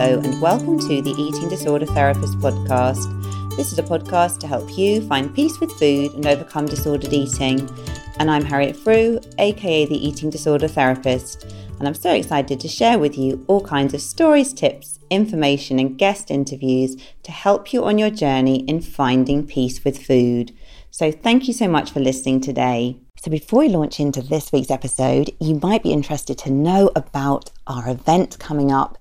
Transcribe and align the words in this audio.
Hello, 0.00 0.18
and 0.18 0.40
welcome 0.40 0.78
to 0.78 1.02
the 1.02 1.10
Eating 1.10 1.50
Disorder 1.50 1.84
Therapist 1.84 2.38
podcast. 2.38 3.04
This 3.58 3.70
is 3.70 3.78
a 3.78 3.82
podcast 3.82 4.38
to 4.38 4.46
help 4.46 4.78
you 4.78 5.06
find 5.06 5.34
peace 5.34 5.60
with 5.60 5.70
food 5.72 6.14
and 6.14 6.26
overcome 6.26 6.64
disordered 6.64 7.12
eating. 7.12 7.68
And 8.18 8.30
I'm 8.30 8.42
Harriet 8.42 8.76
Frew, 8.76 9.20
aka 9.38 9.84
the 9.84 10.08
Eating 10.08 10.30
Disorder 10.30 10.68
Therapist, 10.68 11.44
and 11.78 11.86
I'm 11.86 11.92
so 11.92 12.14
excited 12.14 12.58
to 12.60 12.66
share 12.66 12.98
with 12.98 13.18
you 13.18 13.44
all 13.46 13.60
kinds 13.60 13.92
of 13.92 14.00
stories, 14.00 14.54
tips, 14.54 14.98
information, 15.10 15.78
and 15.78 15.98
guest 15.98 16.30
interviews 16.30 16.96
to 17.22 17.30
help 17.30 17.70
you 17.70 17.84
on 17.84 17.98
your 17.98 18.08
journey 18.08 18.60
in 18.60 18.80
finding 18.80 19.46
peace 19.46 19.84
with 19.84 20.02
food. 20.02 20.56
So, 20.90 21.12
thank 21.12 21.46
you 21.46 21.52
so 21.52 21.68
much 21.68 21.90
for 21.90 22.00
listening 22.00 22.40
today. 22.40 22.96
So, 23.22 23.30
before 23.30 23.58
we 23.58 23.68
launch 23.68 24.00
into 24.00 24.22
this 24.22 24.50
week's 24.50 24.70
episode, 24.70 25.30
you 25.40 25.56
might 25.56 25.82
be 25.82 25.92
interested 25.92 26.38
to 26.38 26.50
know 26.50 26.90
about 26.96 27.50
our 27.66 27.86
event 27.90 28.38
coming 28.38 28.72
up 28.72 28.96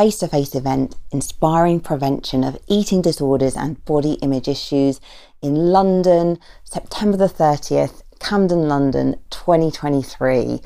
face 0.00 0.16
to 0.16 0.28
face 0.28 0.54
event 0.54 0.96
inspiring 1.10 1.78
prevention 1.78 2.42
of 2.42 2.58
eating 2.68 3.02
disorders 3.02 3.54
and 3.54 3.84
body 3.84 4.14
image 4.22 4.48
issues 4.48 4.98
in 5.42 5.54
London, 5.54 6.38
September 6.64 7.18
the 7.18 7.28
30th, 7.28 8.00
Camden, 8.18 8.66
London 8.66 9.14
2023. 9.28 10.62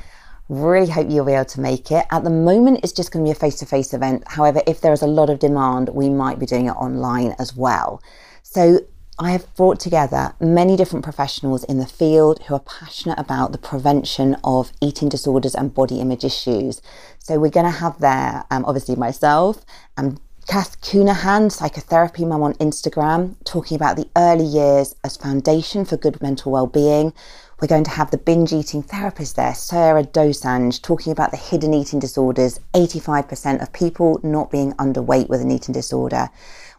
Really 0.47 0.89
hope 0.89 1.09
you'll 1.09 1.25
be 1.25 1.33
able 1.33 1.43
to 1.43 1.59
make 1.59 1.91
it. 1.91 2.05
At 2.11 2.23
the 2.23 2.29
moment, 2.29 2.79
it's 2.81 2.93
just 2.93 3.11
going 3.11 3.25
to 3.25 3.27
be 3.27 3.33
a 3.33 3.35
face 3.35 3.55
to 3.55 3.65
face 3.65 3.93
event. 3.93 4.23
However, 4.25 4.61
if 4.65 4.79
there 4.79 4.93
is 4.93 5.01
a 5.01 5.07
lot 5.07 5.29
of 5.29 5.39
demand, 5.39 5.89
we 5.89 6.07
might 6.07 6.39
be 6.39 6.45
doing 6.45 6.67
it 6.67 6.77
online 6.77 7.35
as 7.37 7.53
well. 7.57 8.01
So, 8.41 8.79
I 9.17 9.31
have 9.31 9.53
brought 9.55 9.79
together 9.79 10.33
many 10.41 10.75
different 10.75 11.05
professionals 11.05 11.63
in 11.63 11.77
the 11.77 11.85
field 11.85 12.43
who 12.43 12.55
are 12.55 12.59
passionate 12.59 13.17
about 13.17 13.53
the 13.53 13.57
prevention 13.57 14.35
of 14.43 14.73
eating 14.81 15.07
disorders 15.07 15.55
and 15.55 15.73
body 15.73 16.01
image 16.01 16.25
issues. 16.25 16.81
So 17.19 17.39
we're 17.39 17.49
going 17.49 17.65
to 17.65 17.79
have 17.79 17.99
there, 17.99 18.43
um, 18.51 18.65
obviously, 18.65 18.97
myself 18.97 19.63
and 19.95 20.19
Kath 20.47 20.81
Coonahan, 20.81 21.49
psychotherapy 21.49 22.25
mum 22.25 22.43
on 22.43 22.55
Instagram, 22.55 23.35
talking 23.45 23.75
about 23.75 23.95
the 23.95 24.09
early 24.17 24.43
years 24.43 24.93
as 25.03 25.15
foundation 25.15 25.85
for 25.85 25.95
good 25.95 26.21
mental 26.21 26.51
well-being. 26.51 27.13
We're 27.61 27.69
going 27.69 27.85
to 27.85 27.91
have 27.91 28.11
the 28.11 28.17
binge 28.17 28.51
eating 28.51 28.83
therapist 28.83 29.37
there, 29.37 29.55
Sarah 29.55 30.03
Dosanjh, 30.03 30.81
talking 30.81 31.13
about 31.13 31.31
the 31.31 31.37
hidden 31.37 31.73
eating 31.73 31.99
disorders, 31.99 32.59
85% 32.73 33.61
of 33.61 33.71
people 33.71 34.19
not 34.23 34.51
being 34.51 34.73
underweight 34.73 35.29
with 35.29 35.39
an 35.39 35.49
eating 35.51 35.71
disorder. 35.71 36.29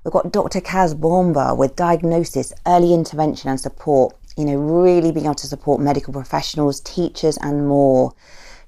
We've 0.05 0.13
got 0.13 0.33
Dr. 0.33 0.61
Kaz 0.61 0.95
Bomba 1.01 1.55
with 1.55 1.77
diagnosis, 1.77 2.53
early 2.67 2.93
intervention 2.93 3.49
and 3.49 3.59
support, 3.59 4.19
you 4.37 4.45
know, 4.45 4.57
really 4.57 5.13
being 5.13 5.25
able 5.25 5.35
to 5.37 5.47
support 5.47 5.81
medical 5.81 6.13
professionals, 6.13 6.81
teachers, 6.81 7.39
and 7.39 7.67
more. 7.67 8.13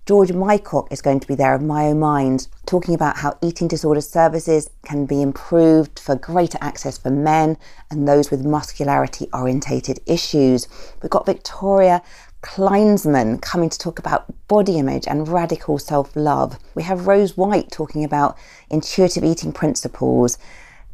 George 0.08 0.32
Mycock 0.32 0.90
is 0.90 1.02
going 1.02 1.20
to 1.20 1.26
be 1.28 1.34
there 1.34 1.52
of 1.52 1.60
My 1.60 1.84
Own 1.88 1.98
Mind, 1.98 2.48
talking 2.64 2.94
about 2.94 3.18
how 3.18 3.36
eating 3.42 3.68
disorder 3.68 4.00
services 4.00 4.70
can 4.82 5.04
be 5.04 5.20
improved 5.20 5.98
for 5.98 6.16
greater 6.16 6.56
access 6.62 6.96
for 6.96 7.10
men 7.10 7.58
and 7.90 8.08
those 8.08 8.30
with 8.30 8.42
muscularity 8.42 9.28
orientated 9.34 10.00
issues. 10.06 10.66
We've 11.02 11.10
got 11.10 11.26
Victoria 11.26 12.00
Kleinsman 12.40 13.42
coming 13.42 13.68
to 13.68 13.78
talk 13.78 13.98
about 13.98 14.24
body 14.48 14.78
image 14.78 15.06
and 15.06 15.28
radical 15.28 15.78
self 15.78 16.16
love. 16.16 16.58
We 16.74 16.84
have 16.84 17.06
Rose 17.06 17.36
White 17.36 17.70
talking 17.70 18.02
about 18.02 18.38
intuitive 18.70 19.24
eating 19.24 19.52
principles 19.52 20.38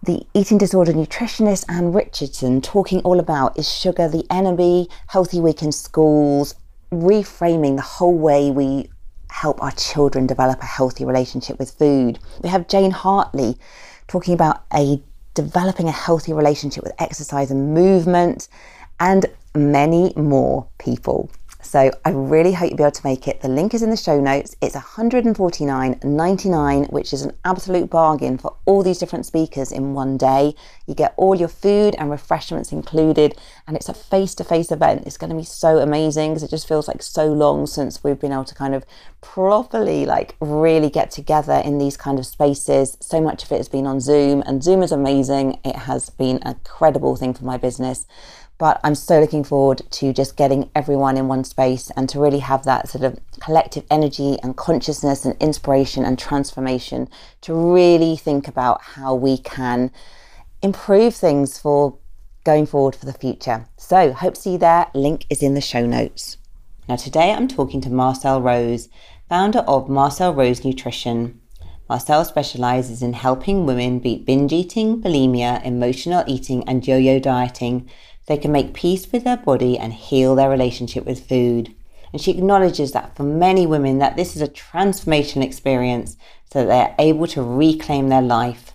the 0.03 0.27
eating 0.35 0.59
disorder 0.59 0.93
nutritionist 0.93 1.65
Anne 1.69 1.93
Richardson 1.93 2.61
talking 2.61 3.01
all 3.03 3.19
about 3.21 3.59
is 3.59 3.73
sugar 3.73 4.07
the 4.07 4.27
enemy, 4.29 4.89
healthy 5.07 5.41
week 5.41 5.63
in 5.63 5.73
schools, 5.73 6.57
reframing 6.93 7.77
the 7.77 7.83
whole 7.83 8.19
way 8.19 8.51
we 8.51 8.91
help 9.35 9.61
our 9.61 9.73
children 9.73 10.29
develop 10.29 10.63
a 10.63 10.65
healthy 10.65 11.05
relationship 11.05 11.59
with 11.59 11.73
food. 11.73 12.21
We 12.43 12.49
have 12.51 12.69
Jane 12.69 12.93
Hartley 12.93 13.59
talking 14.07 14.33
about 14.33 14.63
a 14.73 15.03
developing 15.35 15.89
a 15.89 15.93
healthy 15.93 16.33
relationship 16.33 16.85
with 16.85 16.93
exercise 17.01 17.51
and 17.51 17.75
movement 17.75 18.49
and 19.01 19.27
many 19.53 20.13
more 20.15 20.69
people. 20.79 21.29
So 21.65 21.91
I 22.05 22.11
really 22.11 22.53
hope 22.53 22.71
you'll 22.71 22.77
be 22.77 22.85
able 22.85 22.93
to 22.93 23.07
make 23.07 23.27
it. 23.27 23.41
The 23.41 23.49
link 23.49 23.75
is 23.75 23.83
in 23.83 23.91
the 23.91 23.97
show 23.97 24.21
notes. 24.21 24.55
It's 24.61 24.77
$149.99, 24.77 26.93
which 26.93 27.13
is 27.13 27.23
an 27.23 27.33
absolute 27.45 27.91
bargain 27.91 28.39
for 28.39 28.55
all 28.67 28.83
these 28.83 28.99
different 28.99 29.27
speakers 29.27 29.73
in 29.73 29.95
one 29.95 30.17
day. 30.17 30.55
You 30.87 30.95
get 30.95 31.15
all 31.17 31.35
your 31.35 31.49
food 31.49 31.97
and 31.99 32.11
refreshments 32.11 32.71
included, 32.71 33.37
and 33.67 33.77
it's 33.77 33.89
a 33.89 33.95
face 33.95 34.35
to 34.37 34.45
face 34.45 34.71
event. 34.71 35.07
It's 35.07 35.17
going 35.17 35.31
to 35.31 35.37
be 35.37 35.43
so 35.43 35.79
amazing 35.79 36.33
because 36.33 36.43
it 36.43 36.51
just 36.51 36.69
feels 36.69 36.87
like 36.87 37.03
so 37.03 37.27
long 37.27 37.67
since 37.67 38.05
we've 38.05 38.21
been 38.21 38.33
able 38.33 38.45
to 38.45 38.55
kind 38.55 38.75
of 38.75 38.85
properly, 39.21 40.05
like, 40.05 40.37
really 40.41 40.91
get 40.91 41.11
together 41.11 41.63
in 41.65 41.79
these 41.79 41.97
kind 41.97 42.19
of 42.19 42.27
spaces. 42.27 42.99
So 43.01 43.21
much 43.21 43.43
of 43.43 43.53
it 43.53 43.57
has 43.57 43.71
been 43.71 43.87
on 43.87 44.01
Zoom, 44.01 44.43
and 44.47 44.63
Zoom 44.63 44.83
is 44.83 44.93
amazing. 44.93 45.59
It 45.65 45.77
has 45.77 46.11
been 46.11 46.41
a 46.43 46.57
credible 46.63 47.17
thing 47.17 47.33
for 47.33 47.45
my 47.45 47.57
business. 47.57 48.07
But 48.57 48.81
I'm 48.85 48.95
so 48.95 49.21
looking 49.21 49.43
forward 49.43 49.83
to 49.91 50.13
just 50.13 50.37
getting 50.37 50.71
everyone 50.75 51.17
in 51.17 51.27
one 51.27 51.45
space 51.45 51.91
and 51.97 52.09
to 52.09 52.21
really 52.21 52.39
have 52.39 52.65
that 52.65 52.89
sort 52.89 53.03
of 53.03 53.19
collective 53.41 53.85
energy 53.91 54.39
and 54.43 54.57
consciousness 54.57 55.25
and 55.25 55.37
inspiration 55.41 56.05
and 56.05 56.19
transformation 56.19 57.09
to 57.43 57.55
really 57.55 58.17
think 58.17 58.47
about 58.47 58.81
how 58.83 59.15
we 59.15 59.39
can 59.39 59.91
improve 60.63 61.15
things 61.15 61.59
for 61.59 61.99
going 62.45 62.67
forward 62.67 62.95
for 62.95 63.07
the 63.07 63.13
future. 63.13 63.67
So, 63.77 64.13
hope 64.13 64.35
to 64.35 64.41
see 64.41 64.53
you 64.53 64.59
there. 64.59 64.87
Link 64.95 65.27
is 65.29 65.43
in 65.43 65.55
the 65.55 65.61
show 65.61 65.85
notes. 65.85 66.37
Now, 66.89 66.97
today 66.97 67.33
I'm 67.33 67.49
talking 67.49 67.81
to 67.81 67.91
Marcelle 67.91 68.41
Rose, 68.41 68.89
founder 69.29 69.61
of 69.61 69.89
Marcelle 69.89 70.35
Rose 70.35 70.65
Nutrition. 70.65 71.41
Marcelle 71.89 72.25
specializes 72.25 73.03
in 73.03 73.15
helping 73.15 73.67
women 73.67 73.99
beat 73.99 74.25
binge 74.25 74.53
eating, 74.53 75.03
bulimia, 75.03 75.65
emotional 75.65 76.25
eating, 76.27 76.67
and 76.69 76.87
yo 76.87 76.97
yo 76.97 77.19
dieting 77.19 77.89
they 78.27 78.37
can 78.37 78.53
make 78.53 78.75
peace 78.75 79.11
with 79.13 79.25
their 79.25 79.37
body 79.37 79.79
and 79.79 79.93
heal 79.93 80.35
their 80.35 80.51
relationship 80.51 81.05
with 81.05 81.29
food. 81.29 81.75
And 82.13 82.21
she 82.21 82.31
acknowledges 82.31 82.93
that 82.93 83.17
for 83.17 83.25
many 83.25 83.67
women 83.67 83.99
that 83.99 84.17
this 84.17 84.37
is 84.37 84.43
a 84.43 84.49
transformational 84.49 85.45
experience 85.45 86.17
so 86.51 86.61
that 86.61 86.69
they're 86.69 87.07
able 87.07 87.27
to 87.29 87.43
reclaim 87.43 88.09
their 88.09 88.23
life. 88.23 88.73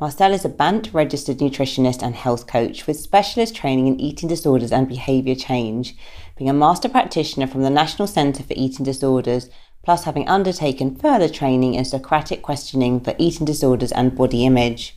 Marcelle 0.00 0.32
is 0.32 0.44
a 0.44 0.48
BANT 0.48 0.92
registered 0.92 1.38
nutritionist 1.38 2.02
and 2.02 2.16
health 2.16 2.46
coach 2.48 2.86
with 2.86 2.98
specialist 2.98 3.54
training 3.54 3.86
in 3.86 4.00
eating 4.00 4.28
disorders 4.28 4.72
and 4.72 4.88
behaviour 4.88 5.36
change, 5.36 5.94
being 6.36 6.50
a 6.50 6.54
master 6.54 6.88
practitioner 6.88 7.46
from 7.46 7.62
the 7.62 7.70
National 7.70 8.08
Centre 8.08 8.42
for 8.42 8.54
Eating 8.56 8.84
Disorders, 8.84 9.48
plus 9.84 10.04
having 10.04 10.28
undertaken 10.28 10.96
further 10.96 11.28
training 11.28 11.74
in 11.74 11.84
Socratic 11.84 12.42
questioning 12.42 12.98
for 12.98 13.14
eating 13.18 13.46
disorders 13.46 13.92
and 13.92 14.16
body 14.16 14.44
image. 14.44 14.96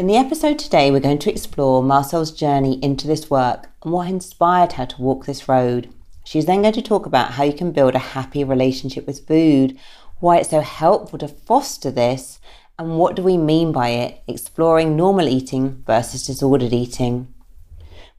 In 0.00 0.06
the 0.06 0.16
episode 0.16 0.58
today, 0.58 0.90
we're 0.90 0.98
going 0.98 1.18
to 1.18 1.30
explore 1.30 1.82
Marcelle's 1.82 2.32
journey 2.32 2.82
into 2.82 3.06
this 3.06 3.28
work 3.28 3.68
and 3.82 3.92
what 3.92 4.08
inspired 4.08 4.72
her 4.72 4.86
to 4.86 5.02
walk 5.02 5.26
this 5.26 5.46
road. 5.46 5.92
She's 6.24 6.46
then 6.46 6.62
going 6.62 6.72
to 6.72 6.80
talk 6.80 7.04
about 7.04 7.32
how 7.32 7.44
you 7.44 7.52
can 7.52 7.70
build 7.70 7.94
a 7.94 7.98
happy 7.98 8.42
relationship 8.42 9.06
with 9.06 9.26
food, 9.26 9.78
why 10.18 10.38
it's 10.38 10.48
so 10.48 10.62
helpful 10.62 11.18
to 11.18 11.28
foster 11.28 11.90
this, 11.90 12.40
and 12.78 12.96
what 12.96 13.14
do 13.14 13.22
we 13.22 13.36
mean 13.36 13.72
by 13.72 13.90
it, 13.90 14.22
exploring 14.26 14.96
normal 14.96 15.28
eating 15.28 15.82
versus 15.86 16.26
disordered 16.26 16.72
eating. 16.72 17.28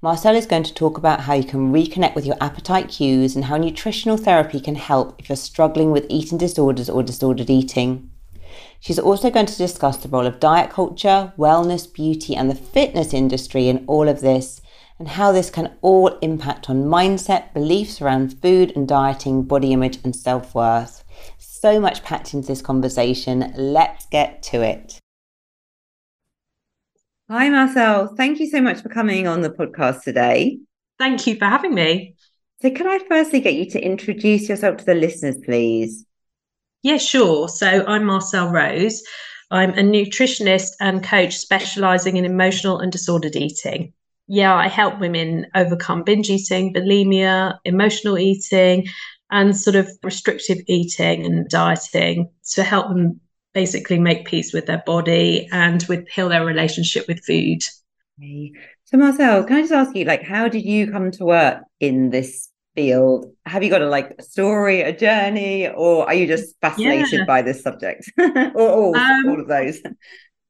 Marcelle 0.04 0.36
is 0.36 0.46
going 0.46 0.62
to 0.62 0.76
talk 0.76 1.00
about 1.00 1.22
how 1.22 1.34
you 1.34 1.44
can 1.44 1.74
reconnect 1.74 2.14
with 2.14 2.28
your 2.28 2.38
appetite 2.40 2.90
cues 2.90 3.36
and 3.36 3.46
how 3.46 3.58
nutritional 3.58 4.18
therapy 4.18 4.60
can 4.60 4.76
help 4.76 5.20
if 5.20 5.30
you're 5.30 5.36
struggling 5.36 5.90
with 5.90 6.06
eating 6.10 6.38
disorders 6.38 6.92
or 6.92 7.02
disordered 7.02 7.50
eating. 7.50 8.12
She's 8.80 9.00
also 9.00 9.30
going 9.30 9.46
to 9.46 9.58
discuss 9.58 9.98
the 9.98 10.10
role 10.10 10.26
of 10.26 10.40
diet 10.40 10.70
culture, 10.70 11.34
wellness, 11.38 11.92
beauty, 11.92 12.36
and 12.36 12.50
the 12.50 12.56
fitness 12.56 13.14
industry 13.14 13.68
in 13.68 13.84
all 13.88 14.08
of 14.08 14.22
this, 14.22 14.62
and 15.00 15.08
how 15.08 15.32
this 15.32 15.50
can 15.50 15.76
all 15.82 16.08
impact 16.20 16.70
on 16.70 16.86
mindset, 16.86 17.54
beliefs 17.54 18.02
around 18.02 18.42
food 18.42 18.72
and 18.76 18.88
dieting, 18.88 19.44
body 19.44 19.74
image, 19.74 20.00
and 20.04 20.16
self 20.16 20.54
worth. 20.56 21.04
So 21.38 21.80
much 21.80 22.04
packed 22.04 22.34
into 22.34 22.48
this 22.48 22.62
conversation. 22.62 23.54
Let's 23.56 24.06
get 24.08 24.42
to 24.44 24.62
it. 24.62 25.00
Hi, 27.30 27.50
Marcelle. 27.50 28.14
Thank 28.16 28.40
you 28.40 28.48
so 28.48 28.62
much 28.62 28.82
for 28.82 28.90
coming 28.90 29.26
on 29.26 29.42
the 29.42 29.50
podcast 29.50 30.04
today. 30.04 30.60
Thank 31.00 31.26
you 31.28 31.36
for 31.36 31.46
having 31.46 31.74
me. 31.74 32.16
So, 32.62 32.70
can 32.70 32.88
I 32.88 33.00
firstly 33.08 33.40
get 33.40 33.54
you 33.54 33.70
to 33.72 33.80
introduce 33.80 34.50
yourself 34.50 34.78
to 34.78 34.86
the 34.86 34.96
listeners, 34.96 35.38
please? 35.46 36.06
Yeah, 36.84 36.98
sure. 36.98 37.48
So 37.48 37.86
I'm 37.86 38.06
Marcelle 38.06 38.52
Rose. 38.52 39.04
I'm 39.52 39.72
a 39.72 39.84
nutritionist 39.84 40.72
and 40.80 41.04
coach 41.04 41.36
specializing 41.36 42.18
in 42.18 42.26
emotional 42.26 42.80
and 42.80 42.92
disordered 42.92 43.36
eating. 43.36 43.94
Yeah, 44.28 44.56
I 44.56 44.68
help 44.68 45.00
women 45.00 45.46
overcome 45.54 46.04
binge 46.04 46.30
eating, 46.30 46.74
bulimia, 46.74 47.60
emotional 47.66 48.18
eating, 48.18 48.88
and 49.30 49.56
sort 49.56 49.76
of 49.76 49.90
restrictive 50.04 50.58
eating 50.68 51.26
and 51.26 51.48
dieting 51.50 52.32
to 52.54 52.64
help 52.64 52.88
them 52.88 53.20
basically 53.54 54.00
make 54.00 54.26
peace 54.26 54.54
with 54.54 54.66
their 54.66 54.82
body 54.86 55.48
and 55.52 55.84
with 55.90 56.08
heal 56.08 56.30
their 56.30 56.46
relationship 56.46 57.08
with 57.08 57.24
food. 57.24 57.62
So 58.86 58.98
Marcelle, 58.98 59.44
can 59.44 59.58
I 59.58 59.62
just 59.62 59.74
ask 59.74 59.96
you, 59.96 60.06
like, 60.06 60.24
how 60.24 60.48
did 60.48 60.64
you 60.64 60.92
come 60.92 61.12
to 61.12 61.26
work 61.26 61.64
in 61.80 62.10
this 62.10 62.51
field. 62.76 63.26
Have 63.46 63.64
you 63.64 63.70
got 63.70 63.82
a 63.82 63.90
like 63.90 64.16
a 64.20 64.24
story, 64.24 64.82
a 64.82 64.96
journey, 64.96 65.68
or 65.68 66.06
are 66.06 66.14
you 66.14 66.28
just 66.28 66.56
fascinated 66.62 67.20
yeah. 67.20 67.26
by 67.26 67.42
this 67.42 67.62
subject? 67.62 68.12
or 68.20 68.70
all, 68.70 68.96
um, 68.96 69.30
all 69.30 69.40
of 69.40 69.48
those? 69.48 69.80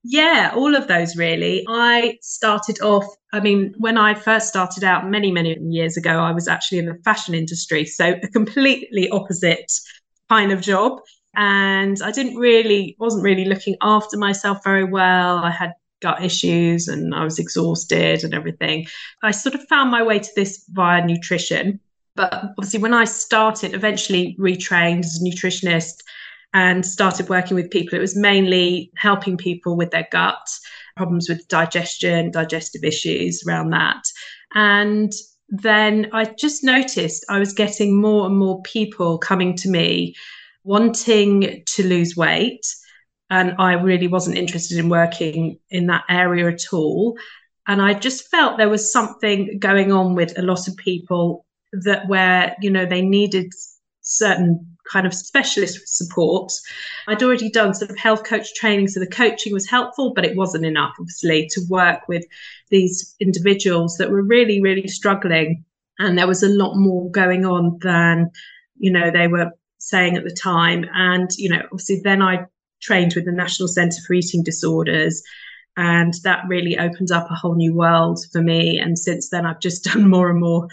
Yeah, 0.04 0.52
all 0.56 0.76
of 0.76 0.88
those 0.88 1.16
really. 1.16 1.64
I 1.68 2.18
started 2.22 2.82
off, 2.82 3.06
I 3.34 3.40
mean, 3.40 3.74
when 3.78 3.98
I 3.98 4.16
first 4.16 4.48
started 4.48 4.84
out 4.84 5.10
many, 5.10 5.32
many 5.32 5.56
years 5.62 5.96
ago, 5.96 6.20
I 6.20 6.32
was 6.32 6.48
actually 6.48 6.80
in 6.80 6.88
the 6.88 6.98
fashion 7.06 7.36
industry. 7.36 7.86
So 7.86 8.16
a 8.24 8.28
completely 8.28 9.10
opposite 9.10 9.72
kind 10.30 10.52
of 10.52 10.62
job. 10.62 11.00
And 11.36 11.98
I 12.04 12.12
didn't 12.12 12.36
really, 12.36 12.96
wasn't 13.00 13.24
really 13.24 13.46
looking 13.46 13.76
after 13.82 14.18
myself 14.18 14.64
very 14.64 14.84
well. 14.84 15.38
I 15.38 15.52
had 15.52 15.74
gut 16.02 16.24
issues 16.24 16.88
and 16.88 17.14
I 17.14 17.24
was 17.24 17.38
exhausted 17.38 18.24
and 18.24 18.34
everything. 18.34 18.88
I 19.24 19.32
sort 19.32 19.56
of 19.56 19.62
found 19.68 19.92
my 19.92 20.02
way 20.02 20.18
to 20.18 20.30
this 20.36 20.66
via 20.70 21.06
nutrition. 21.06 21.80
But 22.16 22.34
obviously, 22.34 22.80
when 22.80 22.94
I 22.94 23.06
started, 23.06 23.74
eventually 23.74 24.36
retrained 24.40 25.00
as 25.00 25.22
a 25.22 25.26
nutritionist 25.26 25.96
and 26.54 26.86
started 26.86 27.30
working 27.30 27.56
with 27.56 27.72
people, 27.72 27.98
it 27.98 28.02
was 28.02 28.16
mainly 28.16 28.92
helping 28.98 29.38
people 29.38 29.78
with 29.78 29.92
their 29.92 30.08
gut, 30.12 30.46
problems 30.98 31.30
with 31.30 31.48
digestion, 31.48 32.32
digestive 32.32 32.84
issues 32.84 33.44
around 33.48 33.70
that. 33.70 34.04
And 34.54 35.12
then 35.50 36.10
I 36.14 36.26
just 36.26 36.64
noticed 36.64 37.26
I 37.30 37.40
was 37.40 37.54
getting 37.54 38.00
more 38.00 38.26
and 38.26 38.38
more 38.38 38.62
people 38.64 39.18
coming 39.18 39.56
to 39.58 39.70
me 39.70 40.16
wanting 40.64 41.64
to 41.66 41.88
lose 41.88 42.16
weight 42.16 42.66
and 43.30 43.56
I 43.58 43.74
really 43.74 44.08
wasn't 44.08 44.38
interested 44.38 44.78
in 44.78 44.90
working 44.90 45.58
in 45.70 45.88
that 45.88 46.04
area 46.10 46.50
at 46.50 46.74
all. 46.74 47.18
And 47.66 47.82
I 47.82 47.94
just 47.94 48.28
felt 48.28 48.58
there 48.58 48.70
was 48.70 48.92
something 48.92 49.58
going 49.58 49.92
on 49.92 50.16
with 50.16 50.38
a 50.38 50.42
lot 50.42 50.68
of 50.68 50.76
people 50.76 51.46
that 51.74 52.08
where 52.08 52.56
you 52.62 52.70
know 52.70 52.86
they 52.86 53.02
needed 53.02 53.52
certain 54.02 54.72
kind 54.92 55.06
of 55.06 55.14
specialist 55.14 55.80
support. 55.88 56.52
I'd 57.08 57.24
already 57.24 57.50
done 57.50 57.74
sort 57.74 57.92
of 57.92 57.98
health 57.98 58.24
coach 58.24 58.54
training, 58.56 58.88
so 58.88 59.00
the 59.00 59.08
coaching 59.08 59.54
was 59.54 59.70
helpful, 59.70 60.14
but 60.14 60.26
it 60.26 60.36
wasn't 60.36 60.66
enough, 60.66 60.96
obviously, 61.00 61.48
to 61.52 61.62
work 61.70 62.08
with 62.08 62.26
these 62.70 63.16
individuals 63.20 63.98
that 63.98 64.12
were 64.12 64.24
really, 64.24 64.62
really 64.62 64.88
struggling. 64.88 65.64
And 66.00 66.18
there 66.18 66.28
was 66.28 66.44
a 66.44 66.50
lot 66.50 66.76
more 66.76 67.10
going 67.12 67.46
on 67.46 67.78
than, 67.82 68.32
you 68.78 68.92
know, 68.92 69.12
they 69.12 69.28
were 69.28 69.52
saying 69.78 70.18
at 70.18 70.24
the 70.24 70.36
time. 70.36 70.86
And, 70.94 71.30
you 71.38 71.50
know, 71.50 71.62
obviously 71.72 72.02
then 72.04 72.22
I 72.22 72.46
trained 72.82 73.14
with 73.16 73.26
the 73.26 73.32
National 73.32 73.68
Centre 73.68 74.02
for 74.06 74.14
Eating 74.14 74.44
Disorders. 74.44 75.22
And 75.78 76.14
that 76.24 76.44
really 76.48 76.78
opened 76.78 77.12
up 77.12 77.30
a 77.30 77.36
whole 77.36 77.56
new 77.56 77.74
world 77.74 78.20
for 78.32 78.42
me. 78.42 78.78
And 78.78 78.98
since 78.98 79.30
then, 79.30 79.46
I've 79.46 79.60
just 79.60 79.84
done 79.94 80.10
more 80.10 80.30
and 80.30 80.40
more 80.40 80.68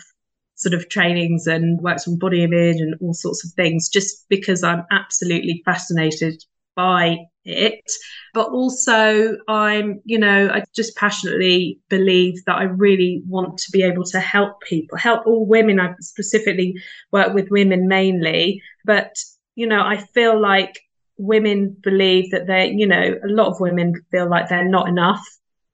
sort 0.58 0.74
of 0.74 0.88
trainings 0.88 1.46
and 1.46 1.80
works 1.80 2.06
on 2.06 2.18
body 2.18 2.42
image 2.42 2.80
and 2.80 2.94
all 3.00 3.14
sorts 3.14 3.44
of 3.44 3.52
things, 3.52 3.88
just 3.88 4.28
because 4.28 4.62
I'm 4.62 4.84
absolutely 4.90 5.62
fascinated 5.64 6.44
by 6.74 7.16
it. 7.44 7.90
But 8.34 8.50
also, 8.50 9.36
I'm, 9.48 10.00
you 10.04 10.18
know, 10.18 10.50
I 10.52 10.64
just 10.74 10.96
passionately 10.96 11.80
believe 11.88 12.44
that 12.44 12.56
I 12.56 12.64
really 12.64 13.22
want 13.26 13.58
to 13.58 13.70
be 13.72 13.82
able 13.82 14.04
to 14.04 14.20
help 14.20 14.60
people, 14.62 14.98
help 14.98 15.26
all 15.26 15.46
women. 15.46 15.80
I 15.80 15.94
specifically 16.00 16.74
work 17.12 17.34
with 17.34 17.50
women 17.50 17.88
mainly, 17.88 18.60
but, 18.84 19.16
you 19.54 19.66
know, 19.66 19.80
I 19.80 19.96
feel 19.96 20.40
like 20.40 20.80
women 21.18 21.76
believe 21.82 22.30
that 22.32 22.46
they're, 22.46 22.66
you 22.66 22.86
know, 22.86 23.14
a 23.24 23.28
lot 23.28 23.48
of 23.48 23.60
women 23.60 23.94
feel 24.10 24.28
like 24.28 24.48
they're 24.48 24.68
not 24.68 24.88
enough 24.88 25.24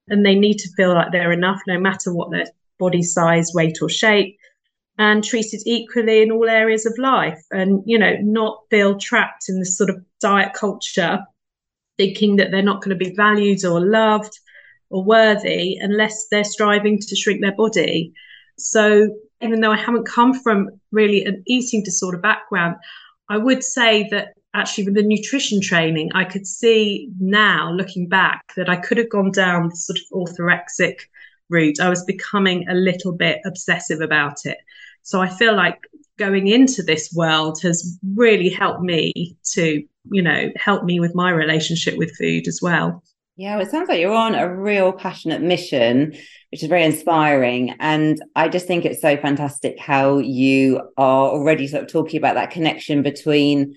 and 0.09 0.25
they 0.25 0.35
need 0.35 0.59
to 0.59 0.73
feel 0.77 0.95
like 0.95 1.13
they're 1.13 1.33
enough 1.33 1.61
no 1.67 1.79
matter 1.79 2.13
what 2.15 2.31
their 2.31 2.47
body 2.79 3.03
size, 3.03 3.53
weight, 3.55 3.79
or 3.81 3.89
shape, 3.89 4.37
and 4.99 5.25
treated 5.25 5.61
equally 5.67 6.23
in 6.23 6.31
all 6.31 6.49
areas 6.49 6.87
of 6.87 6.97
life. 6.99 7.43
And, 7.51 7.83
you 7.87 7.99
know, 7.99 8.17
not 8.21 8.63
feel 8.71 8.99
trapped 8.99 9.49
in 9.49 9.59
this 9.59 9.77
sort 9.77 9.91
of 9.91 10.05
diet 10.21 10.53
culture, 10.55 11.21
thinking 11.97 12.37
that 12.37 12.51
they're 12.51 12.63
not 12.63 12.83
going 12.83 12.97
to 12.97 13.05
be 13.05 13.15
valued 13.15 13.65
or 13.65 13.81
loved 13.81 14.39
or 14.91 15.05
worthy 15.05 15.77
unless 15.81 16.29
they're 16.31 16.45
striving 16.45 16.99
to 16.99 17.17
shrink 17.17 17.41
their 17.41 17.57
body. 17.57 18.13
So, 18.59 19.11
even 19.41 19.61
though 19.61 19.73
I 19.73 19.77
haven't 19.77 20.07
come 20.07 20.33
from 20.41 20.71
really 20.93 21.25
an 21.25 21.43
eating 21.47 21.83
disorder 21.83 22.19
background, 22.19 22.77
I 23.29 23.37
would 23.37 23.65
say 23.65 24.09
that 24.11 24.35
actually 24.55 24.85
with 24.85 24.95
the 24.95 25.03
nutrition 25.03 25.61
training, 25.61 26.13
I 26.15 26.25
could 26.25 26.47
see 26.47 27.11
now 27.19 27.73
looking 27.73 28.09
back 28.09 28.55
that 28.55 28.69
I 28.69 28.77
could 28.77 28.99
have 28.99 29.11
gone 29.11 29.33
down 29.33 29.69
the 29.69 29.77
sort 29.77 29.99
of 29.99 30.05
orthorexic 30.13 31.01
route. 31.51 31.81
I 31.81 31.89
was 31.89 32.05
becoming 32.05 32.69
a 32.69 32.75
little 32.75 33.13
bit 33.13 33.41
obsessive 33.45 34.01
about 34.01 34.47
it. 34.47 34.59
So 35.05 35.21
I 35.21 35.29
feel 35.29 35.55
like 35.55 35.81
going 36.19 36.49
into 36.49 36.83
this 36.83 37.13
world 37.15 37.61
has 37.63 37.99
really 38.15 38.49
helped 38.49 38.81
me 38.81 39.37
to, 39.53 39.85
you 40.11 40.23
know, 40.23 40.51
help 40.57 40.85
me 40.85 40.99
with 40.99 41.15
my 41.15 41.31
relationship 41.31 41.97
with 41.97 42.17
food 42.17 42.49
as 42.49 42.61
well. 42.63 43.03
Yeah, 43.37 43.57
well, 43.57 43.67
it 43.67 43.71
sounds 43.71 43.89
like 43.89 44.01
you're 44.01 44.15
on 44.15 44.35
a 44.35 44.49
real 44.49 44.93
passionate 44.93 45.43
mission, 45.43 46.13
which 46.51 46.63
is 46.63 46.69
very 46.69 46.85
inspiring. 46.85 47.75
And 47.81 48.23
I 48.35 48.49
just 48.49 48.67
think 48.67 48.85
it's 48.85 49.03
so 49.03 49.17
fantastic 49.17 49.79
how 49.79 50.19
you 50.19 50.81
are 50.97 51.29
already 51.29 51.67
sort 51.67 51.83
of 51.83 51.93
talking 51.93 52.17
about 52.17 52.37
that 52.37 52.53
connection 52.53 53.03
between 53.03 53.77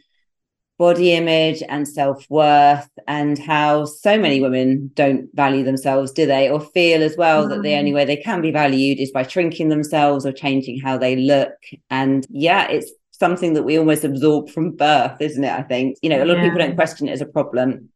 body 0.78 1.14
image 1.14 1.64
and 1.68 1.88
self-worth 1.88 2.90
and 3.08 3.40
how 3.40 3.84
so 3.86 4.18
many 4.18 4.40
women 4.40 4.92
don't 4.94 5.28
value 5.34 5.64
themselves 5.64 6.12
do 6.12 6.26
they 6.26 6.50
or 6.50 6.60
feel 6.60 7.02
as 7.02 7.18
well 7.18 7.46
mm. 7.46 7.50
that 7.50 7.64
the 7.64 7.74
only 7.74 7.92
mm. 7.92 7.96
way 7.96 8.06
they 8.06 8.18
can 8.18 8.42
be 8.42 8.52
valued 8.52 9.00
is 9.00 9.12
by 9.12 9.24
shrinking 9.24 9.70
themselves 9.70 10.26
or 10.26 10.32
changing 10.32 10.80
how 10.80 10.98
they 10.98 11.16
look 11.16 11.54
and 11.90 12.28
yeah 12.30 12.68
it's 12.70 12.92
something 13.12 13.54
that 13.54 13.64
we 13.64 13.78
almost 13.78 14.04
absorb 14.04 14.50
from 14.50 14.72
birth 14.72 15.20
isn't 15.20 15.44
it 15.44 15.52
i 15.52 15.64
think 15.64 15.98
you 16.04 16.10
know 16.10 16.24
a 16.24 16.26
lot 16.26 16.38
yeah. 16.38 16.44
of 16.44 16.46
people 16.46 16.60
don't 16.60 16.76
question 16.76 17.08
it 17.08 17.12
as 17.12 17.22
a 17.22 17.26
problem 17.26 17.90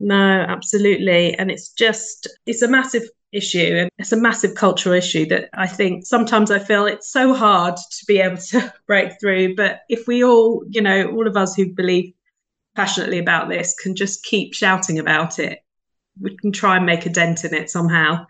no 0.00 0.44
absolutely 0.48 1.32
and 1.34 1.50
it's 1.50 1.68
just 1.70 2.28
it's 2.46 2.62
a 2.62 2.68
massive 2.68 3.04
issue 3.32 3.76
and 3.76 3.90
it's 3.98 4.12
a 4.12 4.16
massive 4.16 4.54
cultural 4.54 4.94
issue 4.94 5.26
that 5.26 5.48
i 5.54 5.66
think 5.66 6.04
sometimes 6.06 6.50
i 6.50 6.58
feel 6.58 6.86
it's 6.86 7.10
so 7.10 7.34
hard 7.34 7.76
to 7.76 8.04
be 8.06 8.18
able 8.18 8.36
to 8.36 8.72
break 8.86 9.12
through 9.20 9.54
but 9.54 9.80
if 9.88 10.06
we 10.06 10.24
all 10.24 10.64
you 10.70 10.80
know 10.80 11.10
all 11.10 11.26
of 11.26 11.36
us 11.36 11.54
who 11.54 11.72
believe 11.72 12.12
passionately 12.76 13.18
about 13.18 13.48
this 13.48 13.74
can 13.74 13.96
just 13.96 14.24
keep 14.24 14.54
shouting 14.54 14.98
about 14.98 15.38
it, 15.38 15.60
we 16.20 16.36
can 16.36 16.52
try 16.52 16.76
and 16.76 16.86
make 16.86 17.06
a 17.06 17.10
dent 17.10 17.44
in 17.44 17.54
it 17.54 17.70
somehow. 17.70 18.26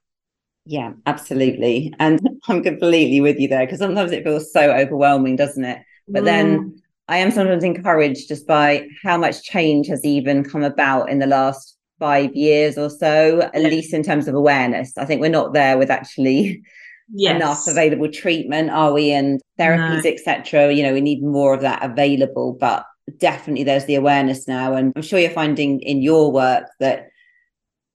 Yeah, 0.65 0.93
absolutely. 1.07 1.95
And 1.99 2.21
I'm 2.49 2.63
completely 2.63 3.21
with 3.21 3.39
you 3.39 3.49
there 3.49 3.67
because 3.67 3.79
sometimes 3.79 4.13
it 4.13 4.25
feels 4.25 4.53
so 4.53 4.73
overwhelming, 4.73 5.37
doesn't 5.37 5.65
it? 5.65 5.83
But 6.09 6.23
mm. 6.23 6.27
then 6.27 6.83
I 7.09 7.19
am 7.19 7.31
sometimes 7.31 7.65
encouraged 7.65 8.29
just 8.29 8.47
by 8.47 8.89
how 9.03 9.17
much 9.17 9.43
change 9.43 9.87
has 9.89 10.05
even 10.05 10.45
come 10.45 10.63
about 10.63 11.09
in 11.09 11.19
the 11.19 11.27
last 11.27 11.77
five 11.99 12.35
years 12.35 12.77
or 12.77 12.91
so, 12.91 13.43
at 13.55 13.63
least 13.63 13.95
in 13.95 14.03
terms 14.03 14.29
of 14.29 14.35
awareness. 14.35 14.93
I 14.99 15.05
think 15.05 15.21
we're 15.21 15.31
not 15.31 15.55
there 15.55 15.79
with 15.79 15.91
actually 15.91 16.63
yes. 17.13 17.37
enough 17.37 17.67
available 17.69 18.11
treatment, 18.11 18.71
are 18.71 18.93
we? 18.93 19.13
And 19.13 19.41
therapies, 19.59 20.05
no. 20.05 20.11
etc. 20.11 20.73
You 20.73 20.83
know, 20.83 20.93
we 20.93 21.01
need 21.01 21.23
more 21.23 21.55
of 21.55 21.61
that 21.61 21.85
available. 21.85 22.57
But 22.59 22.85
definitely 23.19 23.65
there's 23.65 23.85
the 23.85 23.95
awareness 23.95 24.49
now 24.49 24.75
and 24.75 24.93
i'm 24.97 25.03
sure 25.03 25.19
you're 25.19 25.31
finding 25.31 25.81
in 25.81 26.03
your 26.03 26.33
work 26.33 26.65
that 26.81 27.09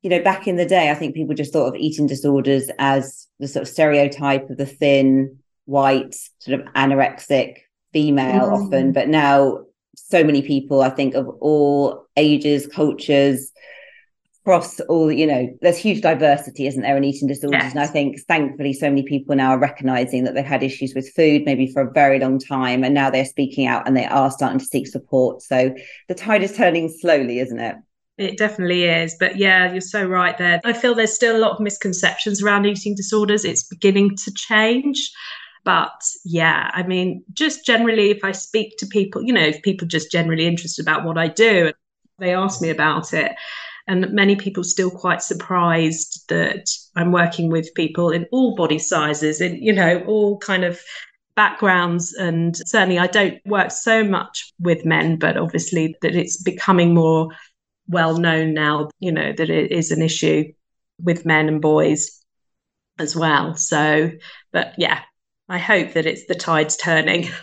you 0.01 0.09
know 0.09 0.21
back 0.21 0.47
in 0.47 0.55
the 0.55 0.65
day 0.65 0.89
i 0.89 0.95
think 0.95 1.13
people 1.13 1.35
just 1.35 1.51
thought 1.51 1.67
of 1.67 1.75
eating 1.75 2.07
disorders 2.07 2.69
as 2.79 3.27
the 3.39 3.47
sort 3.47 3.63
of 3.63 3.67
stereotype 3.67 4.49
of 4.49 4.57
the 4.57 4.65
thin 4.65 5.37
white 5.65 6.15
sort 6.39 6.59
of 6.59 6.65
anorexic 6.73 7.57
female 7.93 8.49
mm. 8.49 8.65
often 8.65 8.93
but 8.93 9.09
now 9.09 9.59
so 9.95 10.23
many 10.23 10.41
people 10.41 10.81
i 10.81 10.89
think 10.89 11.13
of 11.13 11.27
all 11.41 12.05
ages 12.15 12.67
cultures 12.67 13.51
across 14.43 14.79
all 14.81 15.11
you 15.11 15.27
know 15.27 15.47
there's 15.61 15.77
huge 15.77 16.01
diversity 16.01 16.65
isn't 16.65 16.81
there 16.81 16.97
in 16.97 17.03
eating 17.03 17.27
disorders? 17.27 17.61
Yes. 17.61 17.71
and 17.71 17.79
i 17.79 17.87
think 17.87 18.19
thankfully 18.27 18.73
so 18.73 18.89
many 18.89 19.03
people 19.03 19.35
now 19.35 19.51
are 19.51 19.59
recognizing 19.59 20.23
that 20.23 20.33
they've 20.33 20.43
had 20.43 20.63
issues 20.63 20.93
with 20.95 21.13
food 21.13 21.43
maybe 21.45 21.67
for 21.67 21.81
a 21.81 21.91
very 21.91 22.19
long 22.19 22.39
time 22.39 22.83
and 22.83 22.93
now 22.93 23.09
they're 23.09 23.25
speaking 23.25 23.67
out 23.67 23.87
and 23.87 23.95
they 23.95 24.05
are 24.05 24.31
starting 24.31 24.59
to 24.59 24.65
seek 24.65 24.87
support. 24.87 25.41
So 25.41 25.73
the 26.07 26.15
tide 26.15 26.43
is 26.43 26.55
turning 26.55 26.89
slowly 26.89 27.39
isn't 27.39 27.59
it? 27.59 27.75
It 28.17 28.37
definitely 28.37 28.85
is. 28.85 29.15
But 29.19 29.37
yeah 29.37 29.71
you're 29.71 29.81
so 29.81 30.05
right 30.05 30.37
there. 30.37 30.59
I 30.63 30.73
feel 30.73 30.95
there's 30.95 31.13
still 31.13 31.37
a 31.37 31.39
lot 31.39 31.51
of 31.51 31.59
misconceptions 31.59 32.41
around 32.41 32.65
eating 32.65 32.95
disorders. 32.95 33.45
It's 33.45 33.63
beginning 33.63 34.15
to 34.17 34.31
change. 34.33 35.11
But 35.63 36.01
yeah 36.25 36.71
i 36.73 36.81
mean 36.81 37.23
just 37.33 37.63
generally 37.63 38.09
if 38.09 38.23
i 38.23 38.31
speak 38.31 38.77
to 38.77 38.87
people 38.87 39.21
you 39.21 39.31
know 39.31 39.45
if 39.45 39.61
people 39.61 39.87
just 39.87 40.11
generally 40.11 40.47
interested 40.47 40.81
about 40.81 41.05
what 41.05 41.19
i 41.19 41.27
do 41.27 41.71
they 42.17 42.33
ask 42.33 42.63
me 42.63 42.71
about 42.71 43.13
it 43.13 43.33
and 43.87 44.11
many 44.11 44.35
people 44.35 44.63
still 44.63 44.91
quite 44.91 45.21
surprised 45.21 46.25
that 46.29 46.67
I'm 46.95 47.11
working 47.11 47.49
with 47.49 47.73
people 47.75 48.11
in 48.11 48.25
all 48.31 48.55
body 48.55 48.79
sizes, 48.79 49.41
in 49.41 49.61
you 49.61 49.73
know 49.73 50.03
all 50.07 50.37
kind 50.37 50.63
of 50.63 50.79
backgrounds 51.35 52.13
and 52.13 52.55
certainly 52.67 52.99
I 52.99 53.07
don't 53.07 53.39
work 53.45 53.71
so 53.71 54.03
much 54.03 54.53
with 54.59 54.85
men 54.85 55.17
but 55.17 55.37
obviously 55.37 55.95
that 56.01 56.13
it's 56.13 56.41
becoming 56.41 56.93
more 56.93 57.29
well 57.87 58.17
known 58.17 58.53
now 58.53 58.89
you 58.99 59.13
know 59.13 59.31
that 59.31 59.49
it 59.49 59.71
is 59.71 59.91
an 59.91 60.01
issue 60.01 60.51
with 61.01 61.25
men 61.25 61.47
and 61.47 61.61
boys 61.61 62.21
as 62.99 63.15
well 63.15 63.55
so 63.55 64.11
but 64.51 64.73
yeah 64.77 64.99
I 65.51 65.57
hope 65.57 65.93
that 65.93 66.05
it's 66.05 66.27
the 66.27 66.35
tides 66.35 66.77
turning. 66.77 67.29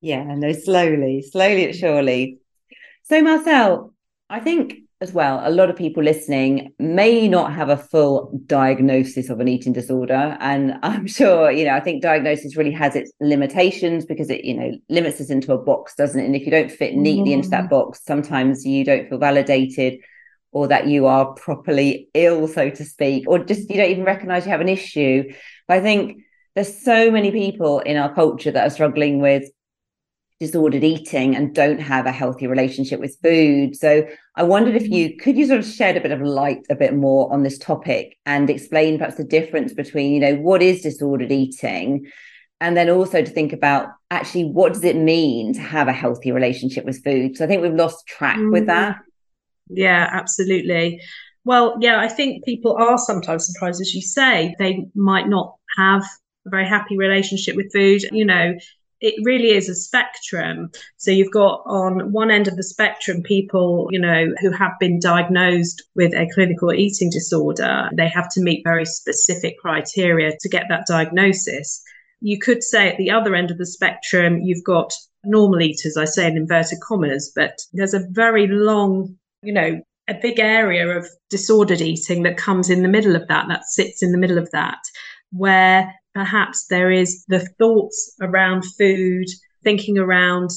Yeah, 0.00 0.22
no, 0.22 0.52
slowly, 0.52 1.22
slowly 1.22 1.64
but 1.64 1.76
surely. 1.76 2.38
So, 3.04 3.22
Marcelle, 3.22 3.94
I 4.28 4.38
think 4.38 4.80
as 5.00 5.12
well, 5.12 5.40
a 5.44 5.50
lot 5.50 5.70
of 5.70 5.76
people 5.76 6.02
listening 6.02 6.72
may 6.78 7.28
not 7.28 7.52
have 7.52 7.68
a 7.68 7.76
full 7.76 8.40
diagnosis 8.46 9.28
of 9.28 9.40
an 9.40 9.48
eating 9.48 9.72
disorder. 9.72 10.36
And 10.40 10.78
I'm 10.82 11.06
sure, 11.06 11.50
you 11.50 11.64
know, 11.64 11.74
I 11.74 11.80
think 11.80 12.02
diagnosis 12.02 12.56
really 12.56 12.72
has 12.72 12.96
its 12.96 13.12
limitations 13.20 14.04
because 14.04 14.30
it, 14.30 14.44
you 14.44 14.54
know, 14.54 14.72
limits 14.88 15.20
us 15.20 15.30
into 15.30 15.52
a 15.52 15.58
box, 15.58 15.94
doesn't 15.94 16.20
it? 16.20 16.24
And 16.24 16.36
if 16.36 16.44
you 16.44 16.50
don't 16.50 16.70
fit 16.70 16.94
neatly 16.94 17.30
mm. 17.30 17.34
into 17.34 17.50
that 17.50 17.68
box, 17.68 18.00
sometimes 18.04 18.64
you 18.64 18.84
don't 18.84 19.08
feel 19.08 19.18
validated 19.18 19.98
or 20.52 20.68
that 20.68 20.86
you 20.86 21.06
are 21.06 21.34
properly 21.34 22.08
ill, 22.14 22.46
so 22.46 22.70
to 22.70 22.84
speak, 22.84 23.24
or 23.26 23.40
just 23.40 23.68
you 23.68 23.76
don't 23.76 23.90
even 23.90 24.04
recognize 24.04 24.44
you 24.44 24.52
have 24.52 24.60
an 24.60 24.68
issue. 24.68 25.24
But 25.66 25.78
I 25.78 25.80
think 25.80 26.22
there's 26.54 26.80
so 26.82 27.10
many 27.10 27.32
people 27.32 27.80
in 27.80 27.96
our 27.96 28.14
culture 28.14 28.52
that 28.52 28.64
are 28.64 28.70
struggling 28.70 29.20
with 29.20 29.50
disordered 30.46 30.84
eating 30.84 31.34
and 31.34 31.54
don't 31.54 31.80
have 31.80 32.06
a 32.06 32.12
healthy 32.12 32.46
relationship 32.46 33.00
with 33.00 33.18
food. 33.22 33.76
So 33.76 34.06
I 34.36 34.42
wondered 34.42 34.76
if 34.76 34.88
you 34.88 35.16
could 35.16 35.36
you 35.36 35.46
sort 35.46 35.60
of 35.60 35.66
shed 35.66 35.96
a 35.96 36.00
bit 36.00 36.12
of 36.12 36.20
light 36.20 36.66
a 36.70 36.74
bit 36.74 36.94
more 36.94 37.32
on 37.32 37.42
this 37.42 37.58
topic 37.58 38.18
and 38.26 38.50
explain 38.50 38.98
perhaps 38.98 39.16
the 39.16 39.24
difference 39.24 39.72
between, 39.72 40.12
you 40.12 40.20
know, 40.20 40.36
what 40.36 40.62
is 40.62 40.82
disordered 40.82 41.32
eating 41.32 42.10
and 42.60 42.76
then 42.76 42.88
also 42.88 43.22
to 43.22 43.30
think 43.30 43.52
about 43.52 43.88
actually 44.10 44.44
what 44.44 44.72
does 44.72 44.84
it 44.84 44.96
mean 44.96 45.52
to 45.54 45.60
have 45.60 45.88
a 45.88 45.92
healthy 45.92 46.32
relationship 46.32 46.84
with 46.84 47.02
food. 47.02 47.36
So 47.36 47.44
I 47.44 47.48
think 47.48 47.62
we've 47.62 47.74
lost 47.74 48.06
track 48.06 48.38
mm. 48.38 48.52
with 48.52 48.66
that. 48.66 48.96
Yeah, 49.68 50.08
absolutely. 50.10 51.00
Well, 51.44 51.76
yeah, 51.80 52.00
I 52.00 52.08
think 52.08 52.44
people 52.44 52.76
are 52.76 52.96
sometimes 52.96 53.46
surprised, 53.46 53.80
as 53.80 53.94
you 53.94 54.00
say, 54.00 54.54
they 54.58 54.86
might 54.94 55.28
not 55.28 55.56
have 55.76 56.04
a 56.46 56.50
very 56.50 56.66
happy 56.66 56.96
relationship 56.96 57.54
with 57.56 57.72
food. 57.72 58.02
You 58.12 58.24
know, 58.24 58.54
it 59.04 59.14
really 59.22 59.50
is 59.50 59.68
a 59.68 59.74
spectrum. 59.74 60.70
So 60.96 61.10
you've 61.10 61.30
got 61.30 61.62
on 61.66 62.10
one 62.10 62.30
end 62.30 62.48
of 62.48 62.56
the 62.56 62.62
spectrum 62.62 63.22
people, 63.22 63.88
you 63.90 63.98
know, 63.98 64.32
who 64.40 64.50
have 64.50 64.72
been 64.80 64.98
diagnosed 64.98 65.82
with 65.94 66.14
a 66.14 66.26
clinical 66.32 66.72
eating 66.72 67.10
disorder. 67.10 67.90
They 67.94 68.08
have 68.08 68.30
to 68.30 68.40
meet 68.40 68.64
very 68.64 68.86
specific 68.86 69.58
criteria 69.58 70.32
to 70.40 70.48
get 70.48 70.64
that 70.70 70.86
diagnosis. 70.86 71.82
You 72.22 72.38
could 72.38 72.64
say 72.64 72.88
at 72.88 72.96
the 72.96 73.10
other 73.10 73.34
end 73.34 73.50
of 73.50 73.58
the 73.58 73.66
spectrum, 73.66 74.40
you've 74.40 74.64
got 74.64 74.94
normal 75.22 75.60
eaters, 75.60 75.98
I 75.98 76.06
say 76.06 76.26
in 76.26 76.38
inverted 76.38 76.80
commas, 76.80 77.30
but 77.36 77.58
there's 77.74 77.92
a 77.92 78.06
very 78.10 78.46
long, 78.46 79.18
you 79.42 79.52
know, 79.52 79.82
a 80.08 80.14
big 80.14 80.40
area 80.40 80.96
of 80.96 81.06
disordered 81.28 81.82
eating 81.82 82.22
that 82.22 82.38
comes 82.38 82.70
in 82.70 82.82
the 82.82 82.88
middle 82.88 83.16
of 83.16 83.28
that, 83.28 83.48
that 83.48 83.64
sits 83.64 84.02
in 84.02 84.12
the 84.12 84.18
middle 84.18 84.38
of 84.38 84.50
that, 84.52 84.78
where 85.30 85.94
perhaps 86.14 86.66
there 86.66 86.90
is 86.90 87.24
the 87.28 87.40
thoughts 87.58 88.14
around 88.20 88.64
food, 88.78 89.26
thinking 89.62 89.98
around 89.98 90.50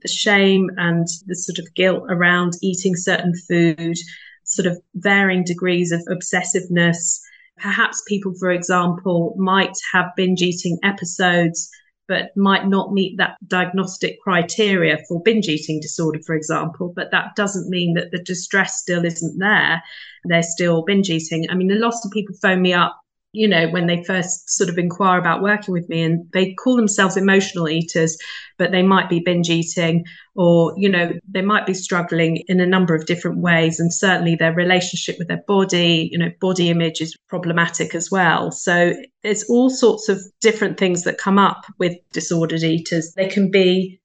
the 0.00 0.08
shame 0.08 0.70
and 0.76 1.06
the 1.26 1.36
sort 1.36 1.58
of 1.58 1.74
guilt 1.74 2.04
around 2.08 2.54
eating 2.62 2.96
certain 2.96 3.34
food, 3.48 3.96
sort 4.44 4.66
of 4.66 4.80
varying 4.94 5.44
degrees 5.44 5.92
of 5.92 6.00
obsessiveness. 6.08 7.20
Perhaps 7.58 8.02
people, 8.08 8.32
for 8.38 8.50
example, 8.50 9.34
might 9.36 9.76
have 9.92 10.06
binge 10.16 10.40
eating 10.40 10.78
episodes, 10.82 11.68
but 12.08 12.30
might 12.36 12.66
not 12.66 12.92
meet 12.92 13.16
that 13.18 13.36
diagnostic 13.46 14.18
criteria 14.22 14.98
for 15.08 15.22
binge 15.22 15.48
eating 15.48 15.80
disorder, 15.80 16.20
for 16.26 16.34
example. 16.34 16.92
But 16.94 17.10
that 17.10 17.36
doesn't 17.36 17.68
mean 17.68 17.94
that 17.94 18.10
the 18.10 18.18
distress 18.18 18.78
still 18.78 19.04
isn't 19.04 19.38
there. 19.38 19.82
They're 20.24 20.42
still 20.42 20.82
binge 20.82 21.10
eating. 21.10 21.46
I 21.50 21.54
mean, 21.54 21.70
a 21.70 21.76
lot 21.76 21.94
of 22.04 22.10
people 22.10 22.34
phone 22.40 22.62
me 22.62 22.72
up 22.72 23.01
you 23.32 23.48
know, 23.48 23.66
when 23.68 23.86
they 23.86 24.04
first 24.04 24.50
sort 24.50 24.68
of 24.68 24.76
inquire 24.76 25.18
about 25.18 25.42
working 25.42 25.72
with 25.72 25.88
me 25.88 26.02
and 26.02 26.30
they 26.32 26.52
call 26.54 26.76
themselves 26.76 27.16
emotional 27.16 27.66
eaters, 27.68 28.18
but 28.58 28.72
they 28.72 28.82
might 28.82 29.08
be 29.08 29.20
binge 29.20 29.48
eating 29.48 30.04
or, 30.34 30.74
you 30.76 30.88
know, 30.88 31.12
they 31.26 31.40
might 31.40 31.64
be 31.64 31.72
struggling 31.72 32.44
in 32.46 32.60
a 32.60 32.66
number 32.66 32.94
of 32.94 33.06
different 33.06 33.38
ways. 33.38 33.80
And 33.80 33.92
certainly 33.92 34.36
their 34.36 34.52
relationship 34.52 35.16
with 35.18 35.28
their 35.28 35.42
body, 35.46 36.10
you 36.12 36.18
know, 36.18 36.30
body 36.40 36.68
image 36.68 37.00
is 37.00 37.16
problematic 37.28 37.94
as 37.94 38.10
well. 38.10 38.50
So 38.50 38.92
there's 39.22 39.44
all 39.44 39.70
sorts 39.70 40.10
of 40.10 40.20
different 40.42 40.78
things 40.78 41.04
that 41.04 41.16
come 41.16 41.38
up 41.38 41.64
with 41.78 41.96
disordered 42.12 42.62
eaters. 42.62 43.14
They 43.14 43.28
can 43.28 43.50
be 43.50 43.98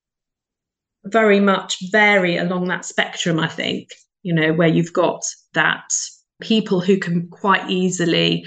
very 1.04 1.42
much 1.42 1.78
vary 1.92 2.38
along 2.38 2.70
that 2.70 2.86
spectrum, 2.86 3.40
I 3.40 3.48
think, 3.48 3.90
you 4.24 4.34
know, 4.34 4.54
where 4.54 4.68
you've 4.70 4.94
got 4.94 5.24
that 5.54 5.92
people 6.40 6.80
who 6.80 6.98
can 6.98 7.28
quite 7.30 7.70
easily 7.70 8.46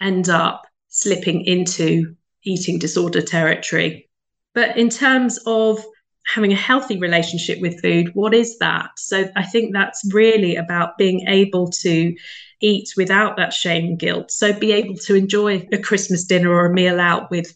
end 0.00 0.28
up 0.28 0.66
slipping 0.88 1.44
into 1.44 2.14
eating 2.44 2.78
disorder 2.78 3.22
territory. 3.22 4.08
But 4.54 4.76
in 4.76 4.88
terms 4.88 5.38
of 5.46 5.84
having 6.26 6.52
a 6.52 6.56
healthy 6.56 6.98
relationship 6.98 7.60
with 7.60 7.80
food, 7.80 8.10
what 8.14 8.34
is 8.34 8.58
that? 8.58 8.90
So 8.96 9.28
I 9.36 9.44
think 9.44 9.72
that's 9.72 10.02
really 10.12 10.56
about 10.56 10.98
being 10.98 11.26
able 11.26 11.70
to 11.82 12.14
eat 12.60 12.88
without 12.96 13.36
that 13.36 13.52
shame 13.52 13.84
and 13.84 13.98
guilt. 13.98 14.30
So 14.30 14.52
be 14.52 14.72
able 14.72 14.96
to 14.96 15.14
enjoy 15.14 15.66
a 15.72 15.78
Christmas 15.78 16.24
dinner 16.24 16.50
or 16.50 16.66
a 16.66 16.72
meal 16.72 17.00
out 17.00 17.30
with, 17.30 17.54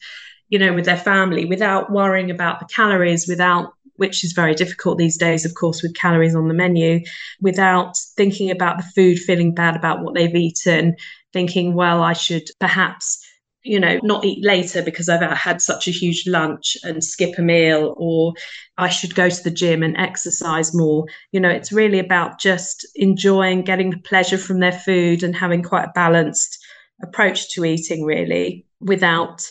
you 0.49 0.58
know, 0.58 0.72
with 0.72 0.84
their 0.84 0.96
family 0.96 1.44
without 1.44 1.90
worrying 1.90 2.30
about 2.30 2.61
the 2.61 2.66
calories, 2.66 3.26
without 3.26 3.75
which 4.02 4.25
is 4.25 4.32
very 4.32 4.54
difficult 4.54 4.99
these 4.99 5.16
days, 5.16 5.44
of 5.44 5.54
course, 5.54 5.80
with 5.80 5.94
calories 5.94 6.35
on 6.35 6.49
the 6.49 6.54
menu, 6.54 7.00
without 7.40 7.97
thinking 8.16 8.50
about 8.50 8.78
the 8.78 8.90
food, 8.97 9.16
feeling 9.16 9.54
bad 9.54 9.76
about 9.76 10.02
what 10.02 10.14
they've 10.14 10.35
eaten, 10.35 10.97
thinking, 11.32 11.75
well, 11.75 12.02
I 12.02 12.12
should 12.12 12.49
perhaps 12.59 13.25
you 13.64 13.78
know, 13.78 14.00
not 14.02 14.25
eat 14.25 14.44
later 14.44 14.82
because 14.82 15.09
I've 15.09 15.21
had 15.21 15.62
such 15.62 15.87
a 15.87 15.92
huge 15.92 16.26
lunch 16.26 16.76
and 16.82 17.04
skip 17.04 17.38
a 17.38 17.42
meal, 17.42 17.94
or 17.97 18.35
I 18.76 18.88
should 18.88 19.14
go 19.14 19.28
to 19.28 19.42
the 19.44 19.52
gym 19.52 19.85
and 19.85 19.97
exercise 19.97 20.75
more. 20.75 21.06
You 21.30 21.38
know, 21.38 21.49
it's 21.49 21.71
really 21.71 22.00
about 22.00 22.40
just 22.40 22.85
enjoying 22.97 23.62
getting 23.62 23.90
the 23.90 23.99
pleasure 23.99 24.38
from 24.38 24.59
their 24.59 24.73
food 24.73 25.23
and 25.23 25.37
having 25.37 25.62
quite 25.62 25.85
a 25.85 25.92
balanced 25.94 26.59
approach 27.02 27.50
to 27.52 27.64
eating, 27.64 28.04
really, 28.04 28.66
without, 28.80 29.42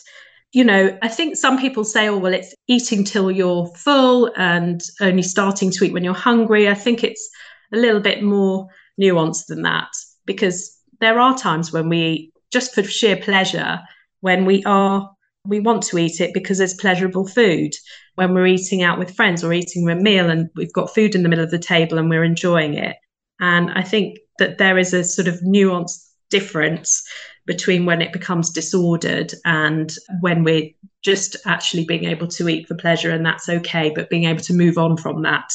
you 0.52 0.64
know, 0.64 0.96
I 1.00 1.08
think 1.08 1.36
some 1.36 1.58
people 1.58 1.82
say, 1.82 2.08
oh, 2.08 2.18
well, 2.18 2.34
it's 2.34 2.54
eating 2.68 3.04
till 3.04 3.30
you're 3.30 3.66
full 3.74 4.30
and 4.36 4.82
only 5.00 5.22
starting 5.22 5.70
to 5.70 5.84
eat 5.84 5.92
when 5.92 6.04
you're 6.04 6.14
hungry. 6.14 6.68
I 6.68 6.74
think 6.74 7.02
it's 7.02 7.28
a 7.72 7.78
little 7.78 8.00
bit 8.00 8.22
more 8.22 8.68
nuanced 9.00 9.46
than 9.46 9.62
that 9.62 9.88
because 10.26 10.78
there 11.00 11.18
are 11.18 11.36
times 11.36 11.72
when 11.72 11.88
we 11.88 11.98
eat 11.98 12.34
just 12.50 12.74
for 12.74 12.82
sheer 12.82 13.16
pleasure, 13.16 13.80
when 14.20 14.44
we 14.44 14.62
are 14.64 15.10
we 15.44 15.58
want 15.58 15.82
to 15.82 15.98
eat 15.98 16.20
it 16.20 16.32
because 16.32 16.60
it's 16.60 16.74
pleasurable 16.74 17.26
food. 17.26 17.72
When 18.14 18.34
we're 18.34 18.46
eating 18.46 18.82
out 18.82 18.98
with 18.98 19.16
friends 19.16 19.42
or 19.42 19.52
eating 19.52 19.88
a 19.88 19.96
meal 19.96 20.30
and 20.30 20.48
we've 20.54 20.72
got 20.72 20.94
food 20.94 21.14
in 21.14 21.22
the 21.22 21.28
middle 21.28 21.44
of 21.44 21.50
the 21.50 21.58
table 21.58 21.98
and 21.98 22.08
we're 22.08 22.22
enjoying 22.22 22.74
it. 22.74 22.96
And 23.40 23.70
I 23.70 23.82
think 23.82 24.18
that 24.38 24.58
there 24.58 24.78
is 24.78 24.94
a 24.94 25.02
sort 25.02 25.26
of 25.26 25.40
nuanced 25.40 26.11
difference 26.32 27.06
between 27.46 27.86
when 27.86 28.02
it 28.02 28.12
becomes 28.12 28.50
disordered 28.50 29.32
and 29.44 29.92
when 30.20 30.42
we're 30.42 30.70
just 31.02 31.36
actually 31.46 31.84
being 31.84 32.04
able 32.04 32.28
to 32.28 32.48
eat 32.48 32.66
for 32.66 32.74
pleasure 32.74 33.10
and 33.10 33.24
that's 33.24 33.48
okay, 33.48 33.92
but 33.94 34.10
being 34.10 34.24
able 34.24 34.40
to 34.40 34.54
move 34.54 34.78
on 34.78 34.96
from 34.96 35.22
that. 35.22 35.52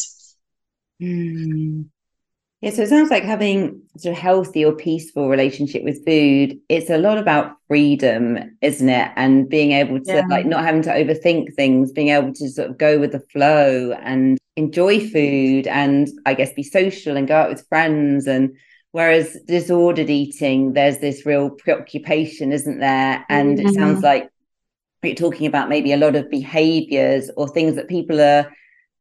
Mm. 1.01 1.85
Yeah, 2.61 2.71
so 2.71 2.81
it 2.81 2.89
sounds 2.89 3.11
like 3.11 3.23
having 3.23 3.83
sort 3.97 4.13
of 4.13 4.21
healthy 4.21 4.65
or 4.65 4.73
peaceful 4.73 5.29
relationship 5.29 5.83
with 5.83 6.03
food. 6.05 6.57
It's 6.69 6.89
a 6.89 6.97
lot 6.97 7.19
about 7.19 7.55
freedom, 7.67 8.39
isn't 8.61 8.89
it? 8.89 9.11
And 9.15 9.47
being 9.47 9.73
able 9.73 9.99
to 9.99 10.13
yeah. 10.13 10.23
like 10.27 10.47
not 10.47 10.63
having 10.63 10.81
to 10.83 10.89
overthink 10.89 11.53
things, 11.53 11.91
being 11.91 12.09
able 12.09 12.33
to 12.33 12.49
sort 12.49 12.71
of 12.71 12.77
go 12.79 12.99
with 12.99 13.11
the 13.11 13.19
flow 13.31 13.91
and 14.01 14.39
enjoy 14.55 15.07
food 15.07 15.67
and 15.67 16.09
I 16.25 16.33
guess 16.33 16.51
be 16.53 16.63
social 16.63 17.15
and 17.15 17.27
go 17.27 17.35
out 17.35 17.49
with 17.49 17.67
friends. 17.69 18.25
And 18.25 18.57
whereas 18.97 19.37
disordered 19.45 20.09
eating, 20.09 20.73
there's 20.73 20.97
this 20.97 21.23
real 21.23 21.51
preoccupation, 21.51 22.51
isn't 22.51 22.79
there? 22.79 23.23
And 23.29 23.59
mm-hmm. 23.59 23.67
it 23.67 23.75
sounds 23.75 24.01
like 24.01 24.27
you're 25.03 25.13
talking 25.13 25.45
about 25.45 25.69
maybe 25.69 25.93
a 25.93 25.97
lot 25.97 26.15
of 26.15 26.31
behaviors 26.31 27.29
or 27.37 27.47
things 27.47 27.75
that 27.75 27.87
people 27.87 28.19
are 28.19 28.51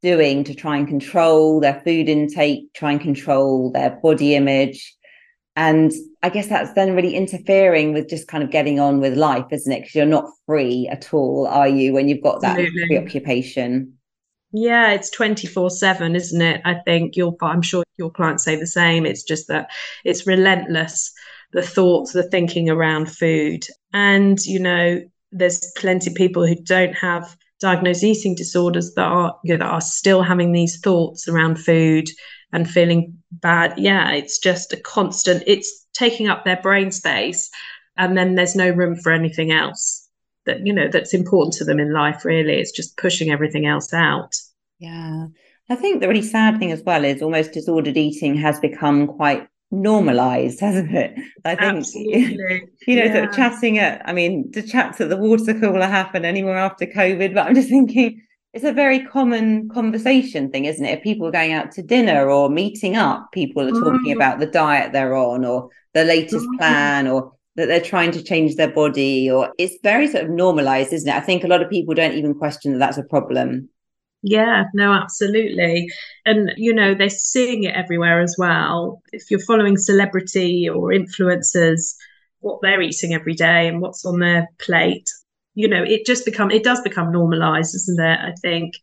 doing 0.02 0.44
to 0.44 0.54
try 0.54 0.76
and 0.76 0.86
control 0.86 1.60
their 1.60 1.80
food 1.80 2.10
intake, 2.10 2.70
try 2.74 2.92
and 2.92 3.00
control 3.00 3.72
their 3.72 3.98
body 4.02 4.34
image. 4.34 4.94
And 5.56 5.90
I 6.22 6.28
guess 6.28 6.48
that's 6.48 6.74
then 6.74 6.94
really 6.94 7.14
interfering 7.14 7.94
with 7.94 8.06
just 8.06 8.28
kind 8.28 8.44
of 8.44 8.50
getting 8.50 8.78
on 8.78 9.00
with 9.00 9.16
life, 9.16 9.46
isn't 9.50 9.72
it? 9.72 9.80
Because 9.80 9.94
you're 9.94 10.04
not 10.04 10.30
free 10.44 10.86
at 10.88 11.14
all, 11.14 11.46
are 11.46 11.68
you, 11.68 11.94
when 11.94 12.06
you've 12.06 12.22
got 12.22 12.42
that 12.42 12.58
Absolutely. 12.58 12.86
preoccupation? 12.88 13.95
Yeah, 14.58 14.92
it's 14.92 15.10
24 15.10 15.68
7, 15.68 16.16
isn't 16.16 16.40
it? 16.40 16.62
I 16.64 16.76
think 16.86 17.14
you'll, 17.14 17.36
I'm 17.42 17.60
sure 17.60 17.84
your 17.98 18.10
clients 18.10 18.42
say 18.42 18.56
the 18.56 18.66
same. 18.66 19.04
It's 19.04 19.22
just 19.22 19.48
that 19.48 19.68
it's 20.02 20.26
relentless, 20.26 21.12
the 21.52 21.60
thoughts, 21.60 22.12
the 22.12 22.22
thinking 22.22 22.70
around 22.70 23.10
food. 23.10 23.66
And, 23.92 24.42
you 24.46 24.58
know, 24.58 25.02
there's 25.30 25.70
plenty 25.76 26.10
of 26.10 26.16
people 26.16 26.46
who 26.46 26.54
don't 26.54 26.94
have 26.94 27.36
diagnosed 27.60 28.02
eating 28.02 28.34
disorders 28.34 28.94
that 28.94 29.04
are 29.04 29.38
you 29.44 29.58
know, 29.58 29.58
that 29.58 29.72
are 29.72 29.80
still 29.82 30.22
having 30.22 30.52
these 30.52 30.80
thoughts 30.80 31.28
around 31.28 31.58
food 31.58 32.08
and 32.52 32.68
feeling 32.68 33.14
bad 33.32 33.72
yeah 33.78 34.12
it's 34.12 34.38
just 34.38 34.74
a 34.74 34.76
constant 34.76 35.42
it's 35.46 35.86
taking 35.94 36.28
up 36.28 36.44
their 36.44 36.60
brain 36.60 36.90
space 36.90 37.50
and 37.96 38.16
then 38.16 38.34
there's 38.34 38.54
no 38.54 38.68
room 38.68 38.94
for 38.94 39.10
anything 39.10 39.52
else 39.52 40.06
that 40.44 40.66
you 40.66 40.72
know 40.72 40.86
that's 40.86 41.14
important 41.14 41.54
to 41.54 41.64
them 41.64 41.80
in 41.80 41.94
life 41.94 42.26
really 42.26 42.60
it's 42.60 42.72
just 42.72 42.96
pushing 42.98 43.30
everything 43.30 43.66
else 43.66 43.92
out 43.94 44.36
yeah 44.78 45.26
i 45.70 45.74
think 45.74 46.00
the 46.00 46.08
really 46.08 46.22
sad 46.22 46.58
thing 46.58 46.72
as 46.72 46.82
well 46.82 47.04
is 47.04 47.22
almost 47.22 47.52
disordered 47.52 47.96
eating 47.96 48.36
has 48.36 48.60
become 48.60 49.06
quite 49.06 49.46
normalized 49.70 50.60
hasn't 50.68 50.94
it 50.94 51.14
i 51.44 51.54
think 51.54 51.78
Absolutely. 51.78 52.62
you 52.86 52.96
know 52.96 53.04
yeah. 53.04 53.12
sort 53.12 53.28
of 53.28 53.34
chatting 53.34 53.78
at 53.78 54.02
i 54.08 54.12
mean 54.12 54.50
the 54.52 54.62
chats 54.62 55.00
at 55.00 55.08
the 55.08 55.16
water 55.16 55.58
cooler 55.58 55.86
happen 55.86 56.24
anymore 56.24 56.56
after 56.56 56.86
covid 56.86 57.34
but 57.34 57.46
i'm 57.46 57.54
just 57.54 57.68
thinking 57.68 58.22
it's 58.52 58.64
a 58.64 58.72
very 58.72 59.04
common 59.04 59.68
conversation 59.68 60.50
thing 60.50 60.64
isn't 60.64 60.86
it 60.86 60.98
if 60.98 61.04
people 61.04 61.26
are 61.26 61.32
going 61.32 61.52
out 61.52 61.72
to 61.72 61.82
dinner 61.82 62.30
or 62.30 62.48
meeting 62.48 62.96
up 62.96 63.30
people 63.32 63.62
are 63.62 63.80
talking 63.80 64.14
mm. 64.14 64.16
about 64.16 64.38
the 64.38 64.46
diet 64.46 64.92
they're 64.92 65.14
on 65.14 65.44
or 65.44 65.68
the 65.94 66.04
latest 66.04 66.46
mm. 66.46 66.58
plan 66.58 67.08
or 67.08 67.32
that 67.56 67.66
they're 67.66 67.80
trying 67.80 68.10
to 68.12 68.22
change 68.22 68.54
their 68.54 68.70
body 68.70 69.30
or 69.30 69.52
it's 69.58 69.76
very 69.82 70.06
sort 70.06 70.24
of 70.24 70.30
normalized 70.30 70.92
isn't 70.92 71.08
it 71.08 71.14
i 71.14 71.20
think 71.20 71.42
a 71.42 71.48
lot 71.48 71.62
of 71.62 71.68
people 71.68 71.92
don't 71.92 72.14
even 72.14 72.34
question 72.34 72.72
that 72.72 72.78
that's 72.78 72.98
a 72.98 73.02
problem 73.02 73.68
yeah 74.22 74.64
no 74.74 74.92
absolutely. 74.92 75.88
And 76.24 76.52
you 76.56 76.74
know 76.74 76.94
they're 76.94 77.10
seeing 77.10 77.64
it 77.64 77.74
everywhere 77.74 78.20
as 78.20 78.36
well. 78.38 79.02
If 79.12 79.30
you're 79.30 79.40
following 79.40 79.76
celebrity 79.76 80.68
or 80.68 80.90
influencers 80.90 81.94
what 82.40 82.60
they're 82.62 82.82
eating 82.82 83.14
every 83.14 83.34
day 83.34 83.66
and 83.66 83.80
what's 83.80 84.04
on 84.04 84.20
their 84.20 84.48
plate 84.58 85.08
you 85.54 85.66
know 85.66 85.82
it 85.82 86.06
just 86.06 86.24
become 86.24 86.50
it 86.50 86.62
does 86.62 86.80
become 86.82 87.10
normalized 87.10 87.74
isn't 87.74 88.00
it 88.00 88.20
i 88.20 88.32
think? 88.42 88.74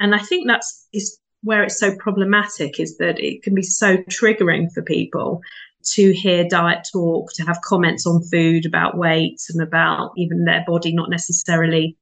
And 0.00 0.14
i 0.14 0.18
think 0.18 0.46
that's 0.46 0.86
is 0.92 1.18
where 1.42 1.62
it's 1.62 1.78
so 1.78 1.94
problematic 1.96 2.80
is 2.80 2.96
that 2.96 3.20
it 3.20 3.42
can 3.42 3.54
be 3.54 3.62
so 3.62 3.98
triggering 3.98 4.72
for 4.72 4.82
people 4.82 5.42
to 5.84 6.12
hear 6.12 6.48
diet 6.48 6.88
talk, 6.90 7.30
to 7.34 7.44
have 7.44 7.60
comments 7.60 8.06
on 8.06 8.22
food 8.22 8.64
about 8.64 8.96
weight 8.96 9.40
and 9.50 9.60
about 9.60 10.12
even 10.16 10.44
their 10.44 10.64
body, 10.66 10.94
not 10.94 11.10
necessarily 11.10 11.96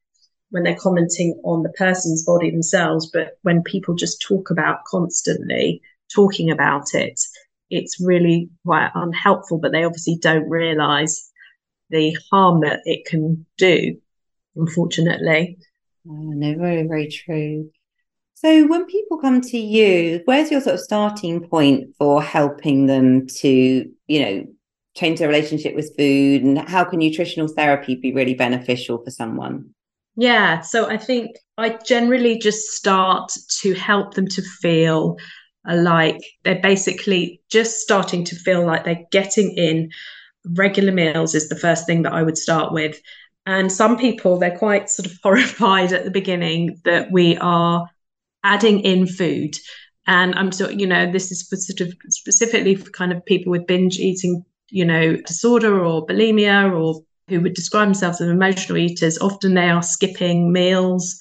when 0.52 0.62
they're 0.62 0.76
commenting 0.76 1.40
on 1.44 1.62
the 1.62 1.70
person's 1.70 2.24
body 2.24 2.50
themselves, 2.50 3.10
but 3.10 3.38
when 3.40 3.62
people 3.62 3.94
just 3.94 4.20
talk 4.20 4.50
about 4.50 4.84
constantly 4.84 5.80
talking 6.14 6.50
about 6.50 6.94
it, 6.94 7.18
it's 7.70 7.98
really 7.98 8.50
quite 8.64 8.90
unhelpful. 8.94 9.58
But 9.58 9.72
they 9.72 9.82
obviously 9.82 10.18
don't 10.20 10.48
realize 10.48 11.30
the 11.88 12.16
harm 12.30 12.60
that 12.60 12.80
it 12.84 13.06
can 13.06 13.46
do, 13.56 13.96
unfortunately. 14.54 15.58
Oh, 16.06 16.12
no, 16.12 16.54
very, 16.58 16.86
very 16.86 17.08
true. 17.08 17.70
So, 18.34 18.66
when 18.66 18.84
people 18.86 19.18
come 19.18 19.40
to 19.40 19.58
you, 19.58 20.20
where's 20.26 20.50
your 20.50 20.60
sort 20.60 20.74
of 20.74 20.80
starting 20.80 21.48
point 21.48 21.94
for 21.96 22.22
helping 22.22 22.86
them 22.86 23.26
to, 23.38 23.90
you 24.06 24.20
know, 24.20 24.46
change 24.96 25.18
their 25.18 25.28
relationship 25.28 25.74
with 25.74 25.96
food? 25.96 26.42
And 26.42 26.58
how 26.58 26.84
can 26.84 26.98
nutritional 26.98 27.48
therapy 27.48 27.94
be 27.94 28.12
really 28.12 28.34
beneficial 28.34 29.02
for 29.02 29.10
someone? 29.10 29.72
Yeah. 30.16 30.60
So, 30.60 30.88
I 30.88 30.96
think 30.96 31.36
I 31.58 31.78
generally 31.86 32.38
just 32.38 32.68
start 32.70 33.32
to 33.60 33.74
help 33.74 34.14
them 34.14 34.26
to 34.28 34.42
feel 34.42 35.16
uh, 35.68 35.76
like 35.76 36.18
they're 36.44 36.60
basically 36.60 37.40
just 37.50 37.78
starting 37.78 38.24
to 38.24 38.36
feel 38.36 38.66
like 38.66 38.84
they're 38.84 39.04
getting 39.10 39.52
in 39.52 39.90
regular 40.56 40.92
meals, 40.92 41.34
is 41.34 41.48
the 41.48 41.58
first 41.58 41.86
thing 41.86 42.02
that 42.02 42.12
I 42.12 42.22
would 42.22 42.38
start 42.38 42.72
with. 42.72 43.00
And 43.46 43.70
some 43.70 43.96
people, 43.98 44.38
they're 44.38 44.56
quite 44.56 44.90
sort 44.90 45.06
of 45.06 45.18
horrified 45.22 45.92
at 45.92 46.04
the 46.04 46.10
beginning 46.10 46.80
that 46.84 47.10
we 47.10 47.36
are 47.38 47.88
adding 48.44 48.80
in 48.80 49.06
food. 49.06 49.56
And 50.06 50.34
I'm 50.34 50.50
so, 50.50 50.68
you 50.68 50.86
know, 50.86 51.10
this 51.10 51.30
is 51.30 51.42
for 51.42 51.56
sort 51.56 51.80
of 51.80 51.94
specifically 52.08 52.74
for 52.74 52.90
kind 52.90 53.12
of 53.12 53.24
people 53.24 53.52
with 53.52 53.66
binge 53.66 53.98
eating, 53.98 54.44
you 54.68 54.84
know, 54.84 55.16
disorder 55.16 55.84
or 55.84 56.04
bulimia 56.04 56.72
or 56.72 57.02
who 57.32 57.40
would 57.40 57.54
describe 57.54 57.88
themselves 57.88 58.20
as 58.20 58.28
emotional 58.28 58.78
eaters. 58.78 59.18
Often 59.18 59.54
they 59.54 59.70
are 59.70 59.82
skipping 59.82 60.52
meals. 60.52 61.18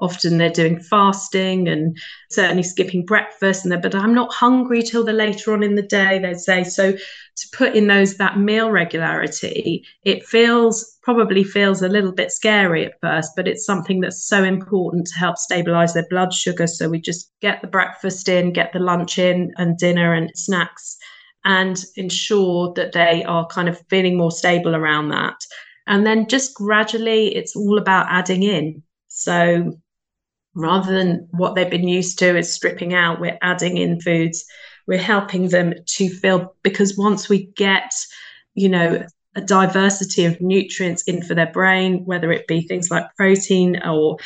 Often 0.00 0.38
they're 0.38 0.50
doing 0.50 0.78
fasting 0.78 1.66
and 1.66 1.98
certainly 2.30 2.62
skipping 2.62 3.04
breakfast. 3.04 3.64
And 3.64 3.72
they 3.72 3.76
but 3.76 3.96
i'm 3.96 4.14
not 4.14 4.32
hungry 4.32 4.82
till 4.82 5.04
the 5.04 5.12
later 5.12 5.52
on 5.52 5.62
in 5.64 5.74
the 5.74 5.82
day 5.82 6.20
They'd 6.20 6.38
say. 6.38 6.62
So 6.62 6.92
to 6.92 7.46
put 7.52 7.74
in 7.74 7.88
those 7.88 8.16
that 8.16 8.38
meal 8.38 8.70
regularity 8.70 9.84
it 10.04 10.24
feels 10.24 10.96
probably 11.02 11.42
feels 11.42 11.82
a 11.82 11.88
little 11.88 12.12
bit 12.12 12.30
scary 12.30 12.84
at 12.84 13.00
first 13.00 13.32
but 13.34 13.48
it's 13.48 13.66
something 13.66 14.00
that's 14.00 14.24
so 14.24 14.44
important 14.44 15.06
to 15.08 15.18
help 15.18 15.36
stabilize 15.36 15.94
their 15.94 16.06
blood 16.08 16.32
sugar. 16.32 16.68
So 16.68 16.88
we 16.88 17.00
just 17.00 17.32
get 17.40 17.60
the 17.60 17.68
breakfast 17.68 18.28
in 18.28 18.52
get 18.52 18.72
the 18.72 18.78
lunch 18.78 19.18
in 19.18 19.52
and 19.56 19.76
dinner 19.76 20.14
and 20.14 20.30
snacks 20.36 20.96
and 21.44 21.84
ensure 21.96 22.72
that 22.74 22.92
they 22.92 23.24
are 23.24 23.46
kind 23.46 23.68
of 23.68 23.80
feeling 23.88 24.16
more 24.16 24.30
stable 24.30 24.74
around 24.74 25.08
that 25.08 25.36
and 25.86 26.04
then 26.04 26.26
just 26.28 26.54
gradually 26.54 27.34
it's 27.34 27.56
all 27.56 27.78
about 27.78 28.06
adding 28.08 28.42
in 28.42 28.82
so 29.08 29.72
rather 30.58 30.92
than 30.92 31.28
what 31.30 31.54
they've 31.54 31.70
been 31.70 31.88
used 31.88 32.18
to 32.18 32.36
is 32.36 32.52
stripping 32.52 32.92
out, 32.92 33.20
we're 33.20 33.38
adding 33.42 33.76
in 33.76 34.00
foods. 34.00 34.44
We're 34.86 34.98
helping 34.98 35.48
them 35.48 35.74
to 35.86 36.08
feel 36.08 36.54
because 36.62 36.96
once 36.96 37.28
we 37.28 37.46
get, 37.56 37.92
you 38.54 38.68
know, 38.68 39.06
a 39.36 39.40
diversity 39.40 40.24
of 40.24 40.40
nutrients 40.40 41.02
in 41.04 41.22
for 41.22 41.34
their 41.34 41.52
brain, 41.52 42.04
whether 42.06 42.32
it 42.32 42.48
be 42.48 42.62
things 42.62 42.90
like 42.90 43.14
protein 43.16 43.80
or 43.84 44.16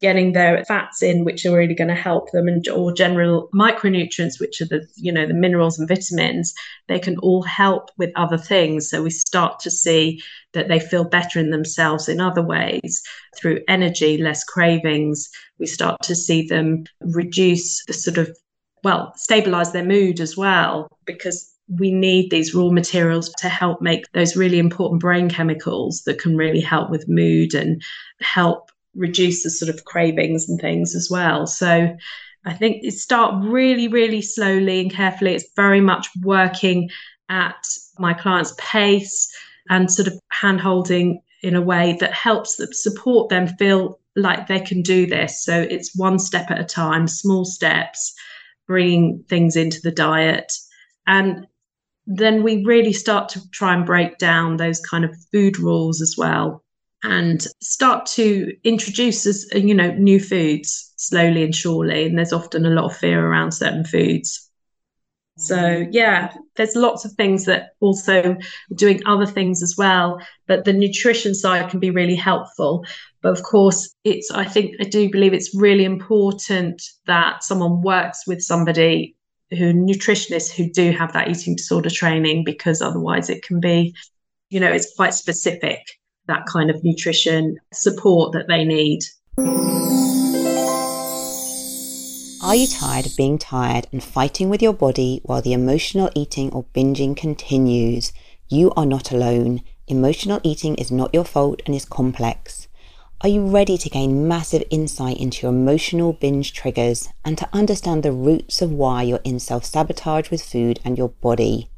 getting 0.00 0.32
their 0.32 0.62
fats 0.66 1.02
in 1.02 1.24
which 1.24 1.46
are 1.46 1.56
really 1.56 1.74
going 1.74 1.88
to 1.88 1.94
help 1.94 2.30
them 2.30 2.48
and 2.48 2.68
or 2.68 2.92
general 2.92 3.48
micronutrients 3.54 4.38
which 4.38 4.60
are 4.60 4.66
the 4.66 4.86
you 4.96 5.10
know 5.10 5.26
the 5.26 5.34
minerals 5.34 5.78
and 5.78 5.88
vitamins 5.88 6.52
they 6.88 6.98
can 6.98 7.16
all 7.18 7.42
help 7.42 7.90
with 7.96 8.10
other 8.16 8.38
things. 8.38 8.90
So 8.90 9.02
we 9.02 9.10
start 9.10 9.58
to 9.60 9.70
see 9.70 10.22
that 10.52 10.68
they 10.68 10.80
feel 10.80 11.04
better 11.04 11.38
in 11.38 11.50
themselves 11.50 12.08
in 12.08 12.20
other 12.20 12.42
ways. 12.42 13.02
Through 13.36 13.60
energy 13.68 14.18
less 14.18 14.44
cravings 14.44 15.28
we 15.58 15.66
start 15.66 16.00
to 16.02 16.14
see 16.14 16.46
them 16.46 16.84
reduce 17.00 17.84
the 17.86 17.92
sort 17.92 18.18
of 18.18 18.36
well 18.84 19.12
stabilize 19.16 19.72
their 19.72 19.84
mood 19.84 20.20
as 20.20 20.36
well 20.36 20.88
because 21.06 21.52
we 21.68 21.90
need 21.90 22.30
these 22.30 22.54
raw 22.54 22.70
materials 22.70 23.30
to 23.38 23.48
help 23.48 23.82
make 23.82 24.04
those 24.12 24.36
really 24.36 24.58
important 24.58 25.00
brain 25.00 25.28
chemicals 25.28 26.02
that 26.06 26.20
can 26.20 26.36
really 26.36 26.60
help 26.60 26.90
with 26.90 27.08
mood 27.08 27.54
and 27.54 27.82
help 28.20 28.70
reduce 28.96 29.42
the 29.42 29.50
sort 29.50 29.74
of 29.74 29.84
cravings 29.84 30.48
and 30.48 30.60
things 30.60 30.94
as 30.94 31.08
well. 31.10 31.46
So 31.46 31.96
I 32.44 32.52
think 32.52 32.84
it 32.84 32.92
start 32.92 33.44
really, 33.44 33.88
really 33.88 34.22
slowly 34.22 34.80
and 34.80 34.92
carefully. 34.92 35.34
It's 35.34 35.52
very 35.56 35.80
much 35.80 36.08
working 36.22 36.90
at 37.28 37.66
my 37.98 38.14
client's 38.14 38.54
pace 38.58 39.28
and 39.68 39.90
sort 39.90 40.08
of 40.08 40.14
hand 40.30 40.60
holding 40.60 41.20
in 41.42 41.56
a 41.56 41.60
way 41.60 41.96
that 42.00 42.12
helps 42.12 42.56
them 42.56 42.72
support 42.72 43.28
them 43.28 43.48
feel 43.48 43.98
like 44.14 44.46
they 44.46 44.60
can 44.60 44.80
do 44.80 45.06
this. 45.06 45.44
So 45.44 45.60
it's 45.60 45.96
one 45.96 46.18
step 46.18 46.50
at 46.50 46.60
a 46.60 46.64
time, 46.64 47.08
small 47.08 47.44
steps, 47.44 48.14
bringing 48.66 49.24
things 49.28 49.56
into 49.56 49.80
the 49.82 49.90
diet. 49.90 50.52
And 51.06 51.46
then 52.06 52.42
we 52.42 52.64
really 52.64 52.92
start 52.92 53.28
to 53.30 53.50
try 53.50 53.74
and 53.74 53.84
break 53.84 54.18
down 54.18 54.56
those 54.56 54.80
kind 54.80 55.04
of 55.04 55.16
food 55.32 55.58
rules 55.58 56.00
as 56.00 56.14
well 56.16 56.62
and 57.06 57.46
start 57.60 58.04
to 58.04 58.52
introduce 58.64 59.26
as 59.26 59.46
you 59.54 59.74
know 59.74 59.92
new 59.92 60.18
foods 60.18 60.92
slowly 60.96 61.44
and 61.44 61.54
surely. 61.54 62.06
And 62.06 62.18
there's 62.18 62.32
often 62.32 62.66
a 62.66 62.70
lot 62.70 62.86
of 62.86 62.96
fear 62.96 63.24
around 63.24 63.52
certain 63.52 63.84
foods. 63.84 64.42
So 65.38 65.86
yeah 65.90 66.32
there's 66.56 66.74
lots 66.74 67.04
of 67.04 67.12
things 67.12 67.44
that 67.44 67.72
also 67.80 68.36
doing 68.74 69.02
other 69.04 69.26
things 69.26 69.62
as 69.62 69.74
well 69.76 70.18
but 70.46 70.64
the 70.64 70.72
nutrition 70.72 71.34
side 71.34 71.70
can 71.70 71.78
be 71.78 71.90
really 71.90 72.16
helpful. 72.16 72.84
But 73.22 73.32
of 73.32 73.42
course 73.42 73.94
it's 74.04 74.30
i 74.30 74.44
think 74.44 74.76
i 74.80 74.84
do 74.84 75.10
believe 75.10 75.34
it's 75.34 75.54
really 75.54 75.84
important 75.84 76.82
that 77.06 77.44
someone 77.44 77.82
works 77.82 78.26
with 78.26 78.40
somebody 78.40 79.14
who 79.50 79.72
nutritionists 79.72 80.50
who 80.50 80.70
do 80.70 80.90
have 80.90 81.12
that 81.12 81.28
eating 81.28 81.54
disorder 81.54 81.90
training 81.90 82.42
because 82.44 82.80
otherwise 82.80 83.28
it 83.28 83.42
can 83.42 83.60
be 83.60 83.94
you 84.48 84.58
know 84.58 84.72
it's 84.72 84.94
quite 84.96 85.12
specific 85.12 85.82
that 86.28 86.46
kind 86.46 86.70
of 86.70 86.82
nutrition 86.84 87.58
support 87.72 88.32
that 88.32 88.48
they 88.48 88.64
need. 88.64 89.00
Are 92.42 92.54
you 92.54 92.66
tired 92.68 93.06
of 93.06 93.16
being 93.16 93.38
tired 93.38 93.88
and 93.92 94.02
fighting 94.02 94.48
with 94.48 94.62
your 94.62 94.72
body 94.72 95.20
while 95.24 95.42
the 95.42 95.52
emotional 95.52 96.10
eating 96.14 96.52
or 96.52 96.64
binging 96.74 97.16
continues? 97.16 98.12
You 98.48 98.70
are 98.76 98.86
not 98.86 99.10
alone. 99.10 99.62
Emotional 99.88 100.40
eating 100.44 100.76
is 100.76 100.92
not 100.92 101.12
your 101.12 101.24
fault 101.24 101.60
and 101.66 101.74
is 101.74 101.84
complex. 101.84 102.68
Are 103.22 103.28
you 103.28 103.46
ready 103.48 103.78
to 103.78 103.88
gain 103.88 104.28
massive 104.28 104.62
insight 104.70 105.16
into 105.16 105.42
your 105.42 105.52
emotional 105.52 106.12
binge 106.12 106.52
triggers 106.52 107.08
and 107.24 107.36
to 107.38 107.48
understand 107.52 108.02
the 108.02 108.12
roots 108.12 108.62
of 108.62 108.70
why 108.70 109.02
you're 109.02 109.20
in 109.24 109.40
self 109.40 109.64
sabotage 109.64 110.30
with 110.30 110.44
food 110.44 110.78
and 110.84 110.98
your 110.98 111.08
body? 111.08 111.70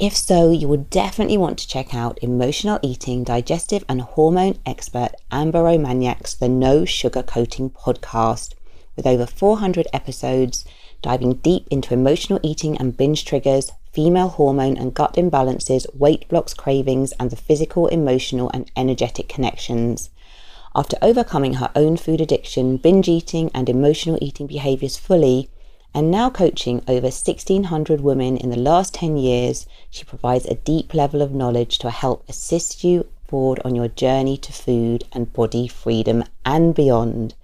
If 0.00 0.16
so, 0.16 0.50
you 0.50 0.66
will 0.66 0.86
definitely 0.88 1.36
want 1.36 1.58
to 1.58 1.68
check 1.68 1.94
out 1.94 2.18
emotional 2.22 2.78
eating 2.80 3.22
digestive 3.22 3.84
and 3.86 4.00
hormone 4.00 4.58
expert 4.64 5.10
Amber 5.30 5.62
Romaniak's 5.62 6.32
The 6.32 6.48
No 6.48 6.86
Sugar 6.86 7.22
Coating 7.22 7.68
podcast, 7.68 8.54
with 8.96 9.06
over 9.06 9.26
400 9.26 9.88
episodes 9.92 10.64
diving 11.02 11.34
deep 11.34 11.68
into 11.70 11.92
emotional 11.92 12.40
eating 12.42 12.78
and 12.78 12.96
binge 12.96 13.26
triggers, 13.26 13.72
female 13.92 14.28
hormone 14.30 14.78
and 14.78 14.94
gut 14.94 15.16
imbalances, 15.16 15.84
weight 15.94 16.26
blocks 16.30 16.54
cravings, 16.54 17.12
and 17.20 17.30
the 17.30 17.36
physical, 17.36 17.86
emotional, 17.88 18.50
and 18.54 18.70
energetic 18.74 19.28
connections. 19.28 20.08
After 20.74 20.96
overcoming 21.02 21.54
her 21.54 21.70
own 21.76 21.98
food 21.98 22.22
addiction, 22.22 22.78
binge 22.78 23.06
eating, 23.06 23.50
and 23.52 23.68
emotional 23.68 24.18
eating 24.22 24.46
behaviors 24.46 24.96
fully, 24.96 25.50
and 25.92 26.10
now 26.10 26.30
coaching 26.30 26.82
over 26.86 27.06
1,600 27.08 28.00
women 28.00 28.36
in 28.36 28.50
the 28.50 28.56
last 28.56 28.94
10 28.94 29.16
years, 29.16 29.66
she 29.90 30.04
provides 30.04 30.46
a 30.46 30.54
deep 30.54 30.94
level 30.94 31.22
of 31.22 31.34
knowledge 31.34 31.78
to 31.78 31.90
help 31.90 32.24
assist 32.28 32.84
you 32.84 33.06
forward 33.26 33.60
on 33.64 33.74
your 33.74 33.88
journey 33.88 34.36
to 34.36 34.52
food 34.52 35.04
and 35.12 35.32
body 35.32 35.66
freedom 35.68 36.24
and 36.44 36.74
beyond. 36.74 37.34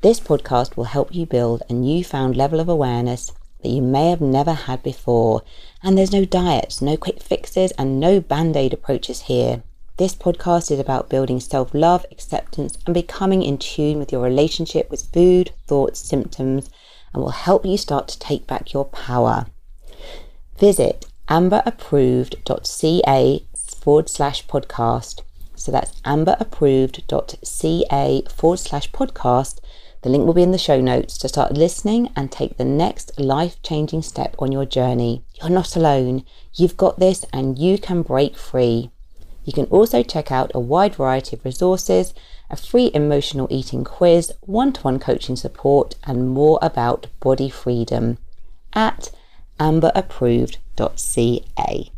This 0.00 0.20
podcast 0.20 0.76
will 0.76 0.84
help 0.84 1.14
you 1.14 1.26
build 1.26 1.62
a 1.68 1.72
newfound 1.72 2.36
level 2.36 2.60
of 2.60 2.68
awareness 2.68 3.32
that 3.62 3.70
you 3.70 3.82
may 3.82 4.10
have 4.10 4.20
never 4.20 4.52
had 4.52 4.82
before. 4.82 5.42
And 5.82 5.98
there's 5.98 6.12
no 6.12 6.24
diets, 6.24 6.80
no 6.80 6.96
quick 6.96 7.22
fixes, 7.22 7.72
and 7.72 7.98
no 7.98 8.20
band 8.20 8.56
aid 8.56 8.72
approaches 8.72 9.22
here. 9.22 9.62
This 9.96 10.14
podcast 10.14 10.70
is 10.70 10.78
about 10.78 11.08
building 11.08 11.40
self 11.40 11.74
love, 11.74 12.06
acceptance, 12.12 12.78
and 12.86 12.94
becoming 12.94 13.42
in 13.42 13.58
tune 13.58 13.98
with 13.98 14.12
your 14.12 14.22
relationship 14.22 14.88
with 14.90 15.10
food, 15.12 15.50
thoughts, 15.66 15.98
symptoms, 15.98 16.70
and 17.18 17.24
will 17.24 17.32
help 17.32 17.66
you 17.66 17.76
start 17.76 18.06
to 18.08 18.18
take 18.18 18.46
back 18.46 18.72
your 18.72 18.84
power. 18.84 19.46
Visit 20.56 21.06
amberapproved.ca 21.28 23.44
forward 23.80 24.08
slash 24.08 24.46
podcast. 24.46 25.22
So 25.56 25.72
that's 25.72 26.00
amberapproved.ca 26.02 28.22
forward 28.30 28.60
slash 28.60 28.92
podcast 28.92 29.58
the 30.02 30.10
link 30.10 30.26
will 30.26 30.34
be 30.34 30.44
in 30.44 30.52
the 30.52 30.58
show 30.58 30.80
notes 30.80 31.18
to 31.18 31.28
start 31.28 31.54
listening 31.54 32.10
and 32.14 32.30
take 32.30 32.56
the 32.56 32.64
next 32.64 33.18
life 33.18 33.60
changing 33.62 34.02
step 34.02 34.36
on 34.38 34.52
your 34.52 34.64
journey. 34.64 35.24
You're 35.40 35.50
not 35.50 35.74
alone. 35.74 36.24
You've 36.54 36.76
got 36.76 37.00
this 37.00 37.24
and 37.32 37.58
you 37.58 37.78
can 37.78 38.02
break 38.02 38.36
free. 38.36 38.92
You 39.48 39.54
can 39.54 39.64
also 39.70 40.02
check 40.02 40.30
out 40.30 40.50
a 40.54 40.60
wide 40.60 40.96
variety 40.96 41.34
of 41.34 41.42
resources, 41.42 42.12
a 42.50 42.56
free 42.56 42.90
emotional 42.92 43.46
eating 43.48 43.82
quiz, 43.82 44.30
one 44.42 44.74
to 44.74 44.82
one 44.82 44.98
coaching 44.98 45.36
support, 45.36 45.94
and 46.04 46.28
more 46.28 46.58
about 46.60 47.06
body 47.18 47.48
freedom 47.48 48.18
at 48.74 49.10
amberapproved.ca. 49.58 51.90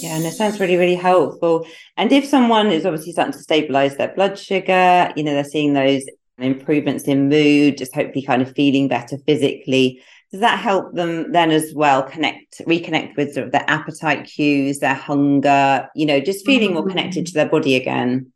Yeah, 0.00 0.16
and 0.16 0.24
it 0.24 0.32
sounds 0.32 0.58
really, 0.58 0.76
really 0.76 0.94
helpful. 0.94 1.66
And 1.98 2.10
if 2.10 2.24
someone 2.24 2.68
is 2.68 2.86
obviously 2.86 3.12
starting 3.12 3.34
to 3.34 3.38
stabilize 3.38 3.98
their 3.98 4.14
blood 4.14 4.38
sugar, 4.38 5.12
you 5.14 5.22
know, 5.22 5.34
they're 5.34 5.44
seeing 5.44 5.74
those 5.74 6.04
improvements 6.38 7.04
in 7.04 7.28
mood, 7.28 7.76
just 7.76 7.94
hopefully 7.94 8.24
kind 8.24 8.40
of 8.40 8.54
feeling 8.54 8.88
better 8.88 9.18
physically. 9.26 10.00
Does 10.32 10.40
that 10.40 10.58
help 10.58 10.94
them 10.94 11.32
then 11.32 11.50
as 11.50 11.72
well 11.74 12.02
connect, 12.02 12.58
reconnect 12.66 13.16
with 13.16 13.34
sort 13.34 13.46
of 13.46 13.52
their 13.52 13.64
appetite 13.68 14.26
cues, 14.26 14.80
their 14.80 14.94
hunger, 14.94 15.88
you 15.94 16.04
know, 16.04 16.20
just 16.20 16.44
feeling 16.44 16.74
more 16.74 16.86
connected 16.86 17.24
mm. 17.24 17.28
to 17.28 17.34
their 17.34 17.48
body 17.48 17.76
again? 17.76 18.32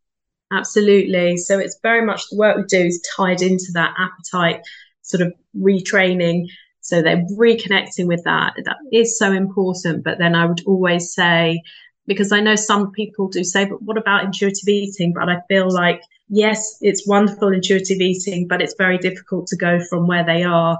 Absolutely. 0.52 1.36
So 1.36 1.58
it's 1.58 1.78
very 1.82 2.04
much 2.04 2.22
the 2.30 2.36
work 2.36 2.56
we 2.56 2.64
do 2.64 2.86
is 2.86 3.04
tied 3.16 3.42
into 3.42 3.66
that 3.74 3.94
appetite 3.98 4.62
sort 5.02 5.22
of 5.22 5.32
retraining 5.56 6.46
so 6.80 7.02
they're 7.02 7.24
reconnecting 7.38 8.06
with 8.06 8.24
that. 8.24 8.54
That 8.64 8.78
is 8.92 9.18
so 9.18 9.32
important. 9.32 10.02
But 10.02 10.18
then 10.18 10.34
I 10.34 10.46
would 10.46 10.62
always 10.66 11.14
say, 11.14 11.62
because 12.06 12.32
I 12.32 12.40
know 12.40 12.56
some 12.56 12.90
people 12.90 13.28
do 13.28 13.44
say, 13.44 13.64
but 13.66 13.82
what 13.82 13.98
about 13.98 14.24
intuitive 14.24 14.68
eating? 14.68 15.12
But 15.12 15.28
I 15.28 15.38
feel 15.48 15.70
like, 15.70 16.02
yes, 16.28 16.78
it's 16.80 17.06
wonderful 17.06 17.52
intuitive 17.52 18.00
eating, 18.00 18.48
but 18.48 18.60
it's 18.60 18.74
very 18.76 18.98
difficult 18.98 19.46
to 19.48 19.56
go 19.56 19.80
from 19.88 20.06
where 20.06 20.24
they 20.24 20.42
are 20.42 20.78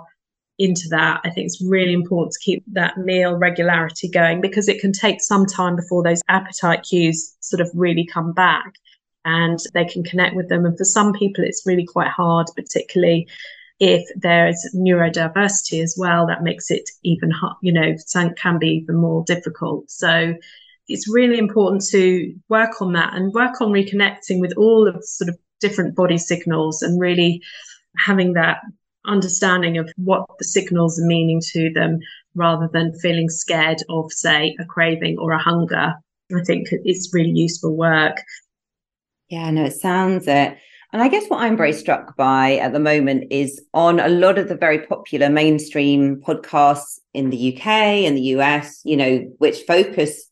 into 0.60 0.88
that. 0.90 1.22
I 1.24 1.30
think 1.30 1.46
it's 1.46 1.64
really 1.66 1.94
important 1.94 2.32
to 2.34 2.38
keep 2.44 2.62
that 2.74 2.98
meal 2.98 3.34
regularity 3.34 4.08
going 4.08 4.42
because 4.42 4.68
it 4.68 4.78
can 4.78 4.92
take 4.92 5.22
some 5.22 5.46
time 5.46 5.74
before 5.74 6.02
those 6.02 6.20
appetite 6.28 6.84
cues 6.88 7.34
sort 7.40 7.62
of 7.62 7.70
really 7.74 8.04
come 8.04 8.32
back 8.32 8.74
and 9.24 9.58
they 9.72 9.86
can 9.86 10.04
connect 10.04 10.36
with 10.36 10.50
them. 10.50 10.66
And 10.66 10.76
for 10.76 10.84
some 10.84 11.14
people, 11.14 11.44
it's 11.44 11.66
really 11.66 11.86
quite 11.86 12.08
hard, 12.08 12.48
particularly 12.54 13.26
if 13.78 14.06
there's 14.16 14.58
neurodiversity 14.76 15.82
as 15.82 15.96
well, 15.98 16.26
that 16.26 16.42
makes 16.42 16.70
it 16.70 16.90
even, 17.02 17.32
you 17.62 17.72
know, 17.72 17.96
can 18.36 18.58
be 18.58 18.82
even 18.82 18.96
more 18.96 19.24
difficult. 19.24 19.90
So 19.90 20.34
it's 20.88 21.10
really 21.10 21.38
important 21.38 21.82
to 21.92 22.34
work 22.50 22.82
on 22.82 22.92
that 22.92 23.14
and 23.14 23.32
work 23.32 23.62
on 23.62 23.72
reconnecting 23.72 24.40
with 24.40 24.52
all 24.58 24.86
of 24.86 25.02
sort 25.04 25.30
of 25.30 25.38
different 25.58 25.94
body 25.94 26.18
signals 26.18 26.82
and 26.82 27.00
really 27.00 27.42
having 27.96 28.34
that 28.34 28.58
understanding 29.06 29.78
of 29.78 29.90
what 29.96 30.26
the 30.38 30.44
signals 30.44 31.00
are 31.00 31.06
meaning 31.06 31.40
to 31.52 31.72
them 31.72 31.98
rather 32.34 32.68
than 32.72 32.98
feeling 33.00 33.28
scared 33.28 33.78
of, 33.88 34.12
say, 34.12 34.56
a 34.60 34.64
craving 34.64 35.18
or 35.18 35.32
a 35.32 35.38
hunger. 35.38 35.94
I 36.34 36.42
think 36.44 36.68
it's 36.70 37.12
really 37.12 37.30
useful 37.30 37.76
work. 37.76 38.16
Yeah, 39.28 39.50
no, 39.50 39.64
it 39.64 39.72
sounds 39.72 40.26
it. 40.26 40.56
And 40.92 41.00
I 41.00 41.08
guess 41.08 41.28
what 41.28 41.42
I'm 41.42 41.56
very 41.56 41.72
struck 41.72 42.16
by 42.16 42.56
at 42.56 42.72
the 42.72 42.80
moment 42.80 43.28
is 43.30 43.60
on 43.72 44.00
a 44.00 44.08
lot 44.08 44.38
of 44.38 44.48
the 44.48 44.56
very 44.56 44.80
popular 44.86 45.30
mainstream 45.30 46.20
podcasts 46.20 46.98
in 47.14 47.30
the 47.30 47.54
UK 47.54 47.66
and 47.66 48.16
the 48.16 48.34
US, 48.36 48.80
you 48.84 48.96
know, 48.96 49.18
which 49.38 49.60
focus 49.68 50.26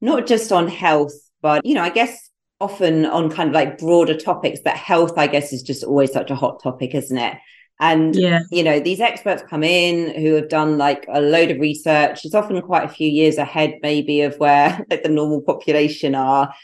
not 0.00 0.26
just 0.26 0.52
on 0.52 0.68
health, 0.68 1.14
but, 1.42 1.64
you 1.66 1.74
know, 1.74 1.82
I 1.82 1.90
guess 1.90 2.30
often 2.60 3.04
on 3.04 3.30
kind 3.30 3.48
of 3.48 3.54
like 3.54 3.78
broader 3.78 4.16
topics, 4.16 4.60
but 4.64 4.74
health, 4.74 5.18
I 5.18 5.26
guess, 5.26 5.52
is 5.52 5.62
just 5.62 5.82
always 5.82 6.12
such 6.12 6.30
a 6.30 6.36
hot 6.36 6.62
topic, 6.62 6.94
isn't 6.94 7.18
it? 7.18 7.36
And, 7.78 8.16
yeah. 8.16 8.40
you 8.50 8.62
know, 8.62 8.80
these 8.80 9.00
experts 9.00 9.42
come 9.48 9.62
in 9.62 10.14
who 10.20 10.34
have 10.34 10.48
done 10.48 10.78
like 10.78 11.04
a 11.08 11.20
load 11.20 11.50
of 11.50 11.60
research. 11.60 12.24
It's 12.24 12.34
often 12.34 12.60
quite 12.62 12.84
a 12.84 12.92
few 12.92 13.08
years 13.08 13.36
ahead, 13.36 13.74
maybe, 13.82 14.22
of 14.22 14.38
where 14.38 14.84
like 14.90 15.02
the 15.02 15.08
normal 15.08 15.42
population 15.42 16.14
are. 16.14 16.54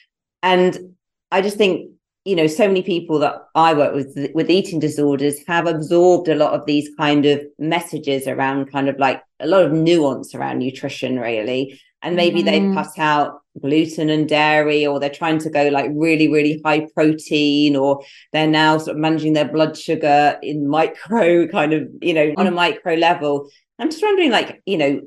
And 0.42 0.94
I 1.30 1.42
just 1.42 1.56
think 1.56 1.90
you 2.24 2.36
know 2.36 2.46
so 2.46 2.68
many 2.68 2.82
people 2.82 3.18
that 3.18 3.34
i 3.54 3.74
work 3.74 3.94
with 3.94 4.16
with 4.34 4.48
eating 4.48 4.78
disorders 4.78 5.44
have 5.46 5.66
absorbed 5.66 6.28
a 6.28 6.34
lot 6.34 6.52
of 6.52 6.64
these 6.66 6.88
kind 6.96 7.26
of 7.26 7.40
messages 7.58 8.28
around 8.28 8.70
kind 8.70 8.88
of 8.88 8.96
like 8.98 9.22
a 9.40 9.46
lot 9.46 9.64
of 9.64 9.72
nuance 9.72 10.34
around 10.34 10.58
nutrition 10.58 11.18
really 11.18 11.80
and 12.00 12.14
maybe 12.14 12.42
mm. 12.42 12.44
they've 12.44 12.74
cut 12.74 12.98
out 12.98 13.41
gluten 13.60 14.08
and 14.08 14.28
dairy 14.28 14.86
or 14.86 14.98
they're 14.98 15.10
trying 15.10 15.38
to 15.38 15.50
go 15.50 15.68
like 15.68 15.90
really 15.94 16.28
really 16.28 16.60
high 16.64 16.86
protein 16.94 17.76
or 17.76 18.02
they're 18.32 18.46
now 18.46 18.78
sort 18.78 18.96
of 18.96 19.00
managing 19.00 19.34
their 19.34 19.48
blood 19.48 19.76
sugar 19.76 20.38
in 20.42 20.66
micro 20.66 21.46
kind 21.48 21.72
of 21.72 21.88
you 22.00 22.14
know 22.14 22.32
on 22.36 22.46
a 22.46 22.50
mm. 22.50 22.54
micro 22.54 22.94
level. 22.94 23.48
I'm 23.78 23.90
just 23.90 24.02
wondering 24.02 24.30
like 24.30 24.62
you 24.66 24.78
know 24.78 25.00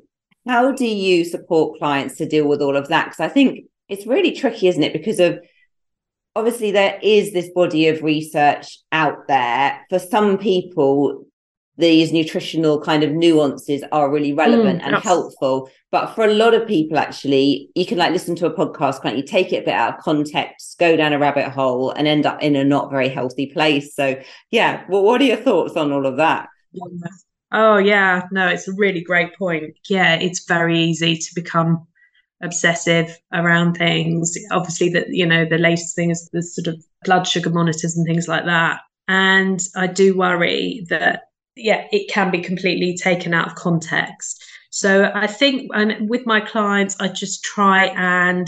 how 0.48 0.72
do 0.72 0.86
you 0.86 1.26
support 1.26 1.80
clients 1.80 2.18
to 2.18 2.28
deal 2.28 2.48
with 2.48 2.62
all 2.62 2.78
of 2.78 2.88
that? 2.90 3.06
Because 3.06 3.20
i 3.20 3.28
think 3.28 3.66
it's 3.90 4.06
really 4.06 4.32
tricky 4.32 4.68
isn't 4.68 4.84
it? 4.84 4.94
Because 4.94 5.20
of 5.20 5.40
obviously 6.36 6.72
there 6.72 7.00
is 7.02 7.34
this 7.34 7.50
body 7.50 7.88
of 7.88 8.04
research 8.04 8.80
out 8.92 9.28
there. 9.28 9.86
For 9.90 10.00
some 10.00 10.38
people 10.38 11.26
these 11.78 12.12
nutritional 12.12 12.82
kind 12.82 13.04
of 13.04 13.12
nuances 13.12 13.84
are 13.92 14.12
really 14.12 14.34
relevant 14.34 14.82
mm, 14.82 14.86
and 14.86 14.96
helpful. 14.96 15.70
But 15.92 16.14
for 16.16 16.26
a 16.26 16.34
lot 16.34 16.54
of 16.54 16.68
people 16.68 16.98
actually 16.98 17.70
you 17.76 17.86
can 17.86 17.98
like 17.98 18.12
listen 18.12 18.36
to 18.38 18.46
a 18.46 18.54
podcast 18.54 19.02
can't 19.02 19.18
you? 19.18 19.24
Take 19.24 19.52
it 19.54 19.64
a 19.64 19.66
bit 19.66 19.74
out 19.74 19.98
of 19.98 20.04
context 20.04 20.78
go 20.80 20.96
down 20.96 21.14
a 21.14 21.20
rabbit 21.20 21.50
hole 21.50 21.92
and 21.92 22.08
end 22.08 22.26
up 22.26 22.42
in 22.42 22.56
a 22.56 22.64
not 22.64 22.92
very 22.92 23.10
healthy 23.10 23.48
place. 23.48 23.96
So 23.96 24.22
yeah 24.52 24.84
well 24.90 25.04
what 25.04 25.22
are 25.22 25.26
your 25.26 25.38
thoughts 25.38 25.76
on 25.76 25.92
all 25.92 26.06
of 26.06 26.18
that? 26.18 26.48
Oh 27.52 27.78
yeah. 27.78 28.24
No 28.32 28.48
it's 28.48 28.68
a 28.68 28.74
really 28.74 29.02
great 29.02 29.36
point. 29.38 29.76
Yeah 29.90 30.16
it's 30.16 30.46
very 30.46 30.80
easy 30.80 31.18
to 31.18 31.36
become 31.36 31.86
obsessive 32.42 33.18
around 33.34 33.76
things. 33.76 34.34
Obviously, 34.52 34.90
that 34.90 35.10
you 35.10 35.26
know 35.26 35.46
the 35.46 35.58
latest 35.58 35.96
thing 35.96 36.12
is 36.12 36.30
the 36.32 36.42
sort 36.42 36.68
of 36.68 36.84
blood 37.04 37.28
sugar 37.28 37.50
monitors 37.50 37.96
and 37.96 38.06
things 38.06 38.28
like 38.28 38.46
that. 38.46 38.80
And 39.08 39.62
I 39.76 39.88
do 39.88 40.18
worry 40.18 40.86
that 40.90 41.24
yeah, 41.56 41.88
it 41.92 42.10
can 42.10 42.32
be 42.32 42.42
completely 42.42 42.96
taken 42.96 43.34
out 43.34 43.48
of 43.48 43.56
context. 43.56 44.44
So 44.70 45.12
I 45.14 45.28
think, 45.28 45.72
and 45.74 46.10
with 46.10 46.26
my 46.26 46.42
clients, 46.42 46.98
I 47.00 47.08
just 47.08 47.44
try 47.44 47.86
and 47.86 48.48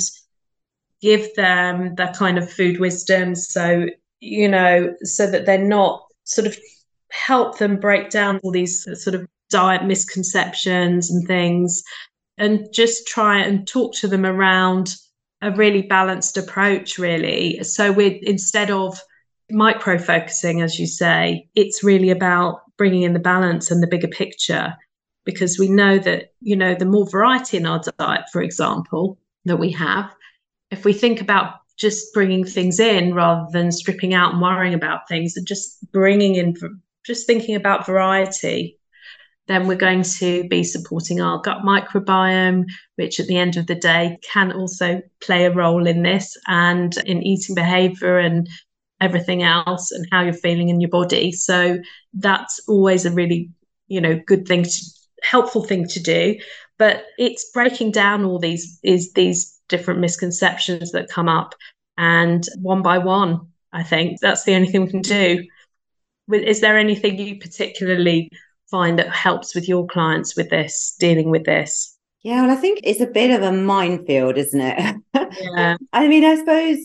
give 1.01 1.33
them 1.35 1.95
that 1.95 2.15
kind 2.17 2.37
of 2.37 2.51
food 2.51 2.79
wisdom. 2.79 3.35
So 3.35 3.87
you 4.19 4.47
know, 4.47 4.95
so 5.03 5.29
that 5.29 5.45
they're 5.45 5.57
not 5.57 6.03
sort 6.23 6.47
of 6.47 6.57
help 7.09 7.57
them 7.57 7.79
break 7.79 8.09
down 8.09 8.39
all 8.43 8.51
these 8.51 8.83
sort 9.01 9.15
of 9.15 9.27
diet 9.49 9.85
misconceptions 9.85 11.09
and 11.09 11.25
things 11.25 11.83
and 12.37 12.67
just 12.73 13.07
try 13.07 13.39
and 13.39 13.67
talk 13.67 13.93
to 13.95 14.07
them 14.07 14.25
around 14.25 14.95
a 15.41 15.51
really 15.51 15.83
balanced 15.83 16.35
approach 16.37 16.97
really 16.97 17.63
so 17.63 17.91
we 17.91 18.19
instead 18.23 18.69
of 18.69 18.99
micro 19.49 19.97
focusing 19.97 20.61
as 20.61 20.77
you 20.77 20.85
say 20.85 21.47
it's 21.55 21.83
really 21.83 22.09
about 22.09 22.61
bringing 22.77 23.03
in 23.03 23.13
the 23.13 23.19
balance 23.19 23.71
and 23.71 23.81
the 23.81 23.87
bigger 23.87 24.07
picture 24.07 24.73
because 25.25 25.59
we 25.59 25.67
know 25.67 25.99
that 25.99 26.33
you 26.39 26.55
know 26.55 26.75
the 26.75 26.85
more 26.85 27.09
variety 27.09 27.57
in 27.57 27.65
our 27.65 27.81
diet 27.99 28.25
for 28.31 28.41
example 28.41 29.17
that 29.45 29.57
we 29.57 29.71
have 29.71 30.13
if 30.71 30.85
we 30.85 30.93
think 30.93 31.21
about 31.21 31.55
just 31.77 32.13
bringing 32.13 32.43
things 32.43 32.79
in 32.79 33.13
rather 33.13 33.45
than 33.51 33.71
stripping 33.71 34.13
out 34.13 34.33
and 34.33 34.41
worrying 34.41 34.73
about 34.73 35.07
things 35.07 35.35
and 35.35 35.45
just 35.45 35.79
bringing 35.91 36.35
in 36.35 36.55
just 37.05 37.27
thinking 37.27 37.55
about 37.55 37.85
variety 37.85 38.77
then 39.47 39.65
we're 39.65 39.75
going 39.75 40.03
to 40.03 40.47
be 40.49 40.63
supporting 40.63 41.21
our 41.21 41.39
gut 41.41 41.59
microbiome, 41.63 42.65
which 42.95 43.19
at 43.19 43.27
the 43.27 43.37
end 43.37 43.57
of 43.57 43.65
the 43.67 43.75
day 43.75 44.17
can 44.21 44.51
also 44.51 45.01
play 45.21 45.45
a 45.45 45.53
role 45.53 45.87
in 45.87 46.03
this 46.03 46.37
and 46.47 46.97
in 47.05 47.23
eating 47.23 47.55
behavior 47.55 48.19
and 48.19 48.49
everything 48.99 49.43
else 49.43 49.91
and 49.91 50.07
how 50.11 50.21
you're 50.21 50.33
feeling 50.33 50.69
in 50.69 50.81
your 50.81 50.89
body. 50.89 51.31
So 51.31 51.79
that's 52.13 52.59
always 52.67 53.05
a 53.05 53.11
really, 53.11 53.51
you 53.87 54.01
know, 54.01 54.19
good 54.25 54.47
thing 54.47 54.63
to 54.63 54.85
helpful 55.23 55.63
thing 55.63 55.87
to 55.87 55.99
do. 55.99 56.35
But 56.77 57.05
it's 57.17 57.49
breaking 57.51 57.91
down 57.91 58.23
all 58.23 58.39
these 58.39 58.79
is 58.83 59.13
these 59.13 59.59
different 59.67 59.99
misconceptions 59.99 60.91
that 60.91 61.09
come 61.09 61.27
up 61.27 61.55
and 61.97 62.47
one 62.61 62.81
by 62.81 62.99
one, 62.99 63.47
I 63.73 63.83
think 63.83 64.19
that's 64.21 64.43
the 64.43 64.55
only 64.55 64.67
thing 64.67 64.83
we 64.83 64.91
can 64.91 65.01
do. 65.01 65.45
Is 66.31 66.61
there 66.61 66.77
anything 66.77 67.17
you 67.17 67.39
particularly 67.39 68.31
find 68.69 68.99
that 68.99 69.09
helps 69.09 69.55
with 69.55 69.67
your 69.67 69.87
clients 69.87 70.35
with 70.35 70.49
this, 70.49 70.95
dealing 70.99 71.31
with 71.31 71.45
this? 71.45 71.97
Yeah, 72.21 72.41
well, 72.41 72.51
I 72.51 72.55
think 72.55 72.81
it's 72.83 72.99
a 72.99 73.07
bit 73.07 73.31
of 73.31 73.41
a 73.41 73.51
minefield, 73.51 74.37
isn't 74.37 74.61
it? 74.61 74.95
Yeah. 75.39 75.77
I 75.93 76.07
mean, 76.07 76.23
I 76.23 76.35
suppose 76.35 76.77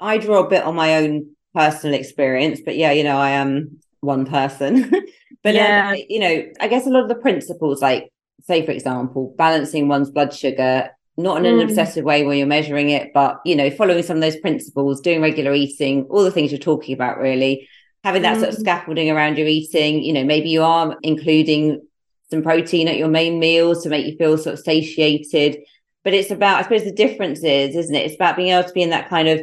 I 0.00 0.18
draw 0.18 0.44
a 0.44 0.48
bit 0.48 0.64
on 0.64 0.74
my 0.74 0.96
own 0.96 1.34
personal 1.58 1.98
experience, 1.98 2.60
but 2.64 2.76
yeah, 2.76 2.92
you 2.92 3.02
know, 3.02 3.18
I 3.18 3.30
am 3.30 3.80
one 4.00 4.24
person. 4.24 4.88
but 5.42 5.56
um, 5.56 5.56
yeah. 5.56 5.90
Um, 5.90 5.96
you 6.08 6.20
know, 6.20 6.44
I 6.60 6.68
guess 6.68 6.86
a 6.86 6.90
lot 6.90 7.02
of 7.02 7.08
the 7.08 7.16
principles, 7.16 7.82
like 7.82 8.12
say, 8.42 8.64
for 8.64 8.70
example, 8.70 9.34
balancing 9.36 9.88
one's 9.88 10.10
blood 10.10 10.32
sugar, 10.32 10.90
not 11.16 11.38
in 11.38 11.46
an 11.46 11.58
mm. 11.58 11.64
obsessive 11.64 12.04
way 12.04 12.24
where 12.24 12.36
you're 12.36 12.46
measuring 12.46 12.90
it, 12.90 13.10
but 13.12 13.40
you 13.44 13.56
know, 13.56 13.70
following 13.70 14.04
some 14.04 14.18
of 14.18 14.22
those 14.22 14.36
principles, 14.36 15.00
doing 15.00 15.20
regular 15.20 15.52
eating, 15.52 16.04
all 16.10 16.22
the 16.22 16.30
things 16.30 16.52
you're 16.52 16.60
talking 16.60 16.94
about, 16.94 17.18
really 17.18 17.68
having 18.04 18.22
that 18.22 18.36
mm. 18.36 18.40
sort 18.40 18.52
of 18.52 18.58
mm. 18.58 18.60
scaffolding 18.60 19.10
around 19.10 19.36
your 19.36 19.48
eating. 19.48 20.00
You 20.04 20.12
know, 20.12 20.24
maybe 20.24 20.50
you 20.50 20.62
are 20.62 20.96
including 21.02 21.84
some 22.30 22.42
protein 22.42 22.86
at 22.86 22.98
your 22.98 23.08
main 23.08 23.40
meals 23.40 23.82
to 23.82 23.88
make 23.88 24.06
you 24.06 24.16
feel 24.16 24.38
sort 24.38 24.54
of 24.54 24.64
satiated. 24.64 25.58
But 26.04 26.14
it's 26.14 26.30
about, 26.30 26.60
I 26.60 26.62
suppose, 26.62 26.84
the 26.84 26.92
difference 26.92 27.40
is, 27.42 27.74
isn't 27.74 27.94
it? 27.94 28.06
It's 28.06 28.14
about 28.14 28.36
being 28.36 28.50
able 28.50 28.68
to 28.68 28.72
be 28.72 28.82
in 28.82 28.90
that 28.90 29.08
kind 29.08 29.26
of 29.26 29.40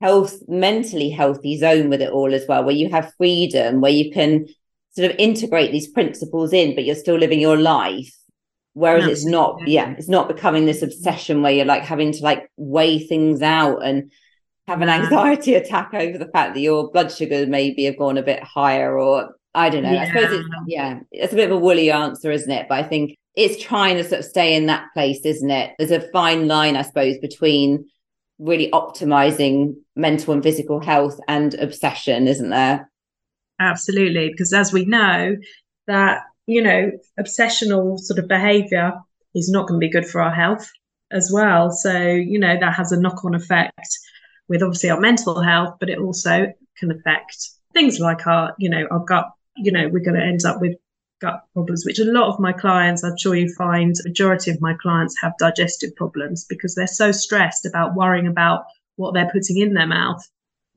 health, 0.00 0.42
mentally 0.48 1.10
healthy 1.10 1.58
zone 1.58 1.90
with 1.90 2.00
it 2.00 2.10
all 2.10 2.34
as 2.34 2.46
well, 2.48 2.64
where 2.64 2.74
you 2.74 2.90
have 2.90 3.14
freedom, 3.16 3.80
where 3.80 3.92
you 3.92 4.10
can 4.12 4.46
sort 4.90 5.10
of 5.10 5.16
integrate 5.18 5.72
these 5.72 5.88
principles 5.88 6.52
in, 6.52 6.74
but 6.74 6.84
you're 6.84 6.94
still 6.94 7.16
living 7.16 7.40
your 7.40 7.56
life. 7.56 8.14
Whereas 8.72 9.04
Absolutely. 9.04 9.12
it's 9.12 9.24
not, 9.26 9.68
yeah, 9.68 9.94
it's 9.98 10.08
not 10.08 10.28
becoming 10.28 10.64
this 10.64 10.82
obsession 10.82 11.42
where 11.42 11.52
you're 11.52 11.64
like 11.64 11.82
having 11.82 12.12
to 12.12 12.22
like 12.22 12.50
weigh 12.56 12.98
things 12.98 13.42
out 13.42 13.84
and 13.84 14.10
have 14.66 14.80
an 14.80 14.88
anxiety 14.88 15.54
attack 15.56 15.92
over 15.92 16.16
the 16.16 16.28
fact 16.28 16.54
that 16.54 16.60
your 16.60 16.90
blood 16.90 17.12
sugar 17.12 17.46
maybe 17.46 17.84
have 17.84 17.98
gone 17.98 18.16
a 18.16 18.22
bit 18.22 18.42
higher 18.42 18.98
or 18.98 19.34
I 19.54 19.68
don't 19.68 19.82
know. 19.82 19.92
Yeah. 19.92 20.02
I 20.02 20.06
suppose 20.06 20.32
it's 20.32 20.48
yeah, 20.68 21.00
it's 21.10 21.32
a 21.32 21.36
bit 21.36 21.50
of 21.50 21.56
a 21.56 21.60
woolly 21.60 21.90
answer, 21.90 22.30
isn't 22.30 22.50
it? 22.50 22.66
But 22.68 22.78
I 22.78 22.84
think 22.84 23.16
it's 23.34 23.62
trying 23.62 23.96
to 23.96 24.04
sort 24.04 24.20
of 24.20 24.24
stay 24.24 24.54
in 24.54 24.66
that 24.66 24.86
place, 24.94 25.24
isn't 25.24 25.50
it? 25.50 25.72
There's 25.78 25.90
a 25.90 26.08
fine 26.12 26.46
line, 26.46 26.76
I 26.76 26.82
suppose, 26.82 27.18
between 27.18 27.86
really 28.40 28.70
optimizing 28.72 29.74
mental 29.94 30.34
and 30.34 30.42
physical 30.42 30.80
health 30.80 31.20
and 31.28 31.54
obsession, 31.54 32.26
isn't 32.26 32.50
there? 32.50 32.90
Absolutely, 33.60 34.30
because 34.30 34.52
as 34.52 34.72
we 34.72 34.84
know, 34.86 35.36
that 35.86 36.22
you 36.50 36.60
know, 36.60 36.90
obsessional 37.18 37.96
sort 37.96 38.18
of 38.18 38.26
behavior 38.26 38.92
is 39.36 39.48
not 39.48 39.68
going 39.68 39.80
to 39.80 39.86
be 39.86 39.88
good 39.88 40.04
for 40.04 40.20
our 40.20 40.34
health 40.34 40.68
as 41.12 41.30
well. 41.32 41.70
So, 41.70 41.96
you 41.96 42.40
know, 42.40 42.58
that 42.58 42.74
has 42.74 42.90
a 42.90 43.00
knock 43.00 43.24
on 43.24 43.36
effect 43.36 43.88
with 44.48 44.60
obviously 44.60 44.90
our 44.90 44.98
mental 44.98 45.40
health, 45.40 45.76
but 45.78 45.88
it 45.88 46.00
also 46.00 46.52
can 46.76 46.90
affect 46.90 47.36
things 47.72 48.00
like 48.00 48.26
our, 48.26 48.56
you 48.58 48.68
know, 48.68 48.84
our 48.90 48.98
gut. 48.98 49.30
You 49.56 49.70
know, 49.70 49.88
we're 49.88 50.02
going 50.02 50.18
to 50.18 50.26
end 50.26 50.44
up 50.44 50.60
with 50.60 50.76
gut 51.20 51.42
problems, 51.52 51.84
which 51.84 51.98
a 51.98 52.04
lot 52.04 52.28
of 52.28 52.40
my 52.40 52.52
clients, 52.52 53.04
I'm 53.04 53.16
sure 53.16 53.34
you 53.34 53.52
find, 53.54 53.94
majority 54.04 54.50
of 54.50 54.60
my 54.60 54.74
clients 54.74 55.16
have 55.20 55.32
digestive 55.38 55.94
problems 55.96 56.44
because 56.48 56.74
they're 56.74 56.86
so 56.86 57.12
stressed 57.12 57.66
about 57.66 57.94
worrying 57.94 58.26
about 58.26 58.64
what 58.96 59.14
they're 59.14 59.30
putting 59.30 59.58
in 59.58 59.74
their 59.74 59.86
mouth 59.86 60.22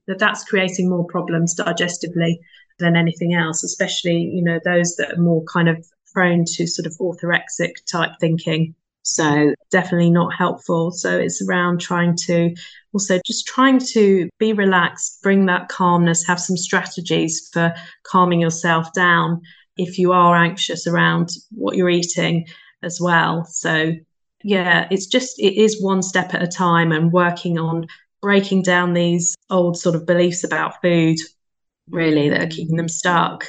that 0.07 0.19
that's 0.19 0.43
creating 0.43 0.89
more 0.89 1.05
problems 1.05 1.55
digestively 1.55 2.35
than 2.79 2.95
anything 2.95 3.33
else, 3.33 3.63
especially, 3.63 4.17
you 4.17 4.43
know, 4.43 4.59
those 4.63 4.95
that 4.95 5.13
are 5.13 5.21
more 5.21 5.43
kind 5.45 5.69
of 5.69 5.85
prone 6.13 6.45
to 6.45 6.67
sort 6.67 6.85
of 6.85 6.93
orthorexic 6.99 7.71
type 7.89 8.11
thinking. 8.19 8.75
So 9.03 9.53
definitely 9.69 10.09
not 10.09 10.33
helpful. 10.33 10.91
So 10.91 11.17
it's 11.17 11.41
around 11.41 11.81
trying 11.81 12.15
to 12.25 12.55
also 12.93 13.19
just 13.25 13.45
trying 13.45 13.79
to 13.79 14.29
be 14.39 14.53
relaxed, 14.53 15.21
bring 15.21 15.45
that 15.47 15.67
calmness, 15.67 16.25
have 16.25 16.39
some 16.39 16.57
strategies 16.57 17.49
for 17.51 17.73
calming 18.03 18.39
yourself 18.39 18.93
down 18.93 19.41
if 19.77 19.97
you 19.97 20.11
are 20.11 20.35
anxious 20.35 20.87
around 20.87 21.29
what 21.51 21.75
you're 21.75 21.89
eating 21.89 22.45
as 22.83 22.99
well. 23.01 23.45
So 23.45 23.93
yeah, 24.43 24.87
it's 24.91 25.07
just 25.07 25.39
it 25.39 25.55
is 25.55 25.81
one 25.81 26.03
step 26.03 26.33
at 26.33 26.43
a 26.43 26.47
time 26.47 26.91
and 26.91 27.11
working 27.11 27.57
on 27.57 27.87
breaking 28.21 28.61
down 28.61 28.93
these 28.93 29.35
old 29.49 29.77
sort 29.77 29.95
of 29.95 30.05
beliefs 30.05 30.43
about 30.43 30.81
food 30.81 31.17
really 31.89 32.29
that 32.29 32.41
are 32.41 32.47
keeping 32.47 32.77
them 32.77 32.87
stuck. 32.87 33.45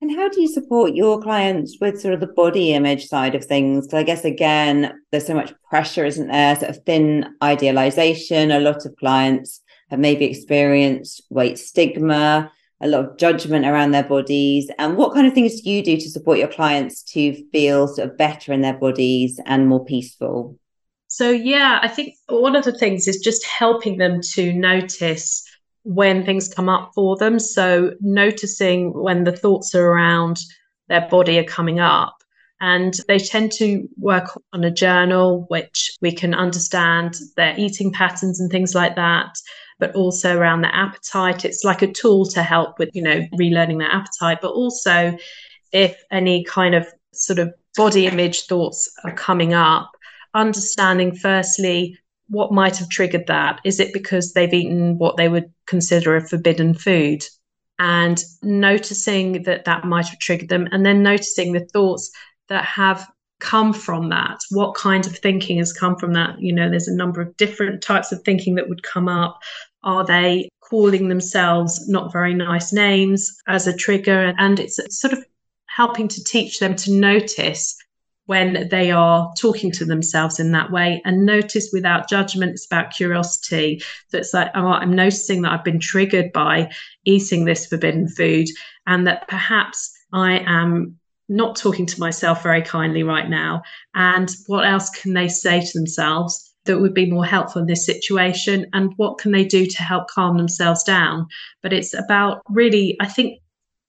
And 0.00 0.14
how 0.14 0.28
do 0.28 0.40
you 0.40 0.48
support 0.48 0.94
your 0.94 1.20
clients 1.20 1.76
with 1.80 2.00
sort 2.00 2.14
of 2.14 2.20
the 2.20 2.28
body 2.28 2.72
image 2.72 3.06
side 3.06 3.34
of 3.34 3.44
things? 3.44 3.92
I 3.92 4.04
guess 4.04 4.24
again, 4.24 4.92
there's 5.10 5.26
so 5.26 5.34
much 5.34 5.52
pressure, 5.68 6.04
isn't 6.04 6.28
there? 6.28 6.54
Sort 6.56 6.70
of 6.70 6.84
thin 6.84 7.34
idealization. 7.42 8.52
A 8.52 8.60
lot 8.60 8.86
of 8.86 8.94
clients 8.96 9.60
have 9.90 9.98
maybe 9.98 10.24
experienced 10.24 11.22
weight 11.30 11.58
stigma, 11.58 12.52
a 12.80 12.88
lot 12.88 13.04
of 13.04 13.16
judgment 13.18 13.66
around 13.66 13.90
their 13.90 14.04
bodies. 14.04 14.70
And 14.78 14.96
what 14.96 15.12
kind 15.14 15.26
of 15.26 15.34
things 15.34 15.60
do 15.60 15.70
you 15.70 15.82
do 15.82 15.96
to 15.96 16.10
support 16.10 16.38
your 16.38 16.48
clients 16.48 17.02
to 17.12 17.34
feel 17.50 17.88
sort 17.88 18.10
of 18.10 18.16
better 18.16 18.52
in 18.52 18.60
their 18.60 18.76
bodies 18.78 19.40
and 19.46 19.68
more 19.68 19.84
peaceful? 19.84 20.58
So 21.08 21.30
yeah, 21.30 21.80
I 21.82 21.88
think 21.88 22.14
one 22.28 22.54
of 22.54 22.64
the 22.64 22.72
things 22.72 23.08
is 23.08 23.18
just 23.18 23.44
helping 23.46 23.98
them 23.98 24.20
to 24.34 24.52
notice 24.52 25.44
when 25.84 26.24
things 26.24 26.52
come 26.52 26.68
up 26.68 26.92
for 26.94 27.16
them. 27.16 27.38
So, 27.38 27.92
noticing 28.00 28.92
when 28.92 29.24
the 29.24 29.32
thoughts 29.32 29.74
are 29.74 29.86
around 29.86 30.38
their 30.88 31.08
body 31.08 31.38
are 31.38 31.44
coming 31.44 31.80
up. 31.80 32.14
And 32.60 32.94
they 33.06 33.18
tend 33.18 33.52
to 33.52 33.88
work 33.96 34.38
on 34.52 34.64
a 34.64 34.70
journal, 34.70 35.46
which 35.48 35.96
we 36.00 36.12
can 36.12 36.34
understand 36.34 37.14
their 37.36 37.54
eating 37.56 37.92
patterns 37.92 38.40
and 38.40 38.50
things 38.50 38.74
like 38.74 38.96
that, 38.96 39.36
but 39.78 39.94
also 39.94 40.36
around 40.36 40.62
the 40.62 40.74
appetite. 40.74 41.44
It's 41.44 41.64
like 41.64 41.82
a 41.82 41.92
tool 41.92 42.26
to 42.26 42.42
help 42.42 42.78
with, 42.78 42.90
you 42.94 43.02
know, 43.02 43.26
relearning 43.38 43.78
their 43.78 43.90
appetite, 43.90 44.38
but 44.42 44.52
also 44.52 45.16
if 45.72 45.96
any 46.10 46.44
kind 46.44 46.74
of 46.74 46.86
sort 47.12 47.38
of 47.38 47.52
body 47.76 48.06
image 48.06 48.46
thoughts 48.46 48.90
are 49.04 49.12
coming 49.12 49.54
up, 49.54 49.90
understanding 50.34 51.14
firstly 51.14 51.98
what 52.28 52.52
might 52.52 52.76
have 52.76 52.88
triggered 52.88 53.26
that. 53.26 53.60
Is 53.64 53.80
it 53.80 53.92
because 53.92 54.32
they've 54.32 54.52
eaten 54.52 54.98
what 54.98 55.16
they 55.16 55.28
would 55.28 55.52
consider 55.66 56.16
a 56.16 56.26
forbidden 56.26 56.74
food? 56.74 57.24
And 57.78 58.22
noticing 58.42 59.44
that 59.44 59.64
that 59.66 59.84
might 59.84 60.08
have 60.08 60.18
triggered 60.18 60.48
them, 60.48 60.68
and 60.72 60.84
then 60.84 61.02
noticing 61.02 61.52
the 61.52 61.64
thoughts 61.72 62.10
that 62.48 62.64
have 62.64 63.08
come 63.38 63.72
from 63.72 64.08
that. 64.08 64.40
What 64.50 64.74
kind 64.74 65.06
of 65.06 65.16
thinking 65.16 65.58
has 65.58 65.72
come 65.72 65.96
from 65.96 66.12
that? 66.14 66.40
You 66.40 66.52
know, 66.52 66.68
there's 66.68 66.88
a 66.88 66.96
number 66.96 67.20
of 67.20 67.36
different 67.36 67.80
types 67.80 68.10
of 68.10 68.20
thinking 68.22 68.56
that 68.56 68.68
would 68.68 68.82
come 68.82 69.08
up. 69.08 69.38
Are 69.82 70.04
they 70.04 70.48
calling 70.60 71.08
themselves 71.08 71.88
not 71.88 72.12
very 72.12 72.34
nice 72.34 72.72
names 72.72 73.30
as 73.46 73.66
a 73.66 73.76
trigger? 73.76 74.34
And 74.38 74.60
it's 74.60 74.78
sort 74.90 75.12
of 75.12 75.24
helping 75.66 76.08
to 76.08 76.24
teach 76.24 76.58
them 76.58 76.74
to 76.76 76.92
notice 76.92 77.76
when 78.26 78.68
they 78.68 78.90
are 78.90 79.32
talking 79.38 79.72
to 79.72 79.86
themselves 79.86 80.38
in 80.38 80.52
that 80.52 80.70
way 80.70 81.00
and 81.06 81.24
notice 81.24 81.70
without 81.72 82.10
judgment 82.10 82.52
it's 82.52 82.66
about 82.66 82.90
curiosity. 82.90 83.80
That's 84.12 84.34
like 84.34 84.50
oh, 84.54 84.66
i'm 84.66 84.92
noticing 84.92 85.40
that 85.42 85.52
i've 85.52 85.64
been 85.64 85.80
triggered 85.80 86.30
by 86.32 86.70
eating 87.06 87.46
this 87.46 87.64
forbidden 87.64 88.06
food 88.06 88.48
and 88.86 89.06
that 89.06 89.28
perhaps 89.28 89.90
i 90.12 90.40
am 90.40 90.98
not 91.28 91.56
talking 91.56 91.86
to 91.86 92.00
myself 92.00 92.42
very 92.42 92.62
kindly 92.62 93.02
right 93.02 93.28
now. 93.28 93.62
And 93.94 94.30
what 94.46 94.66
else 94.66 94.90
can 94.90 95.12
they 95.12 95.28
say 95.28 95.60
to 95.60 95.78
themselves 95.78 96.47
that 96.68 96.80
would 96.80 96.94
be 96.94 97.10
more 97.10 97.24
helpful 97.24 97.60
in 97.60 97.66
this 97.66 97.84
situation 97.84 98.66
and 98.72 98.92
what 98.96 99.18
can 99.18 99.32
they 99.32 99.44
do 99.44 99.66
to 99.66 99.82
help 99.82 100.06
calm 100.08 100.36
themselves 100.36 100.84
down? 100.84 101.26
But 101.62 101.72
it's 101.72 101.94
about 101.94 102.42
really 102.48 102.96
i 103.00 103.06
think 103.06 103.40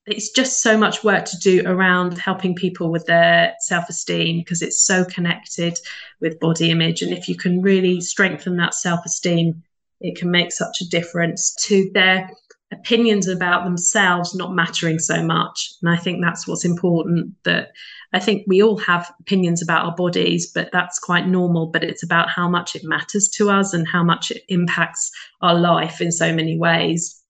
it's 0.06 0.30
just 0.30 0.62
so 0.62 0.76
much 0.76 1.04
work 1.04 1.24
to 1.26 1.38
do 1.38 1.62
around 1.66 2.18
helping 2.18 2.54
people 2.54 2.90
with 2.90 3.06
their 3.06 3.54
self-esteem 3.60 4.38
because 4.38 4.62
it's 4.62 4.82
so 4.82 5.04
connected 5.04 5.78
with 6.20 6.40
body 6.40 6.70
image 6.70 7.02
and 7.02 7.12
if 7.12 7.28
you 7.28 7.36
can 7.36 7.62
really 7.62 8.00
strengthen 8.00 8.56
that 8.56 8.74
self-esteem 8.74 9.62
it 10.00 10.16
can 10.16 10.30
make 10.30 10.50
such 10.50 10.80
a 10.80 10.88
difference 10.88 11.54
to 11.54 11.90
their 11.92 12.30
opinions 12.72 13.26
about 13.26 13.64
themselves 13.64 14.34
not 14.34 14.54
mattering 14.54 14.98
so 14.98 15.22
much 15.22 15.72
and 15.82 15.90
i 15.90 15.96
think 15.96 16.20
that's 16.22 16.46
what's 16.46 16.64
important 16.64 17.34
that 17.44 17.70
i 18.12 18.18
think 18.18 18.44
we 18.46 18.62
all 18.62 18.78
have 18.78 19.12
opinions 19.20 19.60
about 19.60 19.84
our 19.84 19.94
bodies 19.94 20.50
but 20.54 20.70
that's 20.72 20.98
quite 20.98 21.26
normal 21.26 21.66
but 21.66 21.82
it's 21.82 22.02
about 22.02 22.30
how 22.30 22.48
much 22.48 22.76
it 22.76 22.82
matters 22.84 23.28
to 23.28 23.50
us 23.50 23.74
and 23.74 23.88
how 23.88 24.04
much 24.04 24.30
it 24.30 24.42
impacts 24.48 25.10
our 25.42 25.54
life 25.54 26.00
in 26.00 26.12
so 26.12 26.32
many 26.32 26.56
ways 26.56 27.20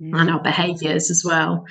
mm. 0.00 0.18
and 0.18 0.30
our 0.30 0.42
behaviors 0.42 1.10
as 1.10 1.22
well 1.24 1.64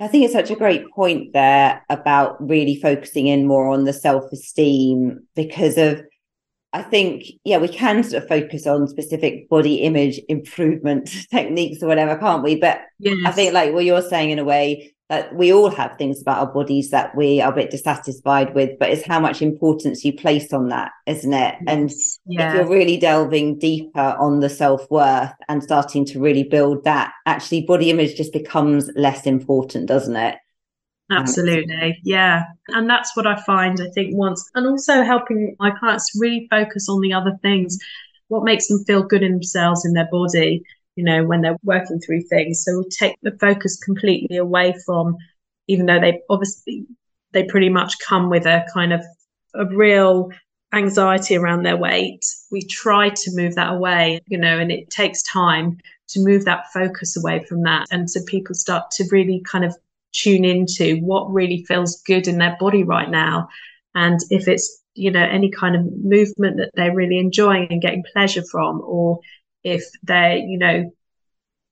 I 0.00 0.08
think 0.08 0.24
it's 0.24 0.32
such 0.32 0.50
a 0.50 0.56
great 0.56 0.90
point 0.90 1.32
there 1.32 1.84
about 1.88 2.36
really 2.44 2.74
focusing 2.74 3.28
in 3.28 3.46
more 3.46 3.68
on 3.68 3.84
the 3.84 3.92
self 3.92 4.32
esteem 4.32 5.24
because 5.36 5.78
of, 5.78 6.02
I 6.72 6.82
think, 6.82 7.24
yeah, 7.44 7.58
we 7.58 7.68
can 7.68 8.02
sort 8.02 8.22
of 8.22 8.28
focus 8.28 8.66
on 8.66 8.88
specific 8.88 9.48
body 9.48 9.76
image 9.76 10.20
improvement 10.28 11.10
techniques 11.30 11.82
or 11.82 11.86
whatever, 11.86 12.16
can't 12.16 12.42
we? 12.42 12.56
But 12.56 12.80
yes. 12.98 13.16
I 13.26 13.32
think, 13.32 13.52
like 13.52 13.72
what 13.72 13.84
you're 13.84 14.02
saying 14.02 14.30
in 14.30 14.38
a 14.38 14.44
way, 14.44 14.94
that 15.12 15.34
we 15.34 15.52
all 15.52 15.68
have 15.68 15.94
things 15.98 16.22
about 16.22 16.38
our 16.38 16.50
bodies 16.50 16.88
that 16.88 17.14
we 17.14 17.38
are 17.38 17.52
a 17.52 17.54
bit 17.54 17.70
dissatisfied 17.70 18.54
with, 18.54 18.70
but 18.78 18.88
it's 18.88 19.06
how 19.06 19.20
much 19.20 19.42
importance 19.42 20.06
you 20.06 20.10
place 20.14 20.54
on 20.54 20.68
that, 20.70 20.90
isn't 21.04 21.34
it? 21.34 21.54
And 21.66 21.92
yeah. 22.24 22.48
if 22.48 22.54
you're 22.54 22.70
really 22.70 22.96
delving 22.96 23.58
deeper 23.58 24.16
on 24.18 24.40
the 24.40 24.48
self 24.48 24.90
worth 24.90 25.34
and 25.50 25.62
starting 25.62 26.06
to 26.06 26.18
really 26.18 26.44
build 26.44 26.84
that, 26.84 27.12
actually, 27.26 27.66
body 27.66 27.90
image 27.90 28.16
just 28.16 28.32
becomes 28.32 28.90
less 28.96 29.26
important, 29.26 29.86
doesn't 29.86 30.16
it? 30.16 30.36
Absolutely. 31.12 32.00
Yeah. 32.04 32.44
And 32.68 32.88
that's 32.88 33.16
what 33.16 33.26
I 33.26 33.40
find, 33.42 33.80
I 33.80 33.88
think, 33.94 34.16
once, 34.16 34.48
and 34.54 34.66
also 34.66 35.02
helping 35.02 35.56
my 35.58 35.70
clients 35.70 36.12
really 36.18 36.46
focus 36.50 36.88
on 36.88 37.00
the 37.00 37.12
other 37.12 37.38
things, 37.42 37.78
what 38.28 38.44
makes 38.44 38.68
them 38.68 38.84
feel 38.84 39.02
good 39.02 39.22
in 39.22 39.32
themselves, 39.32 39.84
in 39.84 39.92
their 39.92 40.08
body 40.10 40.62
you 40.96 41.04
know, 41.04 41.24
when 41.24 41.40
they're 41.40 41.56
working 41.64 42.00
through 42.00 42.22
things. 42.22 42.62
So 42.64 42.72
we'll 42.72 42.84
take 42.90 43.16
the 43.22 43.36
focus 43.40 43.76
completely 43.76 44.36
away 44.36 44.74
from, 44.84 45.16
even 45.68 45.86
though 45.86 46.00
they 46.00 46.20
obviously 46.28 46.86
they 47.32 47.44
pretty 47.44 47.70
much 47.70 47.98
come 47.98 48.28
with 48.28 48.46
a 48.46 48.66
kind 48.72 48.92
of 48.92 49.02
a 49.54 49.64
real 49.66 50.30
anxiety 50.74 51.36
around 51.36 51.62
their 51.62 51.76
weight. 51.76 52.24
We 52.50 52.62
try 52.62 53.08
to 53.08 53.30
move 53.34 53.54
that 53.54 53.72
away, 53.72 54.20
you 54.26 54.38
know, 54.38 54.58
and 54.58 54.70
it 54.70 54.90
takes 54.90 55.22
time 55.22 55.78
to 56.08 56.20
move 56.20 56.44
that 56.44 56.70
focus 56.72 57.16
away 57.16 57.44
from 57.44 57.62
that. 57.62 57.86
And 57.90 58.10
so 58.10 58.20
people 58.26 58.54
start 58.54 58.90
to 58.92 59.04
really 59.10 59.42
kind 59.46 59.64
of 59.64 59.74
tune 60.12 60.44
into 60.44 60.96
what 60.98 61.32
really 61.32 61.64
feels 61.66 62.02
good 62.02 62.28
in 62.28 62.38
their 62.38 62.56
body 62.60 62.84
right 62.84 63.10
now. 63.10 63.48
And 63.94 64.20
if 64.30 64.48
it's, 64.48 64.82
you 64.94 65.10
know, 65.10 65.22
any 65.22 65.50
kind 65.50 65.76
of 65.76 65.82
movement 66.04 66.58
that 66.58 66.70
they're 66.74 66.94
really 66.94 67.18
enjoying 67.18 67.68
and 67.70 67.82
getting 67.82 68.04
pleasure 68.12 68.42
from, 68.50 68.80
or 68.84 69.20
if 69.64 69.84
they're, 70.02 70.36
you 70.36 70.58
know, 70.58 70.92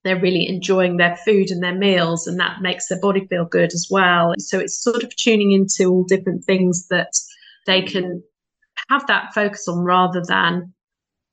they're 0.03 0.19
really 0.19 0.47
enjoying 0.47 0.97
their 0.97 1.15
food 1.17 1.51
and 1.51 1.61
their 1.61 1.75
meals, 1.75 2.25
and 2.25 2.39
that 2.39 2.61
makes 2.61 2.87
their 2.87 2.99
body 2.99 3.27
feel 3.27 3.45
good 3.45 3.73
as 3.73 3.87
well. 3.89 4.33
So 4.39 4.59
it's 4.59 4.81
sort 4.81 5.03
of 5.03 5.15
tuning 5.15 5.51
into 5.51 5.91
all 5.91 6.03
different 6.03 6.43
things 6.43 6.87
that 6.87 7.13
they 7.67 7.83
can 7.83 8.23
have 8.89 9.05
that 9.07 9.33
focus 9.33 9.67
on 9.67 9.79
rather 9.79 10.23
than 10.27 10.73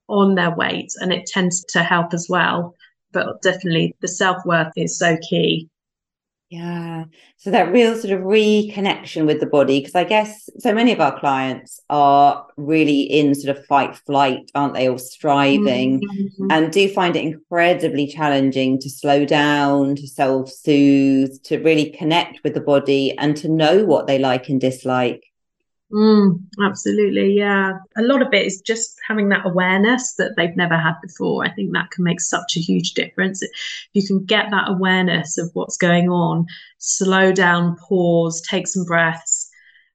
on 0.08 0.34
their 0.34 0.54
weight, 0.54 0.92
and 1.00 1.12
it 1.12 1.26
tends 1.26 1.64
to 1.70 1.82
help 1.82 2.12
as 2.12 2.26
well. 2.28 2.74
But 3.12 3.40
definitely, 3.40 3.94
the 4.00 4.08
self 4.08 4.44
worth 4.44 4.72
is 4.76 4.98
so 4.98 5.16
key. 5.28 5.70
Yeah. 6.50 7.04
So 7.36 7.50
that 7.50 7.72
real 7.72 7.94
sort 7.94 8.14
of 8.14 8.20
reconnection 8.20 9.26
with 9.26 9.38
the 9.38 9.46
body, 9.46 9.80
because 9.80 9.94
I 9.94 10.04
guess 10.04 10.48
so 10.58 10.72
many 10.72 10.92
of 10.92 11.00
our 11.00 11.18
clients 11.20 11.78
are 11.90 12.46
really 12.56 13.02
in 13.02 13.34
sort 13.34 13.54
of 13.54 13.66
fight 13.66 13.96
flight, 14.06 14.50
aren't 14.54 14.72
they, 14.72 14.88
or 14.88 14.98
striving, 14.98 16.00
mm-hmm. 16.00 16.50
and 16.50 16.72
do 16.72 16.88
find 16.88 17.16
it 17.16 17.24
incredibly 17.24 18.06
challenging 18.06 18.80
to 18.80 18.88
slow 18.88 19.26
down, 19.26 19.96
to 19.96 20.08
self 20.08 20.50
soothe, 20.50 21.42
to 21.44 21.58
really 21.58 21.90
connect 21.90 22.42
with 22.42 22.54
the 22.54 22.62
body 22.62 23.16
and 23.18 23.36
to 23.36 23.48
know 23.48 23.84
what 23.84 24.06
they 24.06 24.18
like 24.18 24.48
and 24.48 24.58
dislike. 24.58 25.27
Mm, 25.92 26.44
absolutely. 26.62 27.32
Yeah. 27.32 27.78
A 27.96 28.02
lot 28.02 28.20
of 28.20 28.32
it 28.34 28.46
is 28.46 28.60
just 28.60 28.98
having 29.06 29.30
that 29.30 29.46
awareness 29.46 30.14
that 30.16 30.32
they've 30.36 30.54
never 30.56 30.76
had 30.76 30.94
before. 31.02 31.44
I 31.44 31.50
think 31.50 31.72
that 31.72 31.90
can 31.90 32.04
make 32.04 32.20
such 32.20 32.56
a 32.56 32.60
huge 32.60 32.92
difference. 32.92 33.42
If 33.42 33.50
You 33.94 34.06
can 34.06 34.24
get 34.24 34.50
that 34.50 34.68
awareness 34.68 35.38
of 35.38 35.50
what's 35.54 35.78
going 35.78 36.10
on, 36.10 36.46
slow 36.76 37.32
down, 37.32 37.76
pause, 37.76 38.42
take 38.42 38.66
some 38.66 38.84
breaths, 38.84 39.48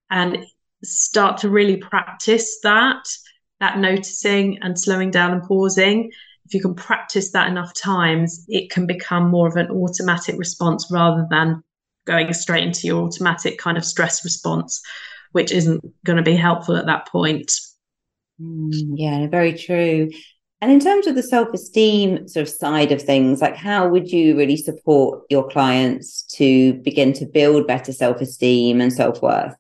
and 0.10 0.46
start 0.84 1.38
to 1.40 1.50
really 1.50 1.78
practice 1.78 2.60
that, 2.64 3.04
that 3.60 3.78
noticing 3.78 4.58
and 4.64 4.80
slowing 4.80 5.12
down 5.12 5.32
and 5.32 5.44
pausing. 5.44 6.12
If 6.46 6.56
you 6.56 6.62
can 6.62 6.74
practice 6.74 7.32
that 7.32 7.48
enough 7.50 7.74
times, 7.76 8.46
it 8.48 8.72
can 8.72 8.88
become 8.88 9.30
more 9.30 9.48
of 9.48 9.58
an 9.58 9.70
automatic 9.70 10.40
response 10.40 10.90
rather 10.92 11.28
than 11.30 11.64
going 12.06 12.34
straight 12.34 12.64
into 12.64 12.88
your 12.88 13.04
automatic 13.04 13.60
kind 13.60 13.78
of 13.78 13.86
stress 13.86 14.26
response 14.26 14.82
which 15.34 15.52
isn't 15.52 15.84
going 16.06 16.18
to 16.18 16.24
be 16.24 16.36
helpful 16.36 16.78
at 16.78 16.86
that 16.86 17.08
point. 17.08 17.52
Mm, 18.42 18.94
yeah, 18.96 19.28
very 19.28 19.54
true. 19.54 20.10
And 20.62 20.72
in 20.72 20.80
terms 20.80 21.08
of 21.08 21.16
the 21.16 21.24
self 21.24 21.54
esteem 21.54 22.26
sort 22.28 22.44
of 22.44 22.50
side 22.50 22.94
of 22.94 23.02
things, 23.02 23.42
like 23.42 23.58
how 23.58 23.88
would 23.90 24.10
you 24.10 24.38
really 24.38 24.56
support 24.56 25.24
your 25.30 25.46
clients 25.50 26.24
to 26.38 26.74
begin 26.84 27.12
to 27.14 27.26
build 27.26 27.68
better 27.68 27.92
self 27.92 28.22
esteem 28.22 28.80
and 28.80 28.94
self 28.94 29.22
worth? 29.22 29.56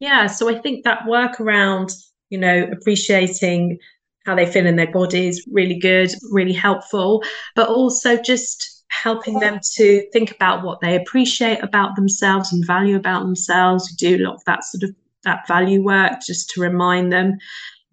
Yeah, 0.00 0.26
so 0.26 0.48
I 0.48 0.58
think 0.58 0.84
that 0.84 1.06
work 1.06 1.40
around, 1.40 1.90
you 2.30 2.38
know, 2.38 2.68
appreciating 2.72 3.78
how 4.26 4.34
they 4.34 4.46
feel 4.46 4.66
in 4.66 4.76
their 4.76 4.90
bodies 4.90 5.46
really 5.50 5.78
good, 5.78 6.10
really 6.30 6.52
helpful, 6.52 7.22
but 7.54 7.68
also 7.68 8.20
just 8.20 8.84
helping 8.88 9.38
them 9.38 9.60
to 9.74 10.02
think 10.12 10.30
about 10.30 10.64
what 10.64 10.80
they 10.80 10.96
appreciate 10.96 11.62
about 11.62 11.94
themselves 11.94 12.52
and 12.52 12.66
value 12.66 12.96
about 12.96 13.22
themselves. 13.22 13.88
We 13.90 14.16
do 14.16 14.22
a 14.22 14.24
lot 14.26 14.34
of 14.34 14.44
that 14.46 14.64
sort 14.64 14.82
of 14.82 14.90
that 15.24 15.46
value 15.48 15.82
work 15.82 16.20
just 16.26 16.50
to 16.50 16.60
remind 16.60 17.12
them 17.12 17.38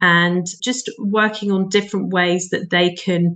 and 0.01 0.47
just 0.61 0.89
working 0.99 1.51
on 1.51 1.69
different 1.69 2.13
ways 2.13 2.49
that 2.49 2.69
they 2.69 2.93
can 2.93 3.35